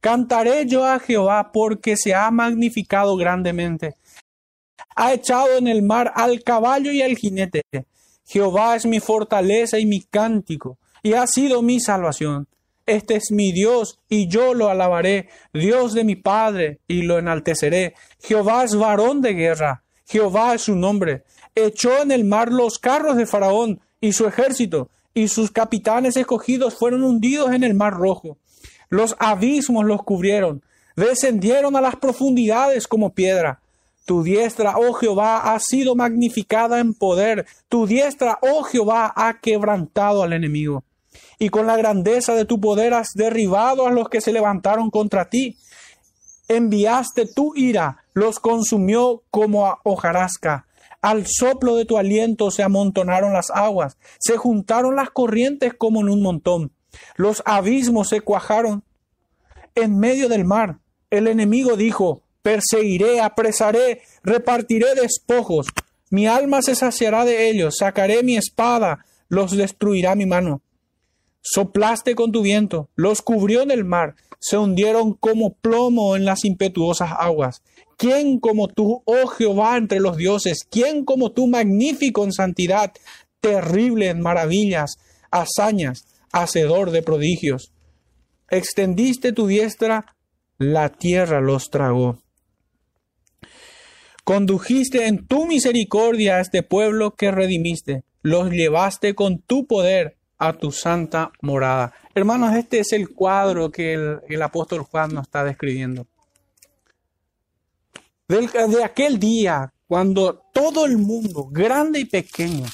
cantaré 0.00 0.64
yo 0.64 0.86
a 0.86 1.00
Jehová 1.00 1.50
porque 1.52 1.96
se 1.96 2.14
ha 2.14 2.30
magnificado 2.30 3.16
grandemente. 3.16 3.96
Ha 4.94 5.12
echado 5.14 5.58
en 5.58 5.66
el 5.66 5.82
mar 5.82 6.12
al 6.14 6.44
caballo 6.44 6.92
y 6.92 7.02
al 7.02 7.16
jinete 7.16 7.62
Jehová 8.24 8.76
es 8.76 8.86
mi 8.86 9.00
fortaleza 9.00 9.80
y 9.80 9.86
mi 9.86 10.02
cántico, 10.02 10.78
y 11.02 11.14
ha 11.14 11.26
sido 11.26 11.60
mi 11.60 11.80
salvación. 11.80 12.46
Este 12.86 13.16
es 13.16 13.32
mi 13.32 13.50
Dios, 13.50 13.98
y 14.08 14.28
yo 14.28 14.54
lo 14.54 14.68
alabaré, 14.68 15.30
Dios 15.52 15.94
de 15.94 16.04
mi 16.04 16.14
Padre, 16.14 16.78
y 16.86 17.02
lo 17.02 17.18
enalteceré. 17.18 17.94
Jehová 18.22 18.62
es 18.62 18.76
varón 18.76 19.20
de 19.20 19.34
guerra, 19.34 19.82
Jehová 20.06 20.54
es 20.54 20.62
su 20.62 20.76
nombre. 20.76 21.24
Echó 21.56 22.00
en 22.02 22.12
el 22.12 22.24
mar 22.24 22.52
los 22.52 22.78
carros 22.78 23.16
de 23.16 23.26
Faraón 23.26 23.80
y 24.02 24.12
su 24.12 24.26
ejército, 24.26 24.90
y 25.14 25.28
sus 25.28 25.50
capitanes 25.50 26.16
escogidos 26.16 26.74
fueron 26.74 27.04
hundidos 27.04 27.52
en 27.52 27.62
el 27.62 27.72
mar 27.72 27.94
rojo. 27.94 28.36
Los 28.90 29.16
abismos 29.18 29.86
los 29.86 30.02
cubrieron, 30.02 30.62
descendieron 30.96 31.76
a 31.76 31.80
las 31.80 31.96
profundidades 31.96 32.86
como 32.86 33.14
piedra. 33.14 33.60
Tu 34.04 34.24
diestra, 34.24 34.74
oh 34.76 34.92
Jehová, 34.94 35.54
ha 35.54 35.60
sido 35.60 35.94
magnificada 35.94 36.80
en 36.80 36.92
poder. 36.92 37.46
Tu 37.68 37.86
diestra, 37.86 38.38
oh 38.42 38.64
Jehová, 38.64 39.12
ha 39.14 39.38
quebrantado 39.38 40.24
al 40.24 40.32
enemigo. 40.32 40.82
Y 41.38 41.50
con 41.50 41.68
la 41.68 41.76
grandeza 41.76 42.34
de 42.34 42.44
tu 42.44 42.60
poder 42.60 42.94
has 42.94 43.12
derribado 43.14 43.86
a 43.86 43.92
los 43.92 44.08
que 44.08 44.20
se 44.20 44.32
levantaron 44.32 44.90
contra 44.90 45.30
ti. 45.30 45.56
Enviaste 46.48 47.26
tu 47.32 47.54
ira, 47.54 47.98
los 48.14 48.40
consumió 48.40 49.22
como 49.30 49.66
a 49.66 49.78
hojarasca. 49.84 50.66
Al 51.02 51.26
soplo 51.26 51.74
de 51.74 51.84
tu 51.84 51.98
aliento 51.98 52.52
se 52.52 52.62
amontonaron 52.62 53.32
las 53.32 53.50
aguas, 53.50 53.98
se 54.20 54.36
juntaron 54.36 54.94
las 54.94 55.10
corrientes 55.10 55.74
como 55.74 56.00
en 56.00 56.08
un 56.08 56.22
montón. 56.22 56.72
Los 57.16 57.42
abismos 57.44 58.08
se 58.08 58.20
cuajaron 58.20 58.84
en 59.74 59.98
medio 59.98 60.28
del 60.28 60.44
mar. 60.44 60.78
El 61.10 61.26
enemigo 61.26 61.76
dijo, 61.76 62.22
perseguiré, 62.42 63.20
apresaré, 63.20 64.02
repartiré 64.22 64.94
despojos. 64.94 65.66
Mi 66.10 66.28
alma 66.28 66.62
se 66.62 66.76
saciará 66.76 67.24
de 67.24 67.50
ellos, 67.50 67.78
sacaré 67.78 68.22
mi 68.22 68.36
espada, 68.36 69.04
los 69.28 69.56
destruirá 69.56 70.14
mi 70.14 70.26
mano. 70.26 70.62
Soplaste 71.40 72.14
con 72.14 72.30
tu 72.30 72.42
viento, 72.42 72.90
los 72.94 73.22
cubrió 73.22 73.62
en 73.62 73.72
el 73.72 73.84
mar, 73.84 74.14
se 74.38 74.56
hundieron 74.56 75.14
como 75.14 75.54
plomo 75.54 76.14
en 76.14 76.24
las 76.24 76.44
impetuosas 76.44 77.10
aguas. 77.18 77.62
¿Quién 78.02 78.40
como 78.40 78.66
tú, 78.66 79.00
oh 79.04 79.28
Jehová, 79.28 79.76
entre 79.76 80.00
los 80.00 80.16
dioses? 80.16 80.66
¿Quién 80.68 81.04
como 81.04 81.30
tú, 81.30 81.46
magnífico 81.46 82.24
en 82.24 82.32
santidad, 82.32 82.92
terrible 83.40 84.08
en 84.08 84.20
maravillas, 84.20 84.96
hazañas, 85.30 86.08
hacedor 86.32 86.90
de 86.90 87.04
prodigios? 87.04 87.72
Extendiste 88.50 89.32
tu 89.32 89.46
diestra, 89.46 90.16
la 90.58 90.88
tierra 90.88 91.40
los 91.40 91.70
tragó. 91.70 92.18
Condujiste 94.24 95.06
en 95.06 95.24
tu 95.28 95.46
misericordia 95.46 96.38
a 96.38 96.40
este 96.40 96.64
pueblo 96.64 97.14
que 97.14 97.30
redimiste, 97.30 98.02
los 98.20 98.50
llevaste 98.50 99.14
con 99.14 99.38
tu 99.38 99.68
poder 99.68 100.16
a 100.38 100.54
tu 100.54 100.72
santa 100.72 101.30
morada. 101.40 101.92
Hermanos, 102.16 102.56
este 102.56 102.80
es 102.80 102.92
el 102.94 103.10
cuadro 103.10 103.70
que 103.70 103.94
el, 103.94 104.42
apóstol 104.42 104.80
Juan 104.80 105.14
nos 105.14 105.28
está 105.28 105.44
describiendo. 105.44 106.08
De 108.40 108.84
aquel 108.84 109.18
día, 109.18 109.72
cuando 109.86 110.42
todo 110.52 110.86
el 110.86 110.96
mundo, 110.96 111.48
grande 111.50 112.00
y 112.00 112.06
pequeño, 112.06 112.66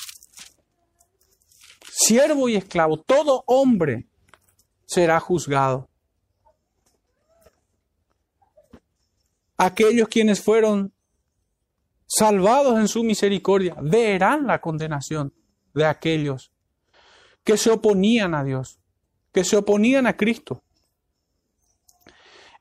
siervo 1.90 2.48
y 2.48 2.56
esclavo, 2.56 2.98
todo 2.98 3.42
hombre 3.46 4.06
será 4.86 5.18
juzgado. 5.18 5.88
Aquellos 9.56 10.06
quienes 10.06 10.40
fueron 10.40 10.92
salvados 12.06 12.78
en 12.78 12.86
su 12.86 13.02
misericordia, 13.02 13.76
verán 13.82 14.46
la 14.46 14.60
condenación 14.60 15.34
de 15.74 15.84
aquellos 15.84 16.52
que 17.42 17.56
se 17.56 17.70
oponían 17.70 18.34
a 18.34 18.44
Dios, 18.44 18.78
que 19.32 19.42
se 19.42 19.56
oponían 19.56 20.06
a 20.06 20.16
Cristo. 20.16 20.62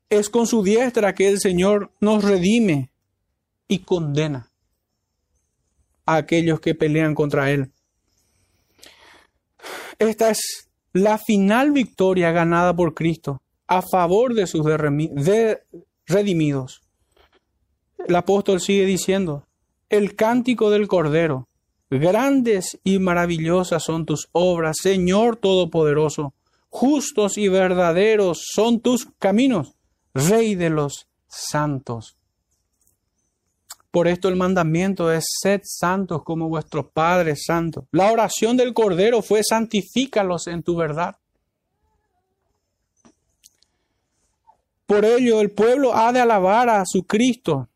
Es 0.10 0.30
con 0.30 0.48
su 0.48 0.64
diestra 0.64 1.14
que 1.14 1.28
el 1.28 1.40
Señor 1.40 1.92
nos 2.00 2.24
redime 2.24 2.92
y 3.68 3.80
condena 3.80 4.50
a 6.06 6.16
aquellos 6.16 6.60
que 6.60 6.76
pelean 6.76 7.14
contra 7.16 7.52
Él. 7.52 7.72
Esta 10.00 10.30
es 10.30 10.70
la 10.94 11.18
final 11.18 11.72
victoria 11.72 12.32
ganada 12.32 12.76
por 12.76 12.94
Cristo 12.94 13.42
a 13.68 13.82
favor 13.82 14.34
de 14.34 14.48
sus 14.48 14.66
redimidos 16.06 16.82
el 18.08 18.16
apóstol 18.16 18.62
sigue 18.62 18.86
diciendo, 18.86 19.48
el 19.90 20.16
cántico 20.16 20.70
del 20.70 20.88
Cordero, 20.88 21.48
grandes 21.90 22.80
y 22.84 23.00
maravillosas 23.00 23.84
son 23.84 24.06
tus 24.06 24.30
obras, 24.32 24.78
Señor 24.82 25.36
Todopoderoso, 25.36 26.34
justos 26.70 27.38
y 27.38 27.50
verdaderos 27.50 28.42
son 28.54 28.80
tus 28.80 29.08
caminos, 29.20 29.76
Rey 30.18 30.56
de 30.56 30.70
los 30.70 31.08
santos. 31.28 32.18
Por 33.92 34.08
esto 34.08 34.28
el 34.28 34.36
mandamiento 34.36 35.12
es 35.12 35.26
sed 35.42 35.62
santos 35.64 36.24
como 36.24 36.50
vuestro 36.50 36.90
Padre 36.90 37.36
santo. 37.36 37.88
La 37.92 38.12
oración 38.12 38.58
del 38.58 38.74
Cordero 38.74 39.22
fue 39.22 39.42
santifícalos 39.44 40.48
en 40.48 40.64
tu 40.64 40.76
verdad. 40.76 41.18
Por 44.88 45.06
ello 45.06 45.42
el 45.42 45.52
pueblo 45.52 45.96
ha 45.96 46.12
de 46.12 46.20
alabar 46.20 46.70
a 46.70 46.84
su 46.86 47.04
Cristo 47.04 47.70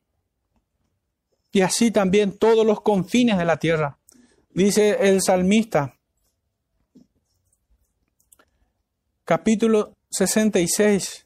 y 1.51 1.61
así 1.61 1.91
también 1.91 2.37
todos 2.37 2.65
los 2.65 2.81
confines 2.81 3.37
de 3.37 3.45
la 3.45 3.57
tierra. 3.57 3.97
Dice 4.49 4.97
el 4.99 5.21
salmista, 5.21 5.97
capítulo 9.25 9.95
66, 10.09 11.25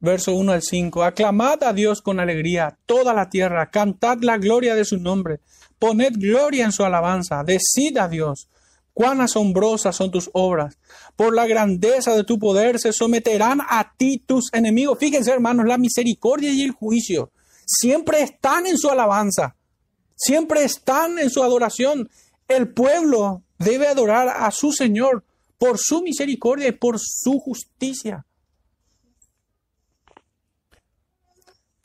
verso 0.00 0.34
1 0.34 0.52
al 0.52 0.62
5. 0.62 1.02
Aclamad 1.04 1.62
a 1.64 1.72
Dios 1.72 2.02
con 2.02 2.20
alegría, 2.20 2.78
toda 2.86 3.14
la 3.14 3.28
tierra, 3.28 3.70
cantad 3.70 4.18
la 4.20 4.38
gloria 4.38 4.74
de 4.74 4.84
su 4.84 4.98
nombre, 4.98 5.40
poned 5.78 6.14
gloria 6.16 6.64
en 6.64 6.72
su 6.72 6.84
alabanza, 6.84 7.42
decid 7.44 7.98
a 7.98 8.08
Dios, 8.08 8.48
cuán 8.92 9.20
asombrosas 9.20 9.94
son 9.96 10.10
tus 10.10 10.30
obras. 10.32 10.78
Por 11.16 11.34
la 11.34 11.46
grandeza 11.46 12.14
de 12.14 12.24
tu 12.24 12.38
poder 12.38 12.78
se 12.78 12.92
someterán 12.92 13.60
a 13.68 13.92
ti 13.96 14.22
tus 14.24 14.52
enemigos. 14.52 14.98
Fíjense, 14.98 15.30
hermanos, 15.30 15.66
la 15.66 15.78
misericordia 15.78 16.52
y 16.52 16.62
el 16.62 16.72
juicio 16.72 17.30
siempre 17.66 18.22
están 18.22 18.66
en 18.66 18.78
su 18.78 18.88
alabanza, 18.88 19.56
siempre 20.14 20.64
están 20.64 21.18
en 21.18 21.30
su 21.30 21.42
adoración. 21.42 22.08
El 22.48 22.72
pueblo 22.72 23.42
debe 23.58 23.88
adorar 23.88 24.28
a 24.28 24.50
su 24.50 24.72
Señor 24.72 25.24
por 25.58 25.78
su 25.78 26.02
misericordia 26.02 26.68
y 26.68 26.72
por 26.72 26.98
su 26.98 27.38
justicia. 27.38 28.24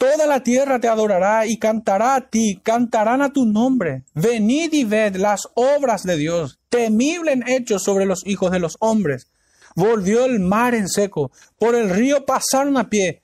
Toda 0.01 0.25
la 0.25 0.41
tierra 0.41 0.79
te 0.79 0.87
adorará 0.87 1.45
y 1.45 1.59
cantará 1.59 2.15
a 2.15 2.21
ti, 2.21 2.59
cantarán 2.63 3.21
a 3.21 3.31
tu 3.31 3.45
nombre. 3.45 4.01
Venid 4.15 4.73
y 4.73 4.83
ved 4.83 5.15
las 5.15 5.41
obras 5.53 6.01
de 6.01 6.17
Dios, 6.17 6.57
temible 6.69 7.33
en 7.33 7.47
hechos 7.47 7.83
sobre 7.83 8.07
los 8.07 8.25
hijos 8.25 8.49
de 8.49 8.57
los 8.57 8.77
hombres. 8.79 9.27
Volvió 9.75 10.25
el 10.25 10.39
mar 10.39 10.73
en 10.73 10.89
seco, 10.89 11.31
por 11.59 11.75
el 11.75 11.91
río 11.91 12.25
pasaron 12.25 12.77
a 12.77 12.89
pie. 12.89 13.21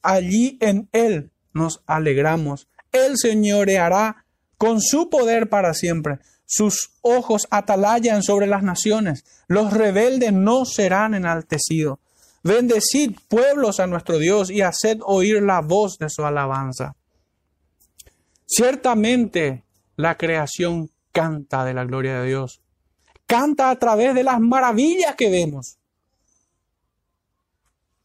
Allí 0.00 0.58
en 0.60 0.88
él 0.92 1.32
nos 1.52 1.82
alegramos. 1.88 2.68
Él 2.92 3.14
señoreará 3.16 4.26
con 4.58 4.80
su 4.80 5.10
poder 5.10 5.48
para 5.48 5.74
siempre. 5.74 6.20
Sus 6.44 6.92
ojos 7.00 7.48
atalayan 7.50 8.22
sobre 8.22 8.46
las 8.46 8.62
naciones. 8.62 9.24
Los 9.48 9.72
rebeldes 9.72 10.32
no 10.32 10.66
serán 10.66 11.14
enaltecidos. 11.14 11.98
Bendecid 12.42 13.16
pueblos 13.28 13.80
a 13.80 13.86
nuestro 13.86 14.18
Dios 14.18 14.50
y 14.50 14.62
haced 14.62 14.98
oír 15.04 15.42
la 15.42 15.60
voz 15.60 15.98
de 15.98 16.08
su 16.10 16.24
alabanza. 16.24 16.94
Ciertamente 18.46 19.64
la 19.96 20.16
creación 20.16 20.90
canta 21.12 21.64
de 21.64 21.74
la 21.74 21.84
gloria 21.84 22.20
de 22.20 22.28
Dios. 22.28 22.60
Canta 23.26 23.70
a 23.70 23.78
través 23.78 24.14
de 24.14 24.22
las 24.22 24.40
maravillas 24.40 25.16
que 25.16 25.30
vemos. 25.30 25.78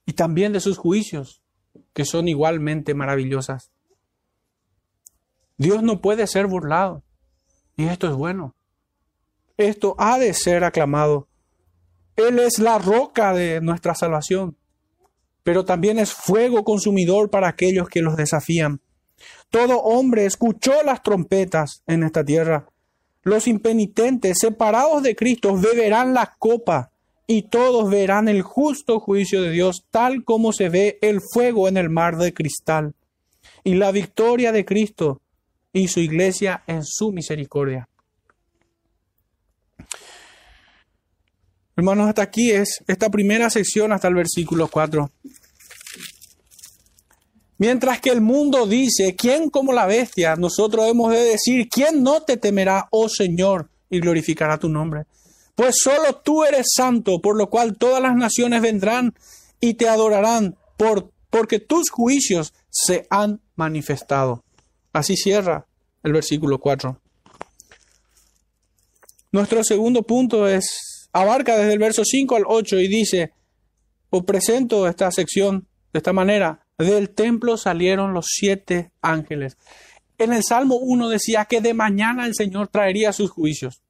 Y 0.06 0.14
también 0.14 0.54
de 0.54 0.60
sus 0.60 0.78
juicios 0.78 1.42
que 1.94 2.06
son 2.06 2.28
igualmente 2.28 2.94
maravillosas. 2.94 3.72
Dios 5.58 5.84
no 5.84 6.02
puede 6.02 6.26
ser 6.26 6.48
burlado. 6.48 7.04
Y 7.76 7.86
esto 7.86 8.08
es 8.08 8.14
bueno. 8.14 8.56
Esto 9.58 9.96
ha 9.98 10.18
de 10.18 10.34
ser 10.34 10.64
aclamado. 10.64 11.28
Él 12.28 12.39
es 12.39 12.59
la 12.59 12.78
roca 12.78 13.34
de 13.34 13.61
nuestra 13.61 13.95
salvación, 13.95 14.55
pero 15.43 15.65
también 15.65 15.99
es 15.99 16.13
fuego 16.13 16.63
consumidor 16.63 17.30
para 17.30 17.47
aquellos 17.47 17.89
que 17.89 18.01
los 18.01 18.15
desafían. 18.15 18.82
Todo 19.49 19.80
hombre 19.82 20.26
escuchó 20.26 20.84
las 20.84 21.03
trompetas 21.03 21.84
en 21.88 22.03
esta 22.03 22.24
tierra. 22.24 22.67
Los 23.24 23.47
impenitentes, 23.47 24.39
separados 24.39 25.03
de 25.03 25.15
Cristo, 25.15 25.55
beberán 25.55 26.13
la 26.13 26.36
copa 26.39 26.91
y 27.28 27.43
todos 27.43 27.89
verán 27.89 28.28
el 28.28 28.41
justo 28.41 28.99
juicio 28.99 29.41
de 29.41 29.51
Dios 29.51 29.86
tal 29.89 30.24
como 30.24 30.53
se 30.53 30.69
ve 30.69 30.97
el 31.01 31.19
fuego 31.34 31.67
en 31.67 31.78
el 31.78 31.89
mar 31.89 32.17
de 32.17 32.34
cristal 32.34 32.93
y 33.63 33.76
la 33.76 33.91
victoria 33.91 34.51
de 34.51 34.65
Cristo 34.65 35.22
y 35.72 35.88
su 35.88 35.99
iglesia 35.99 36.63
en 36.67 36.84
su 36.84 37.11
misericordia. 37.11 37.88
Hermanos, 41.82 42.10
hasta 42.10 42.22
aquí 42.22 42.52
es 42.52 42.84
esta 42.86 43.10
primera 43.10 43.50
sección 43.50 43.92
hasta 43.92 44.08
el 44.08 44.14
versículo 44.14 44.68
4. 44.68 45.10
Mientras 47.58 48.00
que 48.00 48.12
el 48.12 48.22
mundo 48.22 48.68
dice, 48.68 49.16
¿quién 49.16 49.50
como 49.50 49.74
la 49.74 49.88
bestia? 49.88 50.36
Nosotros 50.36 50.86
hemos 50.88 51.12
de 51.12 51.24
decir, 51.24 51.68
¿quién 51.70 52.04
no 52.04 52.22
te 52.22 52.38
temerá, 52.38 52.88
oh 52.92 53.10
Señor, 53.10 53.68
y 53.90 54.00
glorificará 54.00 54.60
tu 54.60 54.70
nombre? 54.70 55.06
Pues 55.56 55.78
solo 55.82 56.18
tú 56.24 56.44
eres 56.44 56.68
santo, 56.72 57.20
por 57.20 57.36
lo 57.36 57.50
cual 57.50 57.76
todas 57.76 58.00
las 58.00 58.16
naciones 58.16 58.62
vendrán 58.62 59.16
y 59.60 59.74
te 59.74 59.90
adorarán, 59.90 60.56
por, 60.78 61.10
porque 61.32 61.58
tus 61.58 61.90
juicios 61.90 62.54
se 62.70 63.08
han 63.10 63.42
manifestado. 63.56 64.44
Así 64.94 65.18
cierra 65.18 65.66
el 66.04 66.14
versículo 66.14 66.60
4. 66.60 67.02
Nuestro 69.32 69.64
segundo 69.64 70.04
punto 70.04 70.48
es, 70.48 70.91
abarca 71.14 71.57
desde 71.57 71.74
el 71.74 71.80
verso 71.80 72.03
5 72.05 72.36
al 72.36 72.43
8 72.47 72.80
y 72.80 72.88
dice, 72.88 73.34
o 74.09 74.24
presento 74.24 74.88
esta 74.88 75.12
sección 75.12 75.68
de 75.93 75.99
esta 75.99 76.14
manera, 76.14 76.66
del 76.78 77.09
templo 77.09 77.57
salieron 77.57 78.14
los 78.14 78.28
siete 78.30 78.91
ángeles. 79.01 79.57
En 80.18 80.34
el 80.34 80.43
Salmo 80.43 80.76
1 80.76 81.09
decía 81.09 81.45
que 81.45 81.62
de 81.62 81.74
mañana 81.74 82.26
el 82.26 82.36
Señor 82.36 82.68
traería 82.68 83.14
sus 83.14 83.32
juicios. 83.32 83.82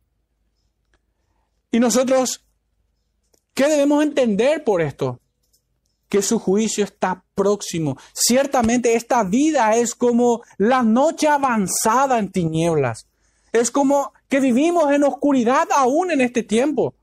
Y 1.71 1.79
nosotros, 1.79 2.45
¿qué 3.53 3.67
debemos 3.67 4.03
entender 4.03 4.63
por 4.63 4.81
esto? 4.81 5.19
Que 6.09 6.21
su 6.21 6.39
juicio 6.39 6.83
está 6.83 7.23
próximo. 7.35 7.97
Ciertamente 8.13 8.95
esta 8.95 9.23
vida 9.23 9.75
es 9.75 9.95
como 9.95 10.41
la 10.57 10.83
noche 10.83 11.27
avanzada 11.27 12.19
en 12.19 12.31
tinieblas. 12.31 13.07
Es 13.53 13.71
como 13.71 14.13
que 14.27 14.39
vivimos 14.39 14.91
en 14.91 15.03
oscuridad 15.03 15.67
aún 15.75 16.11
en 16.11 16.21
este 16.21 16.43
tiempo. 16.43 16.95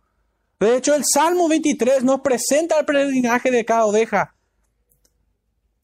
De 0.59 0.77
hecho, 0.77 0.95
el 0.95 1.05
Salmo 1.05 1.49
23 1.49 2.03
nos 2.03 2.21
presenta 2.21 2.79
el 2.81 2.85
peregrinaje 2.85 3.51
de 3.51 3.65
cada 3.65 3.87
oveja, 3.87 4.35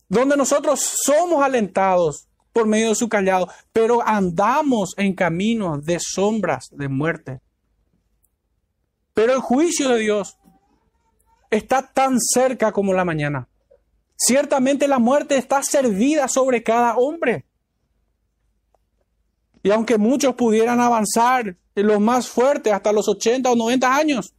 donde 0.09 0.37
nosotros 0.37 0.81
somos 1.05 1.43
alentados 1.43 2.29
por 2.53 2.67
medio 2.67 2.91
de 2.91 2.95
su 2.95 3.09
callado, 3.09 3.49
pero 3.73 4.07
andamos 4.07 4.95
en 4.97 5.15
caminos 5.15 5.85
de 5.85 5.99
sombras 6.01 6.69
de 6.71 6.89
muerte. 6.89 7.41
Pero 9.13 9.33
el 9.33 9.41
juicio 9.41 9.91
de 9.91 10.01
Dios 10.01 10.39
está 11.51 11.93
tan 11.93 12.19
cerca 12.21 12.73
como 12.73 12.93
la 12.93 13.05
mañana. 13.05 13.49
Ciertamente 14.17 14.89
la 14.89 14.99
muerte 14.99 15.37
está 15.37 15.63
servida 15.63 16.29
sobre 16.29 16.63
cada 16.63 16.97
hombre. 16.97 17.45
Y 19.63 19.71
aunque 19.71 19.99
muchos 19.99 20.35
pudieran 20.35 20.81
avanzar, 20.81 21.57
los 21.75 22.01
más 22.01 22.29
fuertes, 22.29 22.73
hasta 22.73 22.93
los 22.93 23.09
80 23.09 23.51
o 23.51 23.57
90 23.57 23.97
años, 23.97 24.35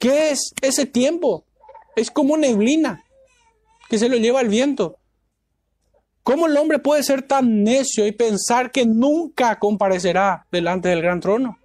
¿qué 0.00 0.30
es 0.30 0.52
ese 0.60 0.86
tiempo? 0.86 1.44
Es 1.94 2.10
como 2.10 2.36
neblina 2.36 3.04
que 3.88 3.98
se 3.98 4.08
lo 4.08 4.16
lleva 4.16 4.40
el 4.40 4.48
viento. 4.48 4.96
¿Cómo 6.24 6.46
el 6.46 6.56
hombre 6.56 6.78
puede 6.78 7.02
ser 7.02 7.22
tan 7.22 7.62
necio 7.62 8.06
y 8.06 8.12
pensar 8.12 8.72
que 8.72 8.84
nunca 8.84 9.58
comparecerá 9.58 10.46
delante 10.50 10.88
del 10.88 11.02
gran 11.02 11.20
trono? 11.20 11.58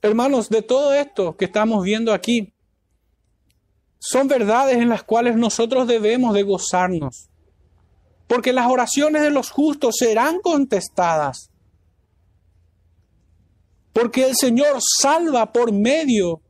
Hermanos, 0.00 0.48
de 0.48 0.62
todo 0.62 0.94
esto 0.94 1.36
que 1.36 1.44
estamos 1.44 1.82
viendo 1.84 2.12
aquí, 2.12 2.52
son 3.98 4.28
verdades 4.28 4.76
en 4.76 4.88
las 4.88 5.02
cuales 5.02 5.36
nosotros 5.36 5.88
debemos 5.88 6.34
de 6.34 6.44
gozarnos, 6.44 7.28
porque 8.28 8.52
las 8.52 8.70
oraciones 8.70 9.22
de 9.22 9.30
los 9.30 9.50
justos 9.50 9.96
serán 9.98 10.40
contestadas, 10.40 11.47
porque 13.98 14.24
el 14.24 14.36
Señor 14.36 14.78
salva 14.80 15.52
por 15.52 15.72
medio 15.72 16.40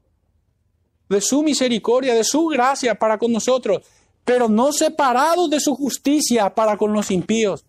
de 1.09 1.23
su 1.23 1.43
misericordia, 1.43 2.15
de 2.15 2.23
su 2.23 2.47
gracia 2.47 2.97
para 2.97 3.17
con 3.17 3.33
nosotros, 3.33 3.87
pero 4.23 4.51
no 4.51 4.71
separados 4.71 5.49
de 5.49 5.59
su 5.59 5.75
justicia 5.75 6.55
para 6.55 6.77
con 6.77 6.93
los 6.93 7.11
impíos. 7.11 7.65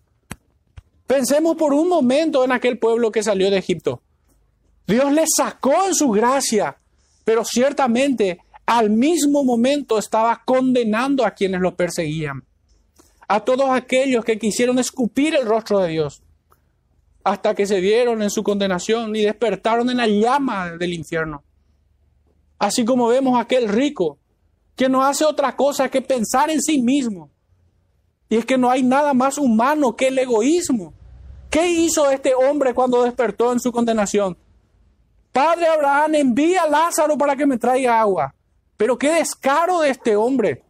Pensemos 1.06 1.56
por 1.56 1.72
un 1.72 1.88
momento 1.88 2.44
en 2.44 2.52
aquel 2.52 2.78
pueblo 2.78 3.10
que 3.10 3.22
salió 3.22 3.50
de 3.50 3.56
Egipto. 3.56 4.02
Dios 4.86 5.10
les 5.12 5.30
sacó 5.34 5.86
en 5.86 5.94
su 5.94 6.10
gracia, 6.10 6.76
pero 7.24 7.42
ciertamente 7.46 8.40
al 8.66 8.90
mismo 8.90 9.44
momento 9.44 9.98
estaba 9.98 10.42
condenando 10.44 11.24
a 11.24 11.30
quienes 11.30 11.62
lo 11.62 11.74
perseguían, 11.74 12.44
a 13.28 13.40
todos 13.40 13.70
aquellos 13.70 14.26
que 14.26 14.38
quisieron 14.38 14.78
escupir 14.78 15.34
el 15.34 15.46
rostro 15.46 15.78
de 15.78 15.88
Dios, 15.88 16.22
hasta 17.22 17.54
que 17.54 17.66
se 17.66 17.80
vieron 17.80 18.22
en 18.22 18.30
su 18.30 18.42
condenación 18.42 19.14
y 19.14 19.22
despertaron 19.22 19.90
en 19.90 19.98
la 19.98 20.06
llama 20.06 20.70
del 20.72 20.94
infierno. 20.94 21.42
Así 22.58 22.84
como 22.84 23.08
vemos 23.08 23.36
a 23.36 23.42
aquel 23.42 23.68
rico 23.68 24.18
que 24.76 24.88
no 24.88 25.04
hace 25.04 25.24
otra 25.24 25.56
cosa 25.56 25.88
que 25.88 26.00
pensar 26.00 26.50
en 26.50 26.60
sí 26.60 26.80
mismo. 26.80 27.30
Y 28.28 28.36
es 28.36 28.46
que 28.46 28.56
no 28.56 28.70
hay 28.70 28.82
nada 28.82 29.12
más 29.12 29.38
humano 29.38 29.94
que 29.96 30.08
el 30.08 30.18
egoísmo. 30.18 30.94
¿Qué 31.50 31.66
hizo 31.68 32.10
este 32.10 32.32
hombre 32.34 32.72
cuando 32.74 33.02
despertó 33.02 33.52
en 33.52 33.60
su 33.60 33.72
condenación? 33.72 34.38
Padre 35.32 35.66
Abraham, 35.66 36.14
envía 36.14 36.62
a 36.62 36.68
Lázaro 36.68 37.18
para 37.18 37.36
que 37.36 37.46
me 37.46 37.58
traiga 37.58 38.00
agua. 38.00 38.34
Pero 38.76 38.96
qué 38.96 39.12
descaro 39.12 39.80
de 39.80 39.90
este 39.90 40.16
hombre, 40.16 40.64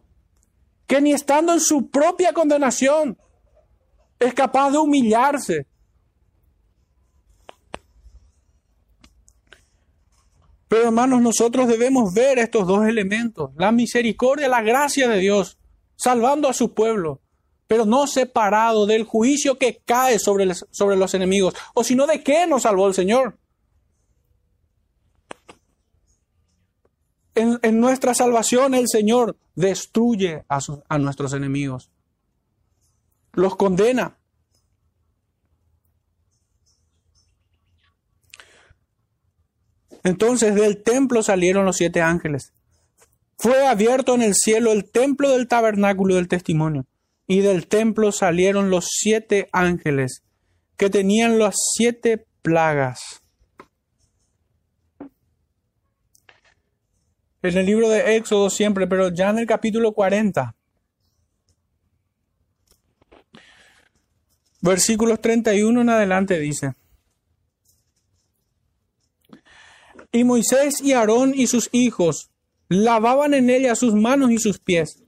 que 0.87 0.99
ni 0.99 1.13
estando 1.13 1.53
en 1.53 1.61
su 1.61 1.89
propia 1.89 2.33
condenación 2.33 3.17
es 4.19 4.33
capaz 4.33 4.71
de 4.71 4.77
humillarse. 4.77 5.65
Pero 10.71 10.85
hermanos, 10.85 11.21
nosotros 11.21 11.67
debemos 11.67 12.13
ver 12.13 12.39
estos 12.39 12.65
dos 12.65 12.87
elementos, 12.87 13.51
la 13.57 13.73
misericordia, 13.73 14.47
la 14.47 14.61
gracia 14.61 15.09
de 15.09 15.17
Dios, 15.17 15.57
salvando 15.97 16.47
a 16.47 16.53
su 16.53 16.73
pueblo, 16.73 17.19
pero 17.67 17.85
no 17.85 18.07
separado 18.07 18.85
del 18.85 19.03
juicio 19.03 19.57
que 19.57 19.81
cae 19.83 20.17
sobre, 20.17 20.49
sobre 20.71 20.95
los 20.95 21.13
enemigos, 21.13 21.55
o 21.73 21.83
sino 21.83 22.07
de 22.07 22.23
qué 22.23 22.47
nos 22.47 22.61
salvó 22.61 22.87
el 22.87 22.93
Señor. 22.93 23.37
En, 27.35 27.81
nuestra 27.81 28.13
salvación 28.13 28.73
el 28.73 28.87
Señor 28.87 29.35
destruye 29.55 30.45
a, 30.47 30.59
a 30.87 30.97
nuestros 30.99 31.33
enemigos, 31.33 31.91
los 33.33 33.57
condena. 33.57 34.20
Entonces 40.03 40.55
del 40.55 40.81
templo 40.81 41.23
salieron 41.23 41.65
los 41.65 41.77
siete 41.77 42.01
ángeles. 42.01 42.53
Fue 43.37 43.65
abierto 43.65 44.15
en 44.15 44.21
el 44.21 44.35
cielo 44.35 44.71
el 44.71 44.89
templo 44.89 45.29
del 45.31 45.47
tabernáculo 45.47 46.15
del 46.15 46.27
testimonio, 46.27 46.85
y 47.27 47.39
del 47.39 47.67
templo 47.67 48.11
salieron 48.11 48.69
los 48.69 48.87
siete 48.89 49.49
ángeles 49.51 50.23
que 50.77 50.89
tenían 50.89 51.39
las 51.39 51.55
siete 51.75 52.25
plagas. 52.41 53.21
en 57.43 57.57
el 57.57 57.65
libro 57.65 57.89
de 57.89 58.17
Éxodo 58.17 58.49
siempre, 58.49 58.87
pero 58.87 59.09
ya 59.09 59.29
en 59.29 59.39
el 59.39 59.47
capítulo 59.47 59.93
40, 59.93 60.55
versículos 64.61 65.19
31 65.19 65.81
en 65.81 65.89
adelante 65.89 66.39
dice, 66.39 66.75
Y 70.11 70.23
Moisés 70.23 70.81
y 70.81 70.93
Aarón 70.93 71.33
y 71.35 71.47
sus 71.47 71.69
hijos 71.71 72.29
lavaban 72.69 73.33
en 73.33 73.49
ella 73.49 73.75
sus 73.75 73.93
manos 73.93 74.31
y 74.31 74.37
sus 74.37 74.59
pies 74.59 75.01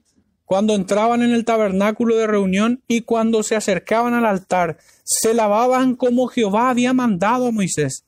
cuando 0.44 0.74
entraban 0.74 1.22
en 1.22 1.32
el 1.32 1.44
tabernáculo 1.44 2.16
de 2.16 2.26
reunión 2.26 2.82
y 2.86 3.00
cuando 3.02 3.42
se 3.42 3.56
acercaban 3.56 4.14
al 4.14 4.26
altar, 4.26 4.78
se 5.02 5.34
lavaban 5.34 5.96
como 5.96 6.26
Jehová 6.26 6.70
había 6.70 6.92
mandado 6.92 7.46
a 7.46 7.50
Moisés. 7.50 8.04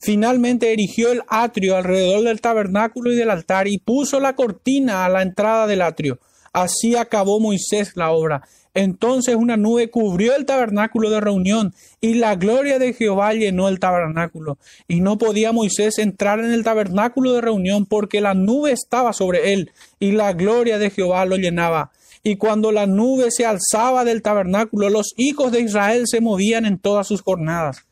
Finalmente 0.00 0.72
erigió 0.72 1.10
el 1.10 1.22
atrio 1.28 1.76
alrededor 1.76 2.22
del 2.22 2.40
tabernáculo 2.40 3.12
y 3.12 3.16
del 3.16 3.30
altar 3.30 3.66
y 3.68 3.78
puso 3.78 4.20
la 4.20 4.36
cortina 4.36 5.04
a 5.04 5.08
la 5.08 5.22
entrada 5.22 5.66
del 5.66 5.82
atrio. 5.82 6.20
Así 6.52 6.94
acabó 6.94 7.40
Moisés 7.40 7.92
la 7.96 8.10
obra. 8.10 8.42
Entonces 8.74 9.34
una 9.34 9.56
nube 9.56 9.90
cubrió 9.90 10.36
el 10.36 10.46
tabernáculo 10.46 11.10
de 11.10 11.20
reunión 11.20 11.74
y 12.00 12.14
la 12.14 12.36
gloria 12.36 12.78
de 12.78 12.92
Jehová 12.92 13.32
llenó 13.34 13.68
el 13.68 13.80
tabernáculo. 13.80 14.58
Y 14.86 15.00
no 15.00 15.18
podía 15.18 15.52
Moisés 15.52 15.98
entrar 15.98 16.40
en 16.40 16.52
el 16.52 16.64
tabernáculo 16.64 17.32
de 17.32 17.40
reunión 17.40 17.86
porque 17.86 18.20
la 18.20 18.34
nube 18.34 18.72
estaba 18.72 19.12
sobre 19.12 19.52
él 19.52 19.72
y 19.98 20.12
la 20.12 20.32
gloria 20.32 20.78
de 20.78 20.90
Jehová 20.90 21.24
lo 21.24 21.36
llenaba. 21.36 21.90
Y 22.22 22.36
cuando 22.36 22.72
la 22.72 22.86
nube 22.86 23.30
se 23.30 23.46
alzaba 23.46 24.04
del 24.04 24.22
tabernáculo, 24.22 24.90
los 24.90 25.14
hijos 25.16 25.52
de 25.52 25.60
Israel 25.60 26.04
se 26.06 26.20
movían 26.20 26.66
en 26.66 26.78
todas 26.78 27.06
sus 27.06 27.22
jornadas. 27.22 27.84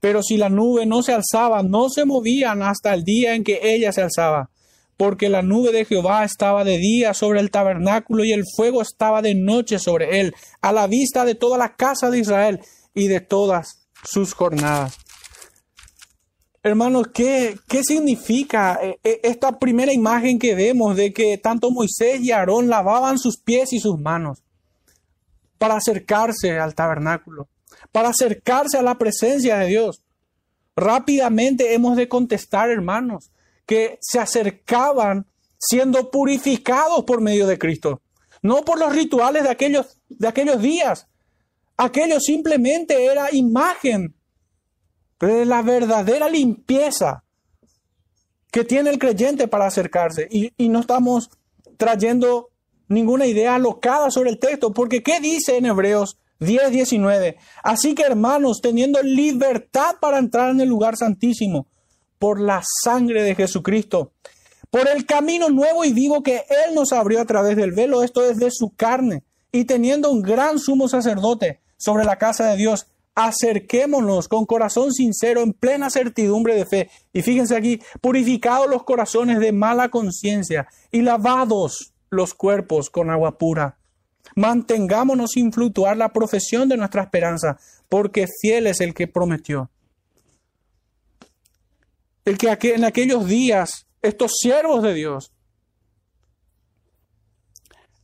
Pero 0.00 0.22
si 0.22 0.38
la 0.38 0.48
nube 0.48 0.86
no 0.86 1.02
se 1.02 1.12
alzaba, 1.12 1.62
no 1.62 1.90
se 1.90 2.04
movían 2.04 2.62
hasta 2.62 2.94
el 2.94 3.04
día 3.04 3.34
en 3.34 3.44
que 3.44 3.60
ella 3.62 3.92
se 3.92 4.02
alzaba, 4.02 4.48
porque 5.00 5.30
la 5.30 5.40
nube 5.40 5.72
de 5.72 5.86
Jehová 5.86 6.24
estaba 6.24 6.62
de 6.62 6.76
día 6.76 7.14
sobre 7.14 7.40
el 7.40 7.50
tabernáculo 7.50 8.22
y 8.22 8.32
el 8.32 8.44
fuego 8.54 8.82
estaba 8.82 9.22
de 9.22 9.34
noche 9.34 9.78
sobre 9.78 10.20
él, 10.20 10.34
a 10.60 10.72
la 10.72 10.86
vista 10.86 11.24
de 11.24 11.34
toda 11.34 11.56
la 11.56 11.74
casa 11.74 12.10
de 12.10 12.18
Israel 12.18 12.60
y 12.92 13.08
de 13.08 13.20
todas 13.20 13.88
sus 14.04 14.34
jornadas. 14.34 14.98
Hermanos, 16.62 17.06
¿qué, 17.14 17.56
qué 17.66 17.82
significa 17.82 18.78
eh, 18.82 18.98
eh, 19.02 19.20
esta 19.22 19.58
primera 19.58 19.94
imagen 19.94 20.38
que 20.38 20.54
vemos 20.54 20.94
de 20.94 21.14
que 21.14 21.38
tanto 21.38 21.70
Moisés 21.70 22.20
y 22.20 22.32
Aarón 22.32 22.68
lavaban 22.68 23.18
sus 23.18 23.38
pies 23.38 23.72
y 23.72 23.80
sus 23.80 23.98
manos 23.98 24.42
para 25.56 25.76
acercarse 25.76 26.58
al 26.58 26.74
tabernáculo? 26.74 27.48
para 27.92 28.10
acercarse 28.10 28.78
a 28.78 28.82
la 28.82 28.98
presencia 28.98 29.58
de 29.58 29.66
Dios. 29.66 30.02
Rápidamente 30.76 31.74
hemos 31.74 31.96
de 31.96 32.08
contestar, 32.08 32.70
hermanos, 32.70 33.30
que 33.66 33.98
se 34.00 34.18
acercaban 34.18 35.26
siendo 35.58 36.10
purificados 36.10 37.04
por 37.04 37.20
medio 37.20 37.46
de 37.46 37.58
Cristo, 37.58 38.00
no 38.42 38.62
por 38.64 38.78
los 38.78 38.94
rituales 38.94 39.42
de 39.42 39.50
aquellos, 39.50 39.98
de 40.08 40.28
aquellos 40.28 40.60
días. 40.60 41.06
Aquello 41.76 42.20
simplemente 42.20 43.04
era 43.04 43.28
imagen 43.32 44.14
de 45.18 45.44
la 45.44 45.62
verdadera 45.62 46.28
limpieza 46.28 47.24
que 48.50 48.64
tiene 48.64 48.90
el 48.90 48.98
creyente 48.98 49.48
para 49.48 49.66
acercarse. 49.66 50.26
Y, 50.30 50.68
no 50.68 50.80
estamos 50.80 51.30
trayendo 51.76 52.50
ninguna 52.88 53.26
idea 53.26 53.54
alocada 53.54 54.10
sobre 54.10 54.30
el 54.30 54.38
texto, 54.38 54.72
porque 54.72 55.02
¿qué 55.02 55.20
dice 55.20 55.56
en 55.56 55.66
Hebreos 55.66 56.18
10, 56.40 56.70
19. 56.70 57.36
Así 57.62 57.94
que 57.94 58.02
hermanos, 58.02 58.60
teniendo 58.62 59.02
libertad 59.02 59.96
para 60.00 60.18
entrar 60.18 60.50
en 60.50 60.60
el 60.60 60.68
lugar 60.68 60.96
santísimo 60.96 61.66
por 62.20 62.38
la 62.38 62.62
sangre 62.84 63.22
de 63.22 63.34
Jesucristo, 63.34 64.12
por 64.70 64.86
el 64.86 65.06
camino 65.06 65.48
nuevo 65.48 65.86
y 65.86 65.92
vivo 65.94 66.22
que 66.22 66.44
Él 66.66 66.74
nos 66.74 66.92
abrió 66.92 67.22
a 67.22 67.24
través 67.24 67.56
del 67.56 67.72
velo, 67.72 68.02
esto 68.02 68.22
es 68.28 68.38
de 68.38 68.50
su 68.50 68.76
carne, 68.76 69.24
y 69.50 69.64
teniendo 69.64 70.12
un 70.12 70.20
gran 70.20 70.58
sumo 70.58 70.86
sacerdote 70.86 71.60
sobre 71.78 72.04
la 72.04 72.16
casa 72.16 72.50
de 72.50 72.58
Dios, 72.58 72.88
acerquémonos 73.14 74.28
con 74.28 74.44
corazón 74.44 74.92
sincero, 74.92 75.40
en 75.40 75.54
plena 75.54 75.88
certidumbre 75.88 76.54
de 76.54 76.66
fe. 76.66 76.90
Y 77.14 77.22
fíjense 77.22 77.56
aquí, 77.56 77.80
purificados 78.02 78.68
los 78.68 78.84
corazones 78.84 79.40
de 79.40 79.52
mala 79.52 79.88
conciencia 79.88 80.68
y 80.92 81.00
lavados 81.00 81.94
los 82.10 82.34
cuerpos 82.34 82.90
con 82.90 83.08
agua 83.08 83.38
pura. 83.38 83.78
Mantengámonos 84.36 85.30
sin 85.32 85.52
fluctuar 85.52 85.96
la 85.96 86.12
profesión 86.12 86.68
de 86.68 86.76
nuestra 86.76 87.02
esperanza, 87.02 87.58
porque 87.88 88.26
fiel 88.42 88.66
es 88.66 88.82
el 88.82 88.92
que 88.92 89.08
prometió. 89.08 89.70
El 92.24 92.38
que 92.38 92.74
en 92.74 92.84
aquellos 92.84 93.26
días 93.26 93.86
estos 94.02 94.32
siervos 94.40 94.82
de 94.82 94.94
Dios 94.94 95.32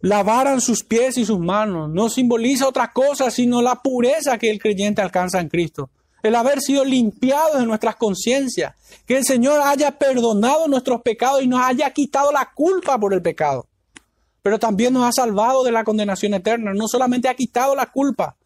lavaran 0.01 0.61
sus 0.61 0.85
pies 0.85 1.19
y 1.19 1.25
sus 1.25 1.39
manos. 1.39 1.91
No 1.91 2.09
simboliza 2.09 2.69
otra 2.69 2.93
cosa 2.93 3.31
sino 3.31 3.63
la 3.63 3.77
pureza 3.77 4.39
que 4.39 4.51
el 4.51 4.61
creyente 4.61 5.03
alcanza 5.03 5.41
en 5.41 5.49
Cristo. 5.49 5.91
El 6.23 6.35
haber 6.35 6.61
sido 6.61 6.85
limpiado 6.85 7.59
de 7.59 7.67
nuestras 7.67 7.97
conciencias. 7.97 8.75
Que 9.07 9.17
el 9.17 9.25
Señor 9.25 9.61
haya 9.63 9.93
perdonado 9.93 10.67
nuestros 10.69 11.03
pecados 11.03 11.43
y 11.43 11.47
nos 11.47 11.61
haya 11.61 11.91
quitado 11.91 12.33
la 12.33 12.51
culpa 12.55 12.99
por 12.99 13.15
el 13.15 13.23
pecado. 13.23 13.67
Pero 14.43 14.59
también 14.59 14.93
nos 14.93 15.05
ha 15.05 15.13
salvado 15.13 15.63
de 15.65 15.73
la 15.73 15.85
condenación 15.85 16.35
eterna. 16.35 16.73
No 16.75 16.89
solamente 16.89 17.29
ha 17.29 17.35
quitado 17.35 17.75
la 17.75 17.87
culpa, 17.87 18.37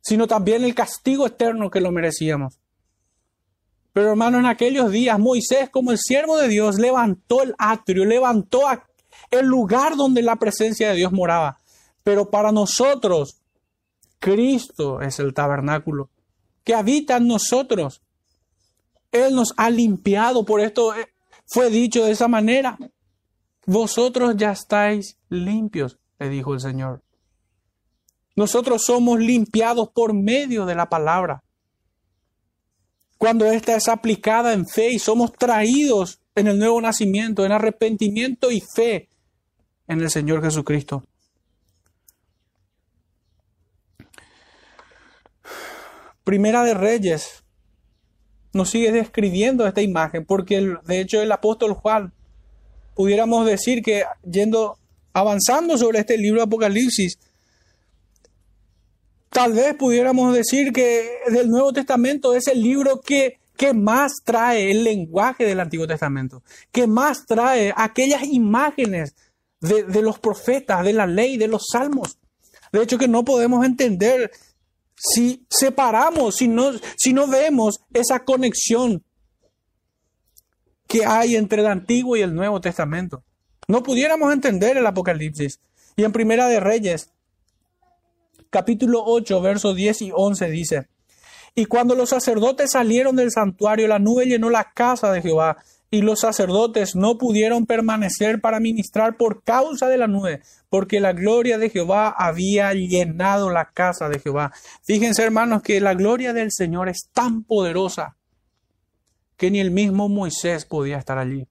sino 0.00 0.26
también 0.26 0.64
el 0.64 0.74
castigo 0.74 1.26
eterno 1.26 1.70
que 1.70 1.80
lo 1.80 1.90
merecíamos. 1.90 2.58
Pero 3.92 4.10
hermano, 4.10 4.38
en 4.38 4.46
aquellos 4.46 4.90
días 4.90 5.18
Moisés, 5.18 5.68
como 5.70 5.90
el 5.90 5.98
siervo 5.98 6.36
de 6.36 6.48
Dios, 6.48 6.78
levantó 6.78 7.42
el 7.42 7.54
atrio, 7.58 8.04
levantó 8.04 8.62
el 9.30 9.46
lugar 9.46 9.96
donde 9.96 10.22
la 10.22 10.36
presencia 10.36 10.90
de 10.90 10.96
Dios 10.96 11.12
moraba. 11.12 11.58
Pero 12.02 12.30
para 12.30 12.52
nosotros, 12.52 13.40
Cristo 14.18 15.00
es 15.00 15.18
el 15.18 15.34
tabernáculo 15.34 16.10
que 16.64 16.74
habita 16.74 17.16
en 17.16 17.26
nosotros. 17.26 18.02
Él 19.10 19.34
nos 19.34 19.52
ha 19.56 19.70
limpiado, 19.70 20.44
por 20.44 20.60
esto 20.60 20.94
eh, 20.94 21.08
fue 21.46 21.70
dicho 21.70 22.04
de 22.04 22.12
esa 22.12 22.28
manera. 22.28 22.78
Vosotros 23.66 24.36
ya 24.36 24.52
estáis 24.52 25.18
limpios, 25.28 25.98
le 26.18 26.28
dijo 26.28 26.54
el 26.54 26.60
Señor. 26.60 27.02
Nosotros 28.36 28.84
somos 28.84 29.18
limpiados 29.18 29.88
por 29.90 30.14
medio 30.14 30.64
de 30.64 30.74
la 30.74 30.88
palabra. 30.88 31.42
Cuando 33.20 33.44
ésta 33.44 33.76
es 33.76 33.86
aplicada 33.86 34.54
en 34.54 34.66
fe 34.66 34.92
y 34.92 34.98
somos 34.98 35.34
traídos 35.34 36.22
en 36.34 36.46
el 36.46 36.58
nuevo 36.58 36.80
nacimiento, 36.80 37.44
en 37.44 37.52
arrepentimiento 37.52 38.50
y 38.50 38.62
fe 38.62 39.10
en 39.86 40.00
el 40.00 40.08
Señor 40.08 40.42
Jesucristo. 40.42 41.04
Primera 46.24 46.64
de 46.64 46.72
Reyes 46.72 47.44
nos 48.54 48.70
sigue 48.70 48.90
describiendo 48.90 49.66
esta 49.66 49.82
imagen, 49.82 50.24
porque 50.24 50.76
de 50.86 51.00
hecho 51.02 51.20
el 51.20 51.30
apóstol 51.30 51.74
Juan, 51.74 52.14
pudiéramos 52.94 53.44
decir 53.44 53.82
que 53.82 54.04
yendo, 54.24 54.78
avanzando 55.12 55.76
sobre 55.76 55.98
este 55.98 56.16
libro 56.16 56.40
de 56.40 56.44
Apocalipsis, 56.44 57.18
tal 59.30 59.52
vez 59.52 59.74
pudiéramos 59.74 60.34
decir 60.34 60.72
que 60.72 61.08
del 61.28 61.48
Nuevo 61.48 61.72
Testamento 61.72 62.34
es 62.34 62.48
el 62.48 62.62
libro 62.62 63.00
que, 63.00 63.40
que 63.56 63.72
más 63.72 64.12
trae 64.24 64.70
el 64.70 64.84
lenguaje 64.84 65.44
del 65.44 65.60
Antiguo 65.60 65.86
Testamento, 65.86 66.42
que 66.72 66.86
más 66.86 67.24
trae 67.26 67.72
aquellas 67.74 68.24
imágenes 68.24 69.14
de, 69.60 70.02
los 70.02 70.18
profetas, 70.18 70.84
de 70.84 70.92
la 70.92 71.06
ley, 71.06 71.36
de 71.36 71.48
los 71.48 71.66
salmos. 71.70 72.18
De 72.72 72.82
hecho 72.82 72.98
que 72.98 73.08
no 73.08 73.24
podemos 73.24 73.64
entender 73.64 74.30
si 74.96 75.46
separamos, 75.48 76.36
si 76.36 76.48
no, 76.48 76.72
si 76.96 77.12
no 77.12 77.26
vemos 77.26 77.80
esa 77.92 78.24
conexión 78.24 79.02
que 80.86 81.04
hay 81.06 81.36
entre 81.36 81.62
el 81.62 81.68
Antiguo 81.68 82.16
y 82.16 82.22
el 82.22 82.34
Nuevo 82.34 82.60
Testamento. 82.60 83.22
No 83.68 83.82
pudiéramos 83.82 84.32
entender 84.32 84.76
el 84.76 84.86
Apocalipsis. 84.86 85.60
Y 85.96 86.04
en 86.04 86.12
Primera 86.12 86.48
de 86.48 86.58
Reyes, 86.58 87.10
capítulo 88.50 89.02
8, 89.04 89.40
versos 89.40 89.76
10 89.76 90.02
y 90.02 90.10
11 90.14 90.50
dice, 90.50 90.88
Y 91.54 91.66
cuando 91.66 91.94
los 91.94 92.10
sacerdotes 92.10 92.72
salieron 92.72 93.16
del 93.16 93.30
santuario, 93.30 93.86
la 93.86 93.98
nube 93.98 94.26
llenó 94.26 94.50
la 94.50 94.72
casa 94.74 95.12
de 95.12 95.22
Jehová 95.22 95.56
y 95.90 96.02
los 96.02 96.20
sacerdotes 96.20 96.94
no 96.94 97.18
pudieron 97.18 97.66
permanecer 97.66 98.40
para 98.40 98.60
ministrar 98.60 99.16
por 99.16 99.42
causa 99.42 99.88
de 99.88 99.98
la 99.98 100.06
nube, 100.06 100.40
porque 100.68 101.00
la 101.00 101.12
gloria 101.12 101.58
de 101.58 101.70
Jehová 101.70 102.14
había 102.16 102.72
llenado 102.74 103.50
la 103.50 103.70
casa 103.72 104.08
de 104.08 104.20
Jehová. 104.20 104.52
Fíjense, 104.82 105.24
hermanos, 105.24 105.62
que 105.62 105.80
la 105.80 105.94
gloria 105.94 106.32
del 106.32 106.52
Señor 106.52 106.88
es 106.88 107.08
tan 107.12 107.42
poderosa 107.42 108.16
que 109.36 109.50
ni 109.50 109.58
el 109.58 109.72
mismo 109.72 110.08
Moisés 110.08 110.64
podía 110.64 110.98
estar 110.98 111.18
allí. 111.18 111.48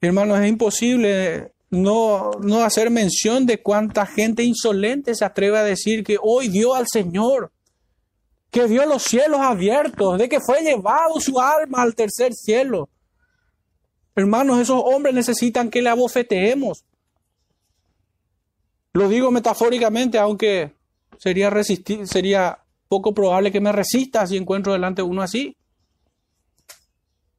Hermanos, 0.00 0.38
es 0.40 0.48
imposible 0.48 1.52
no, 1.72 2.32
no 2.42 2.62
hacer 2.62 2.90
mención 2.90 3.46
de 3.46 3.62
cuánta 3.62 4.04
gente 4.04 4.44
insolente 4.44 5.14
se 5.14 5.24
atreve 5.24 5.58
a 5.58 5.64
decir 5.64 6.04
que 6.04 6.18
hoy 6.22 6.48
dio 6.48 6.74
al 6.74 6.86
Señor 6.86 7.50
que 8.50 8.66
vio 8.66 8.84
los 8.84 9.02
cielos 9.02 9.40
abiertos, 9.40 10.18
de 10.18 10.28
que 10.28 10.38
fue 10.38 10.60
llevado 10.60 11.18
su 11.18 11.40
alma 11.40 11.80
al 11.80 11.94
tercer 11.94 12.34
cielo. 12.34 12.90
Hermanos, 14.14 14.60
esos 14.60 14.82
hombres 14.84 15.14
necesitan 15.14 15.70
que 15.70 15.80
le 15.80 15.88
abofeteemos. 15.88 16.84
Lo 18.92 19.08
digo 19.08 19.30
metafóricamente, 19.30 20.18
aunque 20.18 20.74
sería, 21.16 21.48
resistir, 21.48 22.06
sería 22.06 22.62
poco 22.88 23.14
probable 23.14 23.50
que 23.50 23.62
me 23.62 23.72
resista 23.72 24.26
si 24.26 24.36
encuentro 24.36 24.74
delante 24.74 25.00
de 25.00 25.08
uno 25.08 25.22
así. 25.22 25.56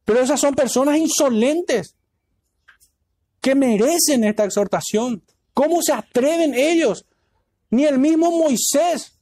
Pero 0.04 0.20
esas 0.20 0.42
son 0.42 0.56
personas 0.56 0.98
insolentes 0.98 1.96
que 3.44 3.56
merecen 3.56 4.24
esta 4.24 4.46
exhortación. 4.46 5.22
¿Cómo 5.54 5.82
se 5.84 5.92
atreven 5.92 6.54
ellos? 6.56 7.06
Ni 7.70 7.84
el 7.84 8.00
mismo 8.00 8.32
Moisés 8.32 9.20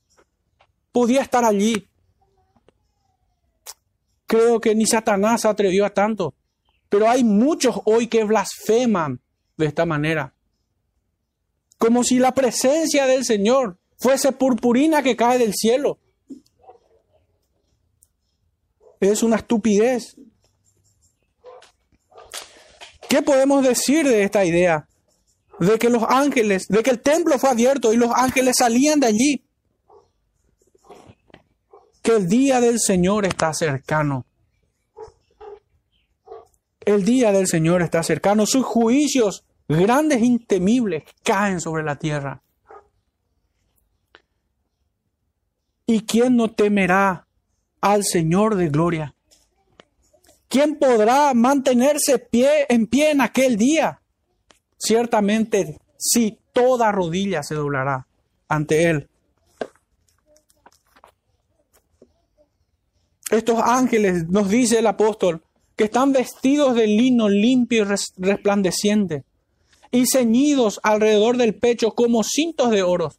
podía 0.92 1.24
estar 1.24 1.44
allí. 1.44 1.88
Creo 4.28 4.62
que 4.62 4.76
ni 4.76 4.86
Satanás 4.86 5.42
se 5.42 5.48
atrevió 5.48 5.88
a 5.88 5.90
tanto. 5.90 6.36
Pero 6.88 7.10
hay 7.10 7.24
muchos 7.24 7.80
hoy 7.86 8.06
que 8.06 8.24
blasfeman 8.24 9.20
de 9.58 9.66
esta 9.66 9.88
manera. 9.88 10.36
Como 11.80 12.04
si 12.04 12.20
la 12.20 12.32
presencia 12.32 13.08
del 13.08 13.26
Señor 13.26 13.80
fuese 13.98 14.32
purpurina 14.34 15.02
que 15.02 15.16
cae 15.16 15.40
del 15.40 15.56
cielo. 15.56 15.98
Es 19.00 19.24
una 19.24 19.38
estupidez. 19.38 20.16
¿Qué 23.12 23.22
podemos 23.22 23.62
decir 23.62 24.08
de 24.08 24.24
esta 24.24 24.46
idea? 24.46 24.88
De 25.60 25.78
que 25.78 25.90
los 25.90 26.02
ángeles, 26.08 26.70
de 26.70 26.82
que 26.82 26.92
el 26.92 27.02
templo 27.02 27.38
fue 27.38 27.50
abierto 27.50 27.92
y 27.92 27.98
los 27.98 28.10
ángeles 28.16 28.56
salían 28.58 29.02
de 29.02 29.08
allí 29.08 29.44
que 32.02 32.16
el 32.16 32.30
día 32.30 32.62
del 32.62 32.80
Señor 32.80 33.26
está 33.26 33.54
cercano. 33.54 34.26
El 36.86 37.04
día 37.04 37.34
del 37.34 37.48
Señor 37.48 37.82
está 37.82 38.02
cercano. 38.02 38.46
Sus 38.46 38.64
juicios 38.64 39.44
grandes 39.68 40.22
intemibles 40.22 41.04
caen 41.22 41.60
sobre 41.60 41.84
la 41.84 41.98
tierra. 41.98 42.42
¿Y 45.86 46.06
quién 46.06 46.38
no 46.38 46.50
temerá 46.50 47.28
al 47.82 48.06
Señor 48.06 48.56
de 48.56 48.70
gloria? 48.70 49.16
¿Quién 50.52 50.76
podrá 50.76 51.34
mantenerse 51.34 52.20
pie, 52.20 52.66
en 52.68 52.86
pie 52.86 53.12
en 53.12 53.22
aquel 53.22 53.56
día? 53.56 54.02
Ciertamente, 54.78 55.80
si 55.98 56.38
toda 56.52 56.92
rodilla 56.92 57.42
se 57.42 57.56
doblará 57.56 58.06
ante 58.50 58.90
Él. 58.90 59.08
Estos 63.30 63.62
ángeles, 63.64 64.28
nos 64.28 64.50
dice 64.50 64.80
el 64.80 64.88
apóstol, 64.88 65.42
que 65.78 65.86
están 65.86 66.12
vestidos 66.12 66.76
de 66.76 66.86
lino 66.86 67.30
limpio 67.30 67.84
y 67.84 67.88
resplandeciente 68.18 69.24
y 69.90 70.06
ceñidos 70.06 70.82
alrededor 70.84 71.38
del 71.38 71.56
pecho 71.56 71.92
como 71.92 72.24
cintos 72.26 72.72
de 72.72 72.84
oro, 72.84 73.14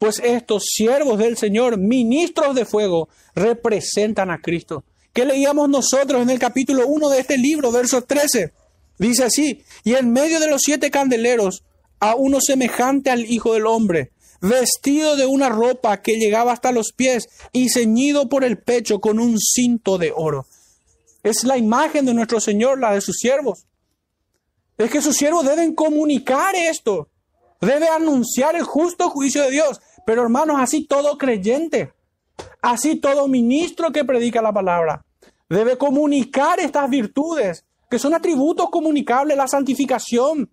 pues 0.00 0.20
estos 0.24 0.64
siervos 0.64 1.18
del 1.18 1.36
Señor, 1.36 1.78
ministros 1.78 2.56
de 2.56 2.64
fuego, 2.64 3.08
representan 3.36 4.32
a 4.32 4.40
Cristo. 4.40 4.82
¿Qué 5.12 5.26
leíamos 5.26 5.68
nosotros 5.68 6.22
en 6.22 6.30
el 6.30 6.38
capítulo 6.38 6.86
1 6.86 7.10
de 7.10 7.20
este 7.20 7.36
libro, 7.36 7.70
verso 7.70 8.02
13? 8.02 8.54
Dice 8.98 9.24
así, 9.24 9.62
y 9.84 9.94
en 9.94 10.10
medio 10.10 10.40
de 10.40 10.48
los 10.48 10.62
siete 10.64 10.90
candeleros, 10.90 11.64
a 12.00 12.14
uno 12.14 12.38
semejante 12.40 13.10
al 13.10 13.30
Hijo 13.30 13.52
del 13.52 13.66
Hombre, 13.66 14.12
vestido 14.40 15.16
de 15.16 15.26
una 15.26 15.50
ropa 15.50 16.00
que 16.00 16.16
llegaba 16.16 16.52
hasta 16.52 16.72
los 16.72 16.92
pies 16.96 17.28
y 17.52 17.68
ceñido 17.68 18.30
por 18.30 18.42
el 18.42 18.58
pecho 18.58 19.00
con 19.00 19.18
un 19.18 19.38
cinto 19.38 19.98
de 19.98 20.12
oro. 20.16 20.46
Es 21.22 21.44
la 21.44 21.58
imagen 21.58 22.06
de 22.06 22.14
nuestro 22.14 22.40
Señor, 22.40 22.80
la 22.80 22.94
de 22.94 23.02
sus 23.02 23.18
siervos. 23.18 23.66
Es 24.78 24.90
que 24.90 25.02
sus 25.02 25.14
siervos 25.14 25.44
deben 25.44 25.74
comunicar 25.74 26.54
esto, 26.56 27.08
debe 27.60 27.86
anunciar 27.88 28.56
el 28.56 28.64
justo 28.64 29.10
juicio 29.10 29.42
de 29.42 29.50
Dios, 29.50 29.80
Pero 30.04 30.22
hermanos, 30.22 30.56
así 30.58 30.84
todo 30.84 31.16
creyente, 31.16 31.92
así 32.62 32.96
todo 32.96 33.28
ministro 33.28 33.92
que 33.92 34.04
predica 34.04 34.40
la 34.40 34.52
palabra, 34.52 35.04
debe 35.48 35.76
comunicar 35.76 36.60
estas 36.60 36.88
virtudes, 36.88 37.66
que 37.90 37.98
son 37.98 38.14
atributos 38.14 38.70
comunicables, 38.70 39.36
la 39.36 39.48
santificación. 39.48 40.50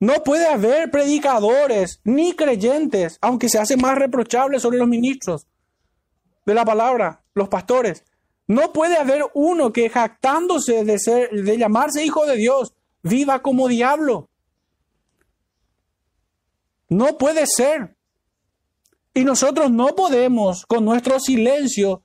No 0.00 0.22
puede 0.22 0.46
haber 0.46 0.90
predicadores 0.90 2.00
ni 2.04 2.34
creyentes, 2.34 3.18
aunque 3.20 3.48
se 3.48 3.58
hace 3.58 3.76
más 3.76 3.96
reprochable 3.96 4.60
sobre 4.60 4.78
los 4.78 4.86
ministros 4.86 5.46
de 6.44 6.54
la 6.54 6.64
palabra, 6.64 7.24
los 7.34 7.48
pastores. 7.48 8.04
No 8.46 8.72
puede 8.72 8.96
haber 8.96 9.24
uno 9.34 9.72
que 9.72 9.90
jactándose 9.90 10.84
de 10.84 10.98
ser, 10.98 11.30
de 11.30 11.58
llamarse 11.58 12.04
hijo 12.04 12.26
de 12.26 12.36
Dios, 12.36 12.74
viva 13.02 13.42
como 13.42 13.68
diablo. 13.68 14.30
No 16.88 17.18
puede 17.18 17.46
ser. 17.46 17.97
Y 19.18 19.24
nosotros 19.24 19.68
no 19.72 19.96
podemos, 19.96 20.64
con 20.64 20.84
nuestro 20.84 21.18
silencio, 21.18 22.04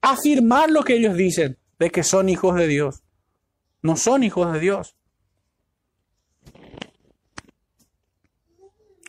afirmar 0.00 0.68
lo 0.68 0.82
que 0.82 0.96
ellos 0.96 1.14
dicen, 1.16 1.60
de 1.78 1.90
que 1.90 2.02
son 2.02 2.28
hijos 2.28 2.56
de 2.56 2.66
Dios. 2.66 3.04
No 3.82 3.96
son 3.96 4.24
hijos 4.24 4.52
de 4.52 4.58
Dios. 4.58 4.96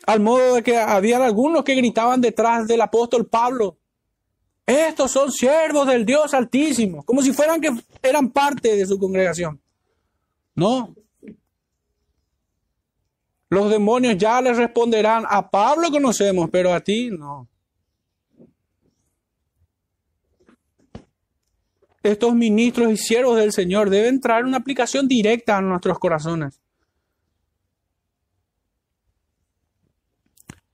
Al 0.05 0.19
modo 0.19 0.53
de 0.53 0.61
que 0.61 0.77
habían 0.77 1.23
algunos 1.23 1.63
que 1.63 1.73
gritaban 1.73 2.21
detrás 2.21 2.67
del 2.67 2.81
apóstol 2.81 3.25
Pablo, 3.25 3.79
estos 4.63 5.09
son 5.09 5.31
siervos 5.31 5.87
del 5.87 6.05
Dios 6.05 6.31
Altísimo, 6.35 7.03
como 7.05 7.23
si 7.23 7.33
fueran 7.33 7.59
que 7.59 7.71
eran 8.03 8.29
parte 8.29 8.75
de 8.75 8.85
su 8.85 8.99
congregación. 8.99 9.59
No, 10.53 10.93
los 13.49 13.69
demonios 13.69 14.17
ya 14.17 14.41
les 14.41 14.57
responderán, 14.57 15.23
a 15.29 15.49
Pablo 15.49 15.91
conocemos, 15.91 16.49
pero 16.51 16.73
a 16.73 16.79
ti 16.81 17.09
no. 17.11 17.47
Estos 22.01 22.35
ministros 22.35 22.91
y 22.91 22.97
siervos 22.97 23.37
del 23.37 23.51
Señor 23.51 23.89
deben 23.89 24.19
traer 24.21 24.45
una 24.45 24.57
aplicación 24.57 25.07
directa 25.07 25.57
a 25.57 25.61
nuestros 25.61 25.97
corazones. 25.97 26.61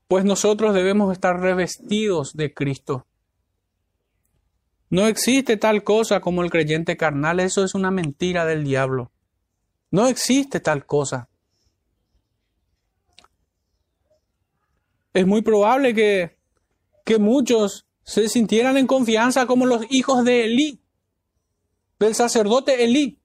Pues 0.09 0.25
nosotros 0.25 0.73
debemos 0.73 1.13
estar 1.13 1.39
revestidos 1.39 2.33
de 2.33 2.53
Cristo. 2.53 3.05
No 4.89 5.07
existe 5.07 5.55
tal 5.55 5.85
cosa 5.85 6.19
como 6.19 6.43
el 6.43 6.51
creyente 6.51 6.97
carnal, 6.97 7.39
eso 7.39 7.63
es 7.63 7.75
una 7.75 7.91
mentira 7.91 8.45
del 8.45 8.65
diablo. 8.65 9.09
No 9.89 10.07
existe 10.07 10.59
tal 10.59 10.85
cosa. 10.85 11.29
Es 15.13 15.27
muy 15.27 15.41
probable 15.41 15.93
que, 15.93 16.37
que 17.03 17.19
muchos 17.19 17.85
se 18.03 18.29
sintieran 18.29 18.77
en 18.77 18.87
confianza 18.87 19.45
como 19.45 19.65
los 19.65 19.85
hijos 19.89 20.23
de 20.23 20.45
Elí, 20.45 20.79
del 21.99 22.15
sacerdote 22.15 22.83
Elí. 22.83 23.17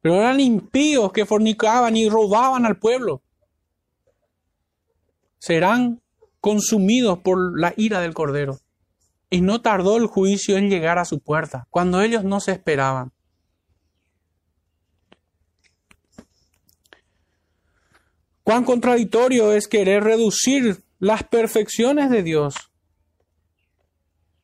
Pero 0.00 0.16
eran 0.16 0.40
impíos 0.40 1.12
que 1.12 1.24
fornicaban 1.24 1.96
y 1.96 2.08
robaban 2.08 2.66
al 2.66 2.78
pueblo. 2.78 3.22
Serán 5.38 6.02
consumidos 6.40 7.20
por 7.20 7.58
la 7.58 7.72
ira 7.76 8.00
del 8.00 8.12
Cordero. 8.12 8.58
Y 9.30 9.40
no 9.40 9.62
tardó 9.62 9.96
el 9.96 10.06
juicio 10.06 10.58
en 10.58 10.68
llegar 10.68 10.98
a 10.98 11.06
su 11.06 11.20
puerta, 11.20 11.66
cuando 11.70 12.02
ellos 12.02 12.22
no 12.22 12.40
se 12.40 12.52
esperaban. 12.52 13.12
Cuán 18.42 18.64
contradictorio 18.64 19.54
es 19.54 19.66
querer 19.66 20.04
reducir 20.04 20.83
las 20.98 21.22
perfecciones 21.24 22.10
de 22.10 22.22
Dios 22.22 22.54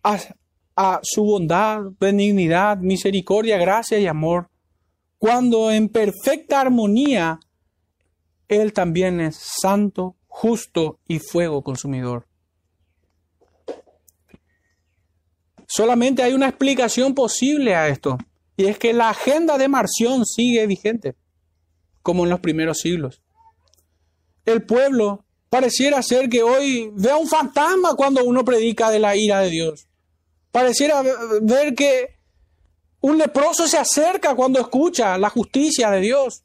a, 0.03 1.01
su 1.03 1.25
bondad, 1.25 1.83
benignidad, 1.99 2.79
misericordia, 2.79 3.59
gracia 3.59 3.99
y 3.99 4.07
amor, 4.07 4.49
cuando 5.19 5.71
en 5.71 5.89
perfecta 5.89 6.61
armonía 6.61 7.39
Él 8.49 8.73
también 8.73 9.21
es 9.21 9.37
santo, 9.37 10.17
justo 10.27 10.99
y 11.07 11.19
fuego 11.19 11.63
consumidor. 11.63 12.27
Solamente 15.67 16.23
hay 16.23 16.33
una 16.33 16.49
explicación 16.49 17.15
posible 17.15 17.75
a 17.75 17.89
esto, 17.89 18.19
y 18.57 18.65
es 18.67 18.79
que 18.79 18.93
la 18.93 19.11
agenda 19.11 19.59
de 19.59 19.69
Marción 19.69 20.25
sigue 20.25 20.67
vigente, 20.67 21.15
como 22.03 22.25
en 22.25 22.31
los 22.31 22.41
primeros 22.41 22.79
siglos. 22.79 23.23
El 24.47 24.63
pueblo 24.63 25.25
Pareciera 25.51 26.01
ser 26.03 26.29
que 26.29 26.43
hoy 26.43 26.91
vea 26.95 27.17
un 27.17 27.29
fantasma 27.29 27.95
cuando 27.97 28.25
uno 28.25 28.45
predica 28.45 28.91
de 28.91 29.01
la 29.01 29.17
ira 29.17 29.41
de 29.41 29.51
Dios. 29.51 29.89
Pareciera 30.53 31.03
ver 31.43 31.75
que 31.75 32.19
un 33.01 33.19
leproso 33.19 33.67
se 33.67 33.77
acerca 33.77 34.35
cuando 34.35 34.61
escucha 34.61 35.19
la 35.19 35.29
justicia 35.29 35.91
de 35.91 36.01
Dios. 36.01 36.45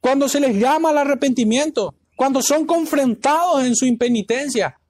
Cuando 0.00 0.28
se 0.28 0.40
les 0.40 0.56
llama 0.56 0.90
al 0.90 0.98
arrepentimiento, 0.98 1.94
cuando 2.16 2.40
son 2.40 2.64
confrontados 2.64 3.64
en 3.64 3.76
su 3.76 3.84
impenitencia. 3.84 4.80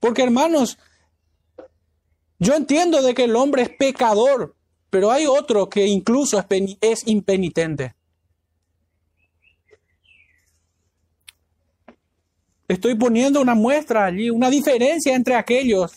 Porque 0.00 0.22
hermanos, 0.22 0.78
yo 2.38 2.54
entiendo 2.54 3.02
de 3.02 3.14
que 3.14 3.24
el 3.24 3.36
hombre 3.36 3.62
es 3.62 3.68
pecador, 3.68 4.56
pero 4.90 5.10
hay 5.10 5.26
otro 5.26 5.68
que 5.68 5.86
incluso 5.86 6.42
es, 6.80 7.06
impenitente. 7.06 7.94
Estoy 12.74 12.96
poniendo 12.96 13.40
una 13.40 13.54
muestra 13.54 14.04
allí, 14.04 14.30
una 14.30 14.50
diferencia 14.50 15.14
entre 15.14 15.36
aquellos 15.36 15.92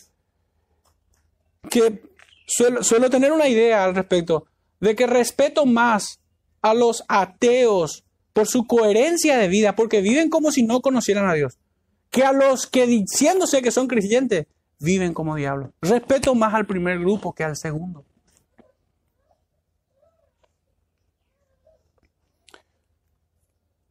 que 1.68 2.02
suelo, 2.46 3.10
tener 3.10 3.32
una 3.32 3.48
idea 3.48 3.82
al 3.82 3.96
respecto, 3.96 4.46
de 4.78 4.94
que 4.94 5.08
respeto 5.08 5.66
más 5.66 6.20
a 6.62 6.74
los 6.74 7.02
ateos 7.08 8.04
por 8.32 8.46
su 8.46 8.64
coherencia 8.64 9.36
de 9.36 9.48
vida, 9.48 9.74
porque 9.74 10.00
viven 10.00 10.30
como 10.30 10.52
si 10.52 10.62
no 10.62 10.80
conocieran 10.80 11.28
a 11.28 11.34
Dios, 11.34 11.58
que 12.10 12.22
a 12.22 12.30
los 12.30 12.68
que 12.68 12.86
diciéndose 12.86 13.60
que 13.60 13.72
son 13.72 13.88
creyentes, 13.88 14.46
viven 14.78 15.14
como 15.14 15.34
diablos. 15.34 15.70
Respeto 15.82 16.36
más 16.36 16.54
al 16.54 16.66
primer 16.66 17.00
grupo 17.00 17.34
que 17.34 17.42
al 17.42 17.56
segundo. 17.56 18.04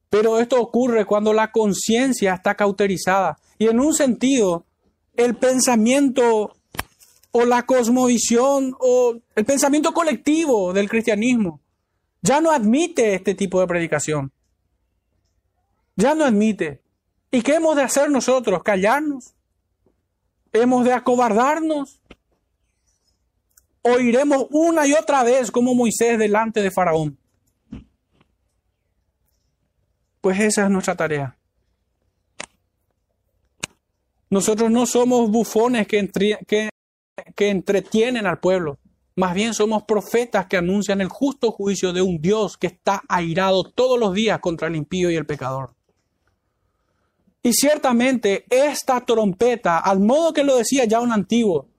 Pero 0.09 0.39
esto 0.39 0.61
ocurre 0.61 1.05
cuando 1.05 1.33
la 1.33 1.51
conciencia 1.51 2.33
está 2.33 2.55
cauterizada. 2.55 3.37
Y 3.57 3.67
en 3.67 3.79
un 3.79 3.93
sentido, 3.93 4.65
el 5.15 5.35
pensamiento 5.35 6.53
o 7.31 7.45
la 7.45 7.65
cosmovisión 7.65 8.75
o 8.79 9.15
el 9.35 9.45
pensamiento 9.45 9.93
colectivo 9.93 10.73
del 10.73 10.89
cristianismo 10.89 11.59
ya 12.21 12.41
no 12.41 12.51
admite 12.51 13.15
este 13.15 13.35
tipo 13.35 13.59
de 13.59 13.67
predicación. 13.67 14.31
Ya 15.95 16.15
no 16.15 16.25
admite. 16.25 16.81
¿Y 17.31 17.41
qué 17.41 17.55
hemos 17.55 17.75
de 17.75 17.83
hacer 17.83 18.09
nosotros? 18.09 18.63
¿Callarnos? 18.63 19.33
¿Hemos 20.53 20.85
de 20.85 20.93
acobardarnos? 20.93 22.01
¿O 23.81 23.99
iremos 23.99 24.47
una 24.51 24.85
y 24.87 24.93
otra 24.93 25.23
vez 25.23 25.51
como 25.51 25.73
Moisés 25.73 26.17
delante 26.17 26.61
de 26.61 26.71
Faraón? 26.71 27.17
Pues 30.27 30.41
esa 30.41 30.65
es 30.65 30.69
nuestra 30.69 30.93
tarea. 30.93 31.37
Nosotros 34.29 34.69
no 34.69 34.85
somos 34.85 35.31
bufones 35.31 35.87
que, 35.87 36.05
que, 36.45 36.69
entretienen 37.49 38.27
al 38.27 38.37
pueblo. 38.37 38.77
Más 39.15 39.33
bien 39.33 39.53
somos 39.53 39.83
profetas 39.83 40.47
que 40.47 40.57
anuncian 40.57 40.99
el 40.99 41.07
justo 41.07 41.53
juicio 41.53 41.93
de 41.93 42.01
un 42.01 42.19
Dios 42.21 42.57
que 42.57 42.67
está 42.67 43.03
airado 43.07 43.63
todos 43.71 43.97
los 43.97 44.13
días 44.13 44.41
contra 44.41 44.67
el 44.67 44.75
impío 44.75 45.09
y 45.09 45.15
el 45.15 45.25
pecador. 45.25 45.73
Y 47.41 47.53
ciertamente 47.53 48.43
esta 48.49 49.05
trompeta, 49.05 49.79
al 49.79 50.01
modo 50.01 50.33
que 50.33 50.43
lo 50.43 50.57
decía 50.57 50.83
ya 50.83 50.99
un 50.99 51.13
antiguo, 51.13 51.69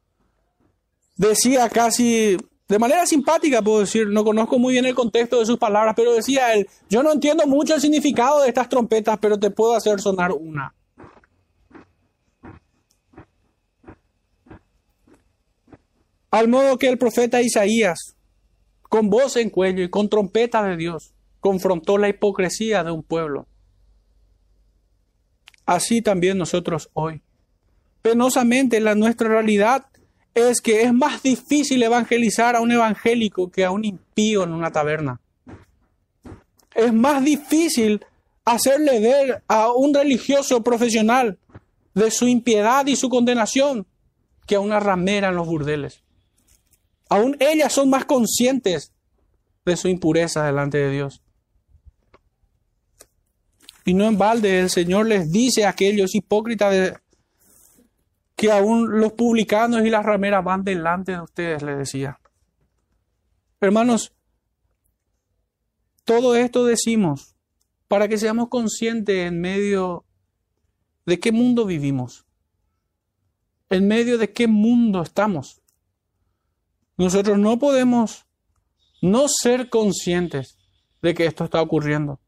decía 1.19 1.69
casi 1.69 2.39
de 2.69 2.79
manera 2.79 3.07
simpática 3.07 3.63
puedo 3.63 3.81
decir, 3.81 4.09
no 4.09 4.23
conozco 4.23 4.59
muy 4.59 4.75
bien 4.75 4.85
el 4.85 4.95
contexto 4.95 5.39
de 5.41 5.47
sus 5.47 5.59
palabras, 5.59 5.95
pero 5.97 6.13
decía 6.13 6.53
él, 6.53 6.69
yo 6.91 7.03
no 7.03 7.13
entiendo 7.13 7.47
mucho 7.47 7.75
el 7.75 7.81
significado 7.81 8.43
de 8.43 8.49
estas 8.49 8.69
trompetas, 8.69 9.19
pero 9.21 9.39
te 9.39 9.51
puedo 9.51 9.75
hacer 9.75 10.01
sonar 10.01 10.33
una. 10.33 10.75
Al 16.31 16.49
modo 16.49 16.77
que 16.77 16.89
el 16.89 16.99
profeta 16.99 17.41
Isaías, 17.41 18.17
con 18.83 19.09
voz 19.09 19.37
en 19.37 19.49
cuello 19.49 19.83
y 19.83 19.89
con 19.89 20.11
trompeta 20.11 20.63
de 20.63 20.77
Dios, 20.77 21.15
confrontó 21.41 21.97
la 21.97 22.11
hipocresía 22.11 22.85
de 22.85 22.91
un 22.91 23.03
pueblo. 23.03 23.47
Así 25.65 26.03
también 26.03 26.37
nosotros 26.37 26.91
hoy. 26.93 27.23
Penosamente 28.03 28.81
la 28.81 28.95
nuestra 28.95 29.29
realidad 29.29 29.87
es 30.35 30.61
que 30.61 30.83
es 30.83 30.93
más 30.93 31.23
difícil 31.23 31.83
evangelizar 31.83 32.57
a 32.57 32.61
un 32.61 32.73
evangélico 32.73 33.51
que 33.51 33.65
a 33.65 33.71
un 33.71 33.85
impío 33.85 34.45
en 34.45 34.53
una 34.53 34.71
taberna. 34.71 35.21
Es 36.75 36.93
más 36.93 37.25
difícil 37.25 38.05
hacerle 38.45 39.01
ver 39.01 39.43
a 39.49 39.73
un 39.73 39.93
religioso 39.93 40.63
profesional 40.63 41.39
de 41.95 42.11
su 42.11 42.29
impiedad 42.29 42.87
y 42.87 42.97
su 42.97 43.09
condenación 43.09 43.87
que 44.47 44.55
a 44.55 44.61
una 44.61 44.81
ramera 44.81 45.29
en 45.29 45.37
los 45.37 45.47
burdeles. 45.47 46.03
Aún 47.09 47.37
ellas 47.41 47.73
son 47.73 47.91
más 47.91 48.05
conscientes 48.05 48.93
de 49.65 49.77
su 49.77 49.89
impureza 49.89 50.45
delante 50.45 50.79
de 50.79 50.91
Dios. 50.91 51.23
Y 53.85 53.95
no 53.95 54.05
en 54.07 54.19
balde 54.19 54.61
el 54.61 54.71
Señor 54.71 55.07
les 55.07 55.31
dice 55.33 55.65
a 55.65 55.71
aquellos 55.71 56.15
hipócritas 56.15 56.71
de, 56.73 56.97
que 58.39 58.53
aún 58.53 59.01
los 59.01 59.15
publicanos 59.15 59.85
y 59.85 59.91
las 59.91 60.07
rameras 60.07 60.45
van 60.45 60.63
delante 60.63 61.11
de 61.11 61.21
ustedes, 61.21 61.61
les 61.61 61.77
decía. 61.77 62.21
Hermanos, 63.61 64.15
todo 66.05 66.37
esto 66.37 66.65
decimos 66.65 67.35
para 67.89 68.07
que 68.07 68.17
seamos 68.17 68.49
conscientes 68.49 69.27
en 69.27 69.41
medio 69.41 70.05
de 71.05 71.19
qué 71.19 71.33
mundo 71.33 71.67
vivimos, 71.67 72.27
en 73.71 73.89
medio 73.89 74.19
de 74.19 74.33
qué 74.33 74.47
mundo 74.47 75.03
estamos. 75.03 75.61
Nosotros 76.97 77.41
no 77.41 77.59
podemos 77.59 78.25
no 79.03 79.27
ser 79.27 79.69
conscientes 79.69 80.59
de 81.03 81.13
que 81.13 81.27
esto 81.27 81.43
está 81.43 81.61
ocurriendo. 81.61 82.21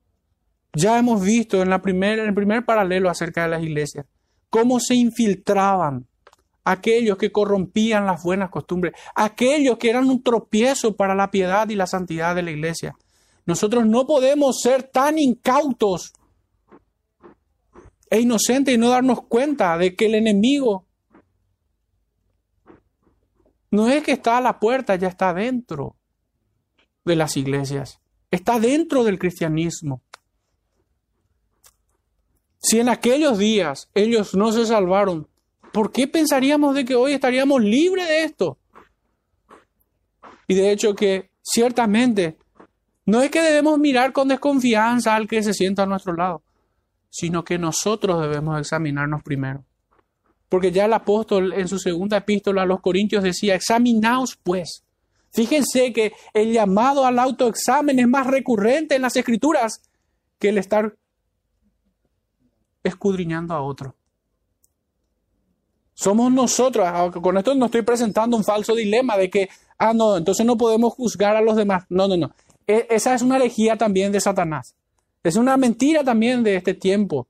Ya 0.74 0.98
hemos 0.98 1.22
visto 1.22 1.62
en, 1.62 1.70
la 1.70 1.80
en 1.84 2.02
el 2.02 2.34
primer 2.34 2.64
paralelo 2.64 3.08
acerca 3.08 3.44
de 3.44 3.50
las 3.50 3.62
iglesias 3.62 4.06
cómo 4.50 4.80
se 4.80 4.94
infiltraban 4.94 6.06
aquellos 6.64 7.16
que 7.16 7.32
corrompían 7.32 8.06
las 8.06 8.22
buenas 8.22 8.50
costumbres, 8.50 8.92
aquellos 9.14 9.78
que 9.78 9.90
eran 9.90 10.08
un 10.08 10.22
tropiezo 10.22 10.94
para 10.94 11.14
la 11.14 11.30
piedad 11.30 11.68
y 11.68 11.74
la 11.74 11.86
santidad 11.86 12.34
de 12.34 12.42
la 12.42 12.50
iglesia. 12.50 12.94
Nosotros 13.46 13.86
no 13.86 14.06
podemos 14.06 14.60
ser 14.60 14.82
tan 14.82 15.18
incautos 15.18 16.12
e 18.10 18.20
inocentes 18.20 18.74
y 18.74 18.78
no 18.78 18.90
darnos 18.90 19.22
cuenta 19.22 19.78
de 19.78 19.94
que 19.94 20.06
el 20.06 20.16
enemigo 20.16 20.84
no 23.70 23.88
es 23.88 24.02
que 24.02 24.12
está 24.12 24.38
a 24.38 24.40
la 24.40 24.58
puerta, 24.58 24.96
ya 24.96 25.08
está 25.08 25.32
dentro 25.32 25.96
de 27.04 27.16
las 27.16 27.36
iglesias, 27.36 28.00
está 28.30 28.58
dentro 28.58 29.04
del 29.04 29.18
cristianismo. 29.18 30.02
Si 32.60 32.78
en 32.78 32.88
aquellos 32.88 33.38
días 33.38 33.88
ellos 33.94 34.34
no 34.34 34.52
se 34.52 34.66
salvaron, 34.66 35.26
¿por 35.72 35.92
qué 35.92 36.06
pensaríamos 36.06 36.74
de 36.74 36.84
que 36.84 36.94
hoy 36.94 37.12
estaríamos 37.12 37.62
libres 37.62 38.06
de 38.06 38.24
esto? 38.24 38.58
Y 40.46 40.54
de 40.54 40.70
hecho 40.70 40.94
que 40.94 41.30
ciertamente 41.42 42.36
no 43.06 43.22
es 43.22 43.30
que 43.30 43.40
debemos 43.40 43.78
mirar 43.78 44.12
con 44.12 44.28
desconfianza 44.28 45.14
al 45.14 45.26
que 45.26 45.42
se 45.42 45.54
sienta 45.54 45.84
a 45.84 45.86
nuestro 45.86 46.14
lado, 46.14 46.42
sino 47.08 47.44
que 47.44 47.58
nosotros 47.58 48.20
debemos 48.20 48.58
examinarnos 48.58 49.22
primero. 49.22 49.64
Porque 50.48 50.70
ya 50.70 50.84
el 50.84 50.92
apóstol 50.92 51.52
en 51.54 51.66
su 51.66 51.78
segunda 51.78 52.18
epístola 52.18 52.62
a 52.62 52.66
los 52.66 52.80
Corintios 52.80 53.22
decía, 53.22 53.54
examinaos 53.54 54.38
pues. 54.42 54.84
Fíjense 55.32 55.92
que 55.92 56.12
el 56.34 56.52
llamado 56.52 57.06
al 57.06 57.18
autoexamen 57.18 57.98
es 58.00 58.08
más 58.08 58.26
recurrente 58.26 58.96
en 58.96 59.02
las 59.02 59.16
escrituras 59.16 59.80
que 60.38 60.48
el 60.48 60.58
estar 60.58 60.96
escudriñando 62.82 63.54
a 63.54 63.62
otro. 63.62 63.94
Somos 65.94 66.32
nosotros, 66.32 66.88
con 67.20 67.36
esto 67.36 67.54
no 67.54 67.66
estoy 67.66 67.82
presentando 67.82 68.36
un 68.36 68.44
falso 68.44 68.74
dilema 68.74 69.18
de 69.18 69.28
que, 69.28 69.50
ah, 69.78 69.92
no, 69.92 70.16
entonces 70.16 70.46
no 70.46 70.56
podemos 70.56 70.94
juzgar 70.94 71.36
a 71.36 71.42
los 71.42 71.56
demás. 71.56 71.84
No, 71.90 72.08
no, 72.08 72.16
no. 72.16 72.32
E, 72.66 72.86
esa 72.88 73.14
es 73.14 73.20
una 73.20 73.36
herejía 73.36 73.76
también 73.76 74.10
de 74.10 74.20
Satanás. 74.20 74.74
Es 75.22 75.36
una 75.36 75.58
mentira 75.58 76.02
también 76.02 76.42
de 76.42 76.56
este 76.56 76.72
tiempo, 76.72 77.28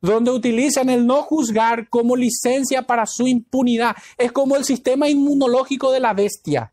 donde 0.00 0.32
utilizan 0.32 0.90
el 0.90 1.06
no 1.06 1.22
juzgar 1.22 1.88
como 1.88 2.16
licencia 2.16 2.82
para 2.82 3.06
su 3.06 3.28
impunidad. 3.28 3.94
Es 4.16 4.32
como 4.32 4.56
el 4.56 4.64
sistema 4.64 5.08
inmunológico 5.08 5.92
de 5.92 6.00
la 6.00 6.12
bestia. 6.12 6.72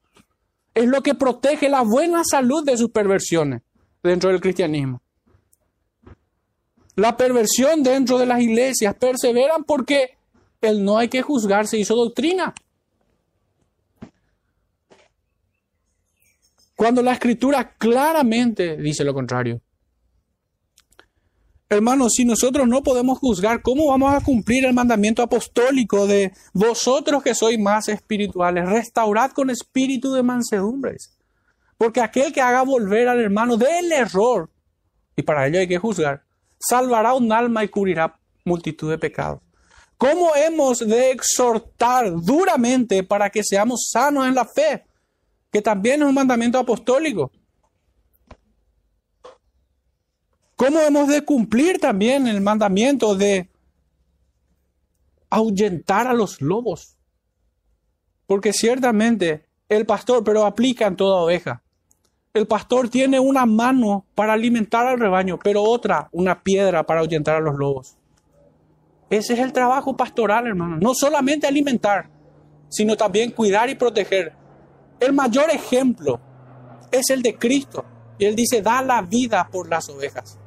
Es 0.73 0.87
lo 0.87 1.03
que 1.03 1.13
protege 1.13 1.69
la 1.69 1.83
buena 1.83 2.23
salud 2.23 2.65
de 2.65 2.75
sus 2.75 2.89
perversiones 2.89 3.61
dentro 4.01 4.31
del 4.31 4.41
cristianismo. 4.41 5.01
La 6.95 7.17
perversión 7.17 7.83
dentro 7.83 8.17
de 8.17 8.25
las 8.25 8.41
iglesias 8.41 8.95
perseveran 8.95 9.63
porque 9.63 10.17
el 10.61 10.83
no 10.83 10.97
hay 10.97 11.09
que 11.09 11.21
juzgar 11.21 11.67
se 11.67 11.77
hizo 11.77 11.95
doctrina. 11.95 12.53
Cuando 16.75 17.01
la 17.01 17.13
escritura 17.13 17.75
claramente 17.77 18.77
dice 18.77 19.03
lo 19.03 19.13
contrario. 19.13 19.61
Hermanos, 21.67 22.13
si 22.15 22.25
nosotros 22.25 22.67
no 22.67 22.83
podemos 22.83 23.17
juzgar, 23.17 23.61
¿cómo 23.61 23.87
vamos 23.87 24.13
a 24.13 24.21
cumplir 24.21 24.65
el 24.65 24.73
mandamiento 24.73 25.23
apostólico 25.23 26.05
de 26.05 26.31
vosotros 26.53 27.23
que 27.23 27.33
sois 27.33 27.59
más 27.59 27.89
espirituales? 27.89 28.69
Restaurad 28.69 29.31
con 29.31 29.49
espíritu 29.49 30.13
de 30.13 30.21
mansedumbres. 30.21 31.17
Porque 31.77 32.01
aquel 32.01 32.31
que 32.31 32.41
haga 32.41 32.61
volver 32.61 33.07
al 33.07 33.19
hermano 33.19 33.57
del 33.57 33.91
error, 33.91 34.49
y 35.15 35.23
para 35.23 35.47
ello 35.47 35.59
hay 35.59 35.67
que 35.67 35.79
juzgar, 35.79 36.24
salvará 36.59 37.13
un 37.13 37.31
alma 37.31 37.63
y 37.63 37.69
cubrirá 37.69 38.19
multitud 38.43 38.89
de 38.89 38.97
pecados. 38.97 39.41
¿Cómo 39.97 40.35
hemos 40.35 40.79
de 40.79 41.11
exhortar 41.11 42.11
duramente 42.21 43.03
para 43.03 43.29
que 43.29 43.43
seamos 43.43 43.89
sanos 43.91 44.27
en 44.27 44.35
la 44.35 44.45
fe? 44.45 44.85
Que 45.51 45.61
también 45.61 46.01
es 46.01 46.07
un 46.07 46.13
mandamiento 46.13 46.59
apostólico. 46.59 47.31
¿Cómo 50.55 50.79
hemos 50.79 51.07
de 51.07 51.23
cumplir 51.23 51.79
también 51.79 52.27
el 52.27 52.41
mandamiento 52.41 53.15
de 53.15 53.49
ahuyentar 55.29 56.07
a 56.07 56.13
los 56.13 56.41
lobos? 56.41 56.97
Porque 58.25 58.53
ciertamente 58.53 59.45
el 59.69 59.85
pastor, 59.85 60.23
pero 60.23 60.45
aplica 60.45 60.87
en 60.87 60.95
toda 60.95 61.21
oveja. 61.21 61.64
El 62.35 62.47
pastor 62.47 62.89
tiene 62.89 63.17
una 63.17 63.45
mano 63.45 64.05
para 64.13 64.33
alimentar 64.33 64.85
al 64.85 64.99
rebaño, 64.99 65.39
pero 65.41 65.63
otra, 65.63 66.09
una 66.11 66.43
piedra 66.43 66.85
para 66.85 66.99
ahuyentar 66.99 67.37
a 67.37 67.39
los 67.39 67.55
lobos. 67.55 67.95
Ese 69.09 69.35
es 69.35 69.39
el 69.39 69.53
trabajo 69.53 69.95
pastoral, 69.95 70.45
hermano. 70.45 70.75
No 70.75 70.93
solamente 70.93 71.47
alimentar, 71.47 72.09
sino 72.67 72.97
también 72.97 73.31
cuidar 73.31 73.69
y 73.69 73.75
proteger. 73.75 74.33
El 74.99 75.13
mayor 75.13 75.49
ejemplo 75.49 76.19
es 76.91 77.09
el 77.09 77.21
de 77.21 77.37
Cristo. 77.37 77.85
Y 78.17 78.25
Él 78.25 78.35
dice, 78.35 78.61
da 78.61 78.81
la 78.81 79.01
vida 79.01 79.47
por 79.49 79.69
las 79.69 79.87
ovejas. 79.87 80.37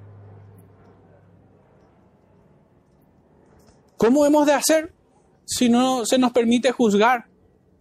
¿Cómo 3.97 4.27
hemos 4.27 4.45
de 4.45 4.53
hacer 4.53 4.93
si 5.47 5.71
no 5.71 6.05
se 6.05 6.19
nos 6.19 6.33
permite 6.33 6.71
juzgar? 6.71 7.29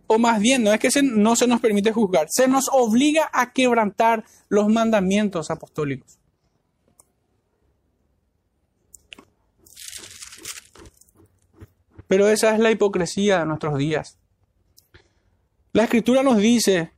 O 0.08 0.18
más 0.18 0.40
bien, 0.40 0.64
no 0.64 0.74
es 0.74 0.80
que 0.80 0.90
no 1.04 1.36
se 1.36 1.48
nos 1.48 1.60
permite 1.60 1.92
juzgar, 1.92 2.28
se 2.30 2.48
nos 2.48 2.70
obliga 2.72 3.30
a 3.34 3.52
quebrantar 3.52 4.24
los 4.50 4.70
mandamientos 4.70 5.52
apostólicos. 5.52 6.18
Pero 12.08 12.30
esa 12.30 12.54
es 12.54 12.60
la 12.60 12.72
hipocresía 12.72 13.40
de 13.40 13.46
nuestros 13.46 13.78
días. 13.78 14.18
La 15.74 15.84
escritura 15.84 16.24
nos 16.24 16.38
dice 16.38 16.94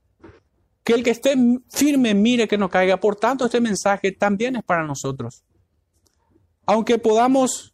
que 0.83 0.93
el 0.93 1.03
que 1.03 1.09
esté 1.09 1.35
firme 1.69 2.13
mire 2.13 2.47
que 2.47 2.57
no 2.57 2.69
caiga. 2.69 2.99
Por 2.99 3.15
tanto, 3.15 3.45
este 3.45 3.59
mensaje 3.59 4.11
también 4.11 4.55
es 4.55 4.63
para 4.63 4.83
nosotros. 4.83 5.43
Aunque 6.65 6.99
podamos 6.99 7.73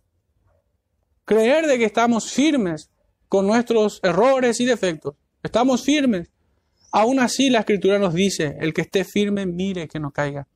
creer 1.25 1.67
de 1.67 1.77
que 1.77 1.85
estamos 1.85 2.31
firmes 2.31 2.89
con 3.27 3.45
nuestros 3.47 3.99
errores 4.03 4.59
y 4.61 4.65
defectos, 4.65 5.15
estamos 5.45 5.83
firmes. 5.83 6.29
Aún 6.91 7.19
así 7.19 7.49
la 7.49 7.59
escritura 7.59 7.99
nos 7.99 8.13
dice, 8.13 8.55
el 8.59 8.73
que 8.73 8.81
esté 8.81 9.03
firme 9.03 9.45
mire 9.45 9.87
que 9.87 9.99
no 9.99 10.11
caiga. 10.11 10.47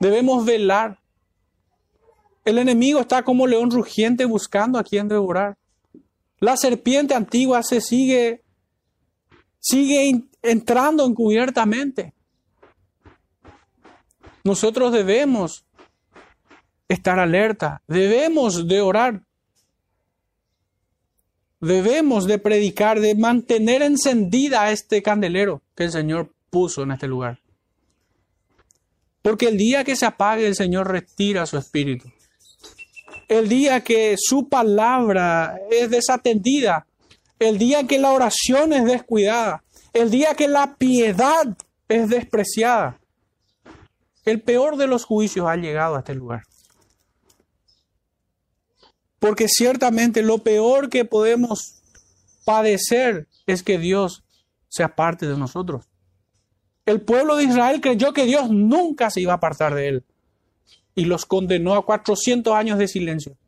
Debemos 0.00 0.44
velar. 0.44 1.00
El 2.44 2.58
enemigo 2.58 3.00
está 3.00 3.22
como 3.22 3.46
león 3.46 3.70
rugiente 3.70 4.24
buscando 4.24 4.78
a 4.78 4.84
quien 4.84 5.08
devorar. 5.08 5.56
La 6.40 6.56
serpiente 6.56 7.14
antigua 7.14 7.62
se 7.62 7.80
sigue, 7.80 8.42
sigue 9.60 10.24
entrando 10.42 11.06
encubiertamente. 11.06 12.14
Nosotros 14.42 14.92
debemos 14.92 15.64
estar 16.88 17.20
alerta, 17.20 17.82
debemos 17.86 18.66
de 18.66 18.80
orar, 18.80 19.22
debemos 21.62 22.26
de 22.26 22.38
predicar, 22.38 23.00
de 23.00 23.14
mantener 23.14 23.80
encendida 23.80 24.70
este 24.70 25.02
candelero 25.02 25.62
que 25.74 25.84
el 25.84 25.92
Señor 25.92 26.30
puso 26.50 26.82
en 26.82 26.90
este 26.90 27.08
lugar. 27.08 27.38
Porque 29.22 29.48
el 29.48 29.56
día 29.56 29.84
que 29.84 29.96
se 29.96 30.04
apague 30.04 30.46
el 30.46 30.56
Señor 30.56 30.90
retira 30.90 31.46
su 31.46 31.56
espíritu 31.56 32.12
el 33.38 33.48
día 33.48 33.82
que 33.82 34.16
su 34.18 34.48
palabra 34.48 35.58
es 35.70 35.90
desatendida, 35.90 36.86
el 37.38 37.58
día 37.58 37.86
que 37.86 37.98
la 37.98 38.12
oración 38.12 38.72
es 38.72 38.84
descuidada, 38.84 39.62
el 39.92 40.10
día 40.10 40.34
que 40.34 40.48
la 40.48 40.74
piedad 40.76 41.56
es 41.88 42.08
despreciada. 42.08 42.98
El 44.24 44.42
peor 44.42 44.76
de 44.76 44.86
los 44.86 45.04
juicios 45.04 45.48
ha 45.48 45.56
llegado 45.56 45.96
a 45.96 46.00
este 46.00 46.14
lugar. 46.14 46.42
Porque 49.22 49.46
ciertamente 49.46 50.20
lo 50.20 50.38
peor 50.38 50.90
que 50.90 51.04
podemos 51.04 51.80
padecer 52.44 53.28
es 53.46 53.62
que 53.62 53.78
Dios 53.78 54.24
sea 54.68 54.96
parte 54.96 55.28
de 55.28 55.38
nosotros. 55.38 55.88
El 56.86 57.02
pueblo 57.02 57.36
de 57.36 57.44
Israel 57.44 57.80
creyó 57.80 58.12
que 58.12 58.24
Dios 58.24 58.50
nunca 58.50 59.10
se 59.10 59.20
iba 59.20 59.30
a 59.30 59.36
apartar 59.36 59.76
de 59.76 59.86
él 59.86 60.04
y 60.96 61.04
los 61.04 61.24
condenó 61.24 61.74
a 61.74 61.86
400 61.86 62.52
años 62.52 62.80
de 62.80 62.88
silencio. 62.88 63.38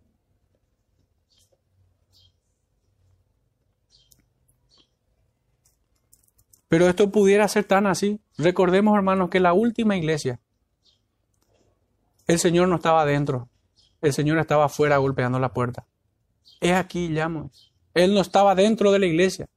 Pero 6.69 6.89
esto 6.89 7.11
pudiera 7.11 7.49
ser 7.49 7.65
tan 7.65 7.89
así. 7.89 8.21
Recordemos, 8.39 8.95
hermanos, 8.95 9.29
que 9.29 9.41
la 9.41 9.53
última 9.53 9.97
iglesia, 9.97 10.39
el 12.29 12.39
Señor 12.39 12.69
no 12.69 12.77
estaba 12.77 13.03
adentro, 13.03 13.49
el 14.05 14.13
Señor 14.13 14.39
estaba 14.39 14.67
afuera 14.67 14.99
golpeando 14.99 15.39
la 15.39 15.53
puerta. 15.53 15.87
Es 16.61 16.73
aquí, 16.73 17.09
llamo. 17.09 17.51
Él 17.95 18.15
no 18.15 18.21
estaba 18.21 18.55
dentro 18.55 18.93
de 18.93 18.99
la 18.99 19.07
iglesia. 19.07 19.49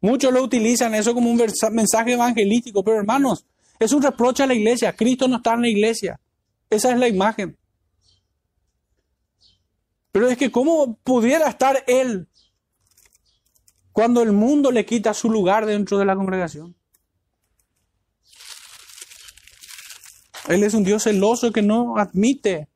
Muchos 0.00 0.32
lo 0.32 0.42
utilizan 0.42 0.94
eso 0.94 1.14
como 1.14 1.30
un 1.30 1.40
mensaje 1.70 2.14
evangelístico, 2.14 2.82
pero 2.82 2.98
hermanos, 2.98 3.46
es 3.78 3.92
un 3.92 4.02
reproche 4.02 4.42
a 4.42 4.46
la 4.46 4.54
iglesia. 4.54 4.94
Cristo 4.94 5.28
no 5.28 5.36
está 5.36 5.54
en 5.54 5.62
la 5.62 5.68
iglesia. 5.68 6.20
Esa 6.68 6.92
es 6.92 6.98
la 6.98 7.08
imagen. 7.08 7.56
Pero 10.10 10.28
es 10.28 10.36
que 10.36 10.50
¿cómo 10.50 10.98
pudiera 11.04 11.48
estar 11.48 11.84
Él 11.86 12.28
cuando 13.92 14.22
el 14.22 14.32
mundo 14.32 14.70
le 14.70 14.84
quita 14.84 15.14
su 15.14 15.30
lugar 15.30 15.66
dentro 15.66 15.98
de 15.98 16.04
la 16.04 16.16
congregación? 16.16 16.74
Él 20.48 20.64
es 20.64 20.74
un 20.74 20.82
Dios 20.82 21.04
celoso 21.04 21.52
que 21.52 21.62
no 21.62 21.96
admite 21.96 22.68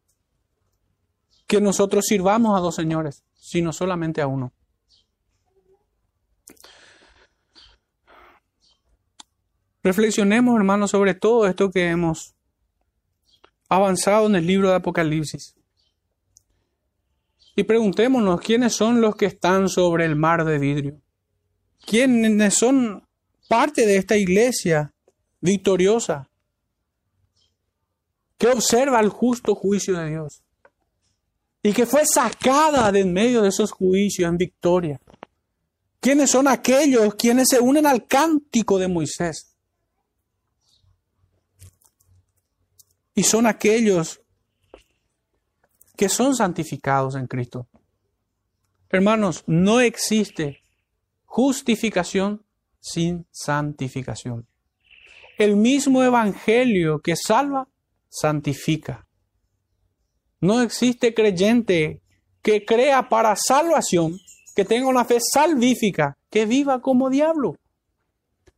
que 1.46 1.60
nosotros 1.60 2.04
sirvamos 2.06 2.56
a 2.56 2.60
dos 2.60 2.74
señores, 2.74 3.24
sino 3.34 3.72
solamente 3.72 4.20
a 4.20 4.26
uno. 4.26 4.52
Reflexionemos, 9.82 10.56
hermanos, 10.56 10.90
sobre 10.90 11.14
todo 11.14 11.46
esto 11.46 11.70
que 11.70 11.88
hemos 11.88 12.34
avanzado 13.68 14.26
en 14.26 14.34
el 14.34 14.46
libro 14.46 14.68
de 14.68 14.76
Apocalipsis. 14.76 15.54
Y 17.54 17.62
preguntémonos 17.62 18.40
quiénes 18.40 18.74
son 18.74 19.00
los 19.00 19.14
que 19.14 19.26
están 19.26 19.68
sobre 19.68 20.04
el 20.04 20.16
mar 20.16 20.44
de 20.44 20.58
vidrio. 20.58 21.00
¿Quiénes 21.86 22.54
son 22.54 23.06
parte 23.48 23.86
de 23.86 23.96
esta 23.96 24.16
iglesia 24.16 24.92
victoriosa 25.40 26.28
que 28.36 28.48
observa 28.48 29.00
el 29.00 29.08
justo 29.08 29.54
juicio 29.54 29.96
de 29.96 30.10
Dios 30.10 30.42
y 31.68 31.72
que 31.72 31.86
fue 31.86 32.04
sacada 32.06 32.92
de 32.92 33.00
en 33.00 33.12
medio 33.12 33.42
de 33.42 33.48
esos 33.48 33.72
juicios 33.72 34.28
en 34.28 34.36
victoria? 34.36 35.00
¿Quiénes 36.00 36.30
son 36.30 36.48
aquellos 36.48 37.14
quienes 37.14 37.48
se 37.48 37.60
unen 37.60 37.86
al 37.86 38.06
cántico 38.06 38.78
de 38.78 38.88
Moisés? 38.88 39.56
y 43.16 43.22
son 43.22 43.46
aquellos 43.46 44.20
que 45.96 46.08
son 46.08 46.36
santificados 46.36 47.16
en 47.16 47.26
Cristo. 47.26 47.66
Hermanos, 48.90 49.42
no 49.46 49.80
existe 49.80 50.60
justificación 51.24 52.44
sin 52.78 53.26
santificación. 53.30 54.46
El 55.38 55.56
mismo 55.56 56.04
evangelio 56.04 57.00
que 57.00 57.16
salva, 57.16 57.68
santifica. 58.08 59.05
No 60.40 60.60
existe 60.60 61.14
creyente 61.14 62.00
que 62.42 62.64
crea 62.64 63.08
para 63.08 63.34
salvación, 63.36 64.18
que 64.54 64.64
tenga 64.64 64.88
una 64.88 65.04
fe 65.04 65.18
salvífica, 65.20 66.16
que 66.30 66.46
viva 66.46 66.80
como 66.80 67.10
diablo. 67.10 67.56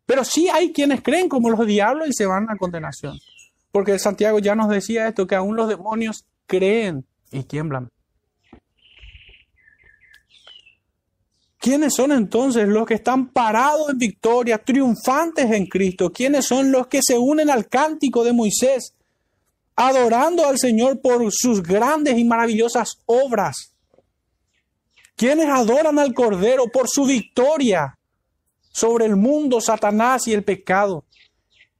Pero 0.07 0.24
sí 0.24 0.49
hay 0.49 0.72
quienes 0.72 1.03
creen 1.03 1.29
como 1.29 1.51
los 1.51 1.66
diablos 1.66 2.09
y 2.09 2.12
se 2.12 2.26
van 2.26 2.51
a 2.51 2.57
condenación. 2.57 3.18
Porque 3.70 3.99
Santiago 3.99 4.39
ya 4.39 4.55
nos 4.55 4.68
decía 4.68 5.09
esto, 5.09 5.26
que 5.26 5.35
aún 5.35 5.57
los 5.57 5.68
demonios 5.68 6.24
creen 6.47 7.05
y 7.31 7.43
tiemblan. 7.43 7.91
¿Quiénes 11.59 11.95
son 11.95 12.12
entonces 12.12 12.68
los 12.68 12.87
que 12.87 12.95
están 12.95 13.29
parados 13.29 13.91
en 13.91 13.99
victoria, 13.99 14.59
triunfantes 14.59 15.51
en 15.51 15.66
Cristo? 15.66 16.11
¿Quiénes 16.12 16.47
son 16.47 16.70
los 16.70 16.87
que 16.87 17.01
se 17.03 17.18
unen 17.18 17.51
al 17.51 17.68
cántico 17.68 18.22
de 18.22 18.33
Moisés, 18.33 18.95
adorando 19.81 20.45
al 20.45 20.59
Señor 20.59 21.01
por 21.01 21.24
sus 21.31 21.62
grandes 21.62 22.18
y 22.18 22.24
maravillosas 22.24 22.99
obras? 23.07 23.76
¿Quiénes 25.14 25.49
adoran 25.49 25.99
al 26.01 26.12
Cordero 26.14 26.66
por 26.66 26.89
su 26.89 27.05
victoria 27.05 27.97
sobre 28.72 29.07
el 29.07 29.14
mundo, 29.14 29.61
Satanás 29.61 30.26
y 30.26 30.35
el 30.35 30.43
pecado? 30.43 31.05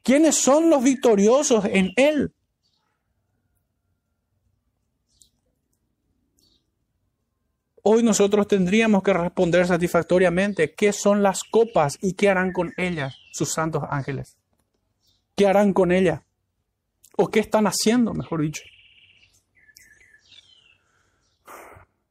¿Quiénes 0.05 0.37
son 0.37 0.71
los 0.71 0.83
victoriosos 0.83 1.65
en 1.65 1.91
Él? 1.97 2.33
Hoy 7.83 8.05
nosotros 8.05 8.47
tendríamos 8.47 9.03
que 9.03 9.13
responder 9.13 9.67
satisfactoriamente 9.67 10.75
qué 10.75 10.93
son 10.93 11.23
las 11.23 11.43
copas 11.43 11.99
y 12.01 12.15
qué 12.15 12.29
harán 12.29 12.53
con 12.53 12.73
ellas 12.77 13.17
sus 13.33 13.53
santos 13.53 13.83
ángeles. 13.89 14.37
¿Qué 15.35 15.47
harán 15.49 15.73
con 15.73 15.91
ellas? 15.91 16.21
¿O 17.21 17.29
qué 17.29 17.41
están 17.41 17.67
haciendo, 17.67 18.15
mejor 18.15 18.43
dicho? 18.43 18.63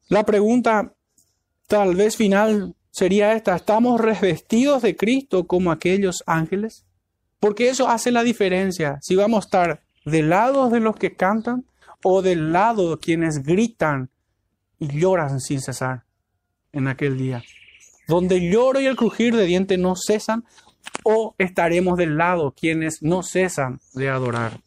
La 0.10 0.26
pregunta 0.26 0.94
tal 1.66 1.96
vez 1.96 2.18
final 2.18 2.76
sería 2.92 3.32
esta, 3.32 3.56
¿estamos 3.56 4.02
revestidos 4.02 4.82
de 4.82 4.98
Cristo 4.98 5.48
como 5.48 5.72
aquellos 5.72 6.24
ángeles? 6.26 6.86
Porque 7.40 7.70
eso 7.70 7.88
hace 7.88 8.12
la 8.12 8.22
diferencia. 8.22 9.00
Si 9.02 9.16
vamos 9.16 9.46
a 9.46 9.48
estar 9.48 9.84
del 10.04 10.30
lado 10.30 10.70
de 10.70 10.82
los 10.82 10.98
que 10.98 11.16
cantan 11.16 11.66
o 12.04 12.22
del 12.22 12.52
lado 12.52 12.92
de 12.92 12.98
quienes 12.98 13.44
gritan 13.44 14.10
y 14.78 15.00
lloran 15.00 15.40
sin 15.40 15.62
cesar 15.62 16.04
en 16.74 16.90
aquel 16.90 17.18
día. 17.18 17.44
Donde 18.10 18.36
el 18.38 18.52
lloro 18.52 18.82
y 18.82 18.86
el 18.88 18.98
crujir 18.98 19.38
de 19.38 19.46
dientes 19.46 19.80
no 19.80 19.96
cesan 19.96 20.44
o 21.04 21.34
estaremos 21.38 21.98
del 21.98 22.18
lado 22.18 22.54
quienes 22.60 23.02
no 23.02 23.24
cesan 23.24 23.80
de 23.94 24.10
adorar. 24.10 24.60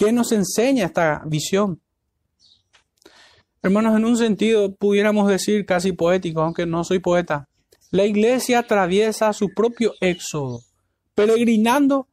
¿Qué 0.00 0.12
nos 0.12 0.32
enseña 0.32 0.86
esta 0.86 1.22
visión? 1.26 1.82
Hermanos, 3.60 3.98
en 3.98 4.06
un 4.06 4.16
sentido 4.16 4.74
pudiéramos 4.74 5.28
decir 5.28 5.66
casi 5.66 5.92
poético, 5.92 6.40
aunque 6.40 6.64
no 6.64 6.84
soy 6.84 7.00
poeta, 7.00 7.50
la 7.90 8.06
iglesia 8.06 8.60
atraviesa 8.60 9.34
su 9.34 9.50
propio 9.54 9.92
éxodo, 10.00 10.60
peregrinando 11.14 12.08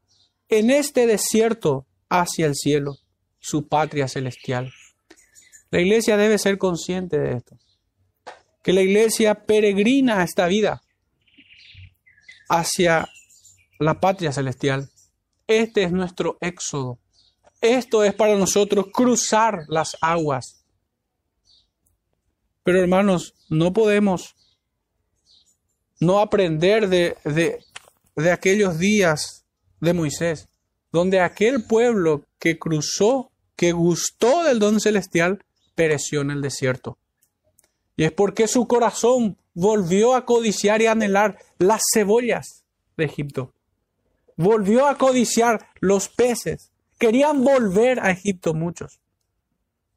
en 0.50 0.70
este 0.70 1.08
desierto 1.08 1.86
hacia 2.10 2.48
el 2.48 2.56
cielo, 2.56 2.98
su 3.40 3.70
patria 3.70 4.10
celestial. 4.10 4.70
La 5.72 5.80
iglesia 5.80 6.18
debe 6.18 6.38
ser 6.40 6.58
consciente 6.58 7.18
de 7.18 7.38
esto, 7.38 7.58
que 8.64 8.74
la 8.74 8.82
iglesia 8.82 9.46
peregrina 9.46 10.26
esta 10.26 10.48
vida 10.48 10.82
hacia 12.50 13.08
la 13.80 14.02
patria 14.02 14.34
celestial. 14.34 14.90
Este 15.48 15.84
es 15.84 15.94
nuestro 15.94 16.38
éxodo. 16.42 17.00
Esto 17.62 18.04
es 18.04 18.14
para 18.14 18.36
nosotros 18.36 18.88
cruzar 18.94 19.66
las 19.68 19.98
aguas. 20.02 20.64
Pero 22.64 22.82
hermanos, 22.82 23.34
no 23.50 23.74
podemos 23.74 24.36
no 26.00 26.20
aprender 26.20 26.90
de, 26.90 27.16
de, 27.24 28.32
aquellos 28.32 28.78
días 28.78 29.46
de 29.80 29.94
Moisés, 29.94 30.48
donde 30.92 31.20
aquel 31.20 31.64
pueblo 31.64 32.24
que 32.40 32.60
cruzó, 32.60 33.32
que 33.56 33.72
gustó 33.72 34.44
del 34.44 34.60
don 34.60 34.80
celestial, 34.80 35.44
pereció 35.76 36.22
en 36.22 36.32
el 36.32 36.42
desierto. 36.42 36.98
Y 37.96 38.04
es 38.04 38.12
porque 38.12 38.48
su 38.48 38.68
corazón 38.68 39.38
volvió 39.54 40.14
a 40.14 40.26
codiciar 40.26 40.82
y 40.82 40.88
anhelar 40.88 41.40
las 41.58 41.82
cebollas 41.94 42.64
de 42.96 43.06
Egipto. 43.06 43.54
Volvió 44.36 44.88
a 44.88 44.98
codiciar 44.98 45.70
los 45.80 46.10
peces. 46.10 46.72
Querían 46.98 47.44
volver 47.44 48.00
a 48.00 48.12
Egipto 48.12 48.54
muchos. 48.54 49.00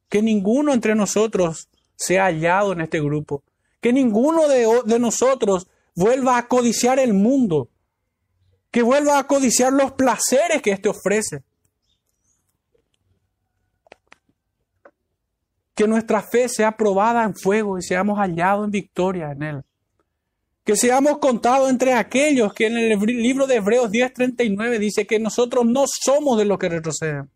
Que 0.09 0.23
ninguno 0.23 0.73
entre 0.73 0.95
nosotros 0.95 1.69
sea 1.97 2.25
hallado 2.25 2.73
en 2.73 2.81
este 2.81 3.01
grupo. 3.01 3.43
Que 3.81 3.93
ninguno 3.93 4.49
de, 4.49 4.67
de 4.85 4.99
nosotros 4.99 5.69
vuelva 5.95 6.39
a 6.39 6.49
codiciar 6.49 6.99
el 6.99 7.15
mundo, 7.15 7.69
que 8.71 8.83
vuelva 8.83 9.19
a 9.19 9.27
codiciar 9.27 9.73
los 9.73 9.93
placeres 9.93 10.63
que 10.63 10.73
éste 10.73 10.89
ofrece. 10.89 11.43
Que 15.75 15.87
nuestra 15.87 16.23
fe 16.23 16.49
sea 16.49 16.77
probada 16.77 17.25
en 17.25 17.35
fuego 17.35 17.79
y 17.79 17.83
seamos 17.83 18.19
hallados 18.19 18.67
en 18.67 18.71
victoria 18.71 19.33
en 19.33 19.43
él. 19.43 19.65
Que 20.65 20.77
seamos 20.77 21.19
contados 21.19 21.71
entre 21.71 21.95
aquellos 21.95 22.53
que 22.53 22.67
en 22.67 22.77
el 22.77 22.99
libro 22.99 23.47
de 23.47 23.57
Hebreos 23.57 23.91
10:39 23.91 24.79
dice 24.79 25.07
que 25.07 25.19
nosotros 25.19 25.65
no 25.67 25.85
somos 25.87 26.39
de 26.39 26.45
los 26.45 26.59
que 26.59 26.69
retroceden, 26.69 27.31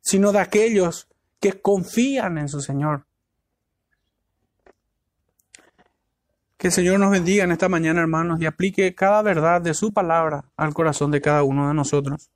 sino 0.00 0.32
de 0.32 0.38
aquellos 0.38 1.08
que 1.40 1.60
confían 1.60 2.38
en 2.38 2.48
su 2.48 2.60
Señor. 2.60 3.06
Que 6.56 6.68
el 6.68 6.72
Señor 6.72 6.98
nos 6.98 7.10
bendiga 7.10 7.44
en 7.44 7.52
esta 7.52 7.68
mañana, 7.68 8.00
hermanos, 8.00 8.40
y 8.40 8.46
aplique 8.46 8.94
cada 8.94 9.20
verdad 9.20 9.60
de 9.60 9.74
su 9.74 9.92
palabra 9.92 10.44
al 10.56 10.72
corazón 10.72 11.10
de 11.10 11.20
cada 11.20 11.42
uno 11.42 11.68
de 11.68 11.74
nosotros. 11.74 12.30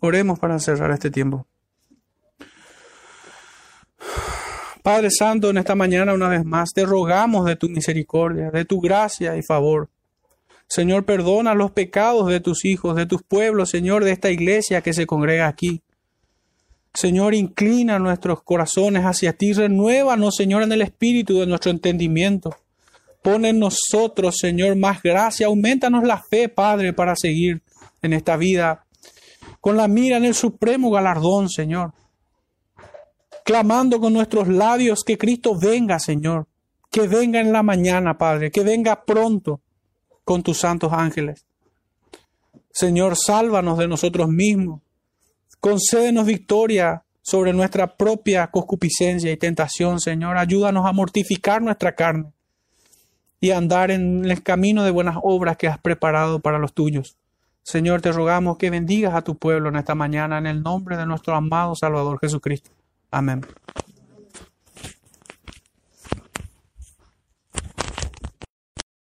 Oremos 0.00 0.38
para 0.38 0.58
cerrar 0.58 0.90
este 0.92 1.10
tiempo. 1.10 1.46
Padre 4.84 5.08
Santo, 5.10 5.48
en 5.48 5.56
esta 5.56 5.74
mañana 5.74 6.12
una 6.12 6.28
vez 6.28 6.44
más 6.44 6.74
te 6.74 6.84
rogamos 6.84 7.46
de 7.46 7.56
tu 7.56 7.70
misericordia, 7.70 8.50
de 8.50 8.66
tu 8.66 8.82
gracia 8.82 9.34
y 9.34 9.42
favor. 9.42 9.88
Señor, 10.68 11.06
perdona 11.06 11.54
los 11.54 11.70
pecados 11.70 12.28
de 12.28 12.38
tus 12.40 12.66
hijos, 12.66 12.94
de 12.94 13.06
tus 13.06 13.22
pueblos, 13.22 13.70
Señor, 13.70 14.04
de 14.04 14.10
esta 14.10 14.30
iglesia 14.30 14.82
que 14.82 14.92
se 14.92 15.06
congrega 15.06 15.46
aquí. 15.46 15.80
Señor, 16.92 17.32
inclina 17.32 17.98
nuestros 17.98 18.42
corazones 18.42 19.04
hacia 19.04 19.32
ti, 19.32 19.54
renuévanos, 19.54 20.36
Señor, 20.36 20.62
en 20.62 20.72
el 20.72 20.82
espíritu 20.82 21.40
de 21.40 21.46
nuestro 21.46 21.70
entendimiento. 21.70 22.54
Pon 23.22 23.46
en 23.46 23.60
nosotros, 23.60 24.36
Señor, 24.38 24.76
más 24.76 25.02
gracia, 25.02 25.46
aumentanos 25.46 26.04
la 26.04 26.22
fe, 26.28 26.50
Padre, 26.50 26.92
para 26.92 27.16
seguir 27.16 27.62
en 28.02 28.12
esta 28.12 28.36
vida, 28.36 28.84
con 29.62 29.78
la 29.78 29.88
mira 29.88 30.18
en 30.18 30.26
el 30.26 30.34
supremo 30.34 30.90
galardón, 30.90 31.48
Señor. 31.48 31.94
Clamando 33.44 34.00
con 34.00 34.12
nuestros 34.14 34.48
labios 34.48 35.04
que 35.04 35.18
Cristo 35.18 35.56
venga, 35.56 35.98
Señor, 35.98 36.46
que 36.90 37.06
venga 37.06 37.40
en 37.40 37.52
la 37.52 37.62
mañana, 37.62 38.16
Padre, 38.16 38.50
que 38.50 38.62
venga 38.62 39.04
pronto 39.04 39.60
con 40.24 40.42
tus 40.42 40.58
santos 40.58 40.92
ángeles. 40.92 41.44
Señor, 42.72 43.16
sálvanos 43.16 43.78
de 43.78 43.86
nosotros 43.86 44.28
mismos. 44.28 44.80
Concédenos 45.60 46.26
victoria 46.26 47.04
sobre 47.22 47.52
nuestra 47.52 47.96
propia 47.96 48.46
concupiscencia 48.48 49.30
y 49.30 49.36
tentación, 49.36 50.00
Señor. 50.00 50.38
Ayúdanos 50.38 50.86
a 50.86 50.92
mortificar 50.92 51.62
nuestra 51.62 51.94
carne 51.94 52.32
y 53.40 53.50
a 53.50 53.58
andar 53.58 53.90
en 53.90 54.24
el 54.24 54.42
camino 54.42 54.84
de 54.84 54.90
buenas 54.90 55.18
obras 55.22 55.56
que 55.56 55.68
has 55.68 55.78
preparado 55.78 56.40
para 56.40 56.58
los 56.58 56.72
tuyos. 56.72 57.16
Señor, 57.62 58.00
te 58.00 58.10
rogamos 58.10 58.56
que 58.56 58.70
bendigas 58.70 59.14
a 59.14 59.22
tu 59.22 59.36
pueblo 59.36 59.68
en 59.68 59.76
esta 59.76 59.94
mañana 59.94 60.38
en 60.38 60.46
el 60.46 60.62
nombre 60.62 60.96
de 60.96 61.06
nuestro 61.06 61.34
amado 61.34 61.74
Salvador 61.74 62.18
Jesucristo. 62.20 62.70
Amém. 63.14 63.40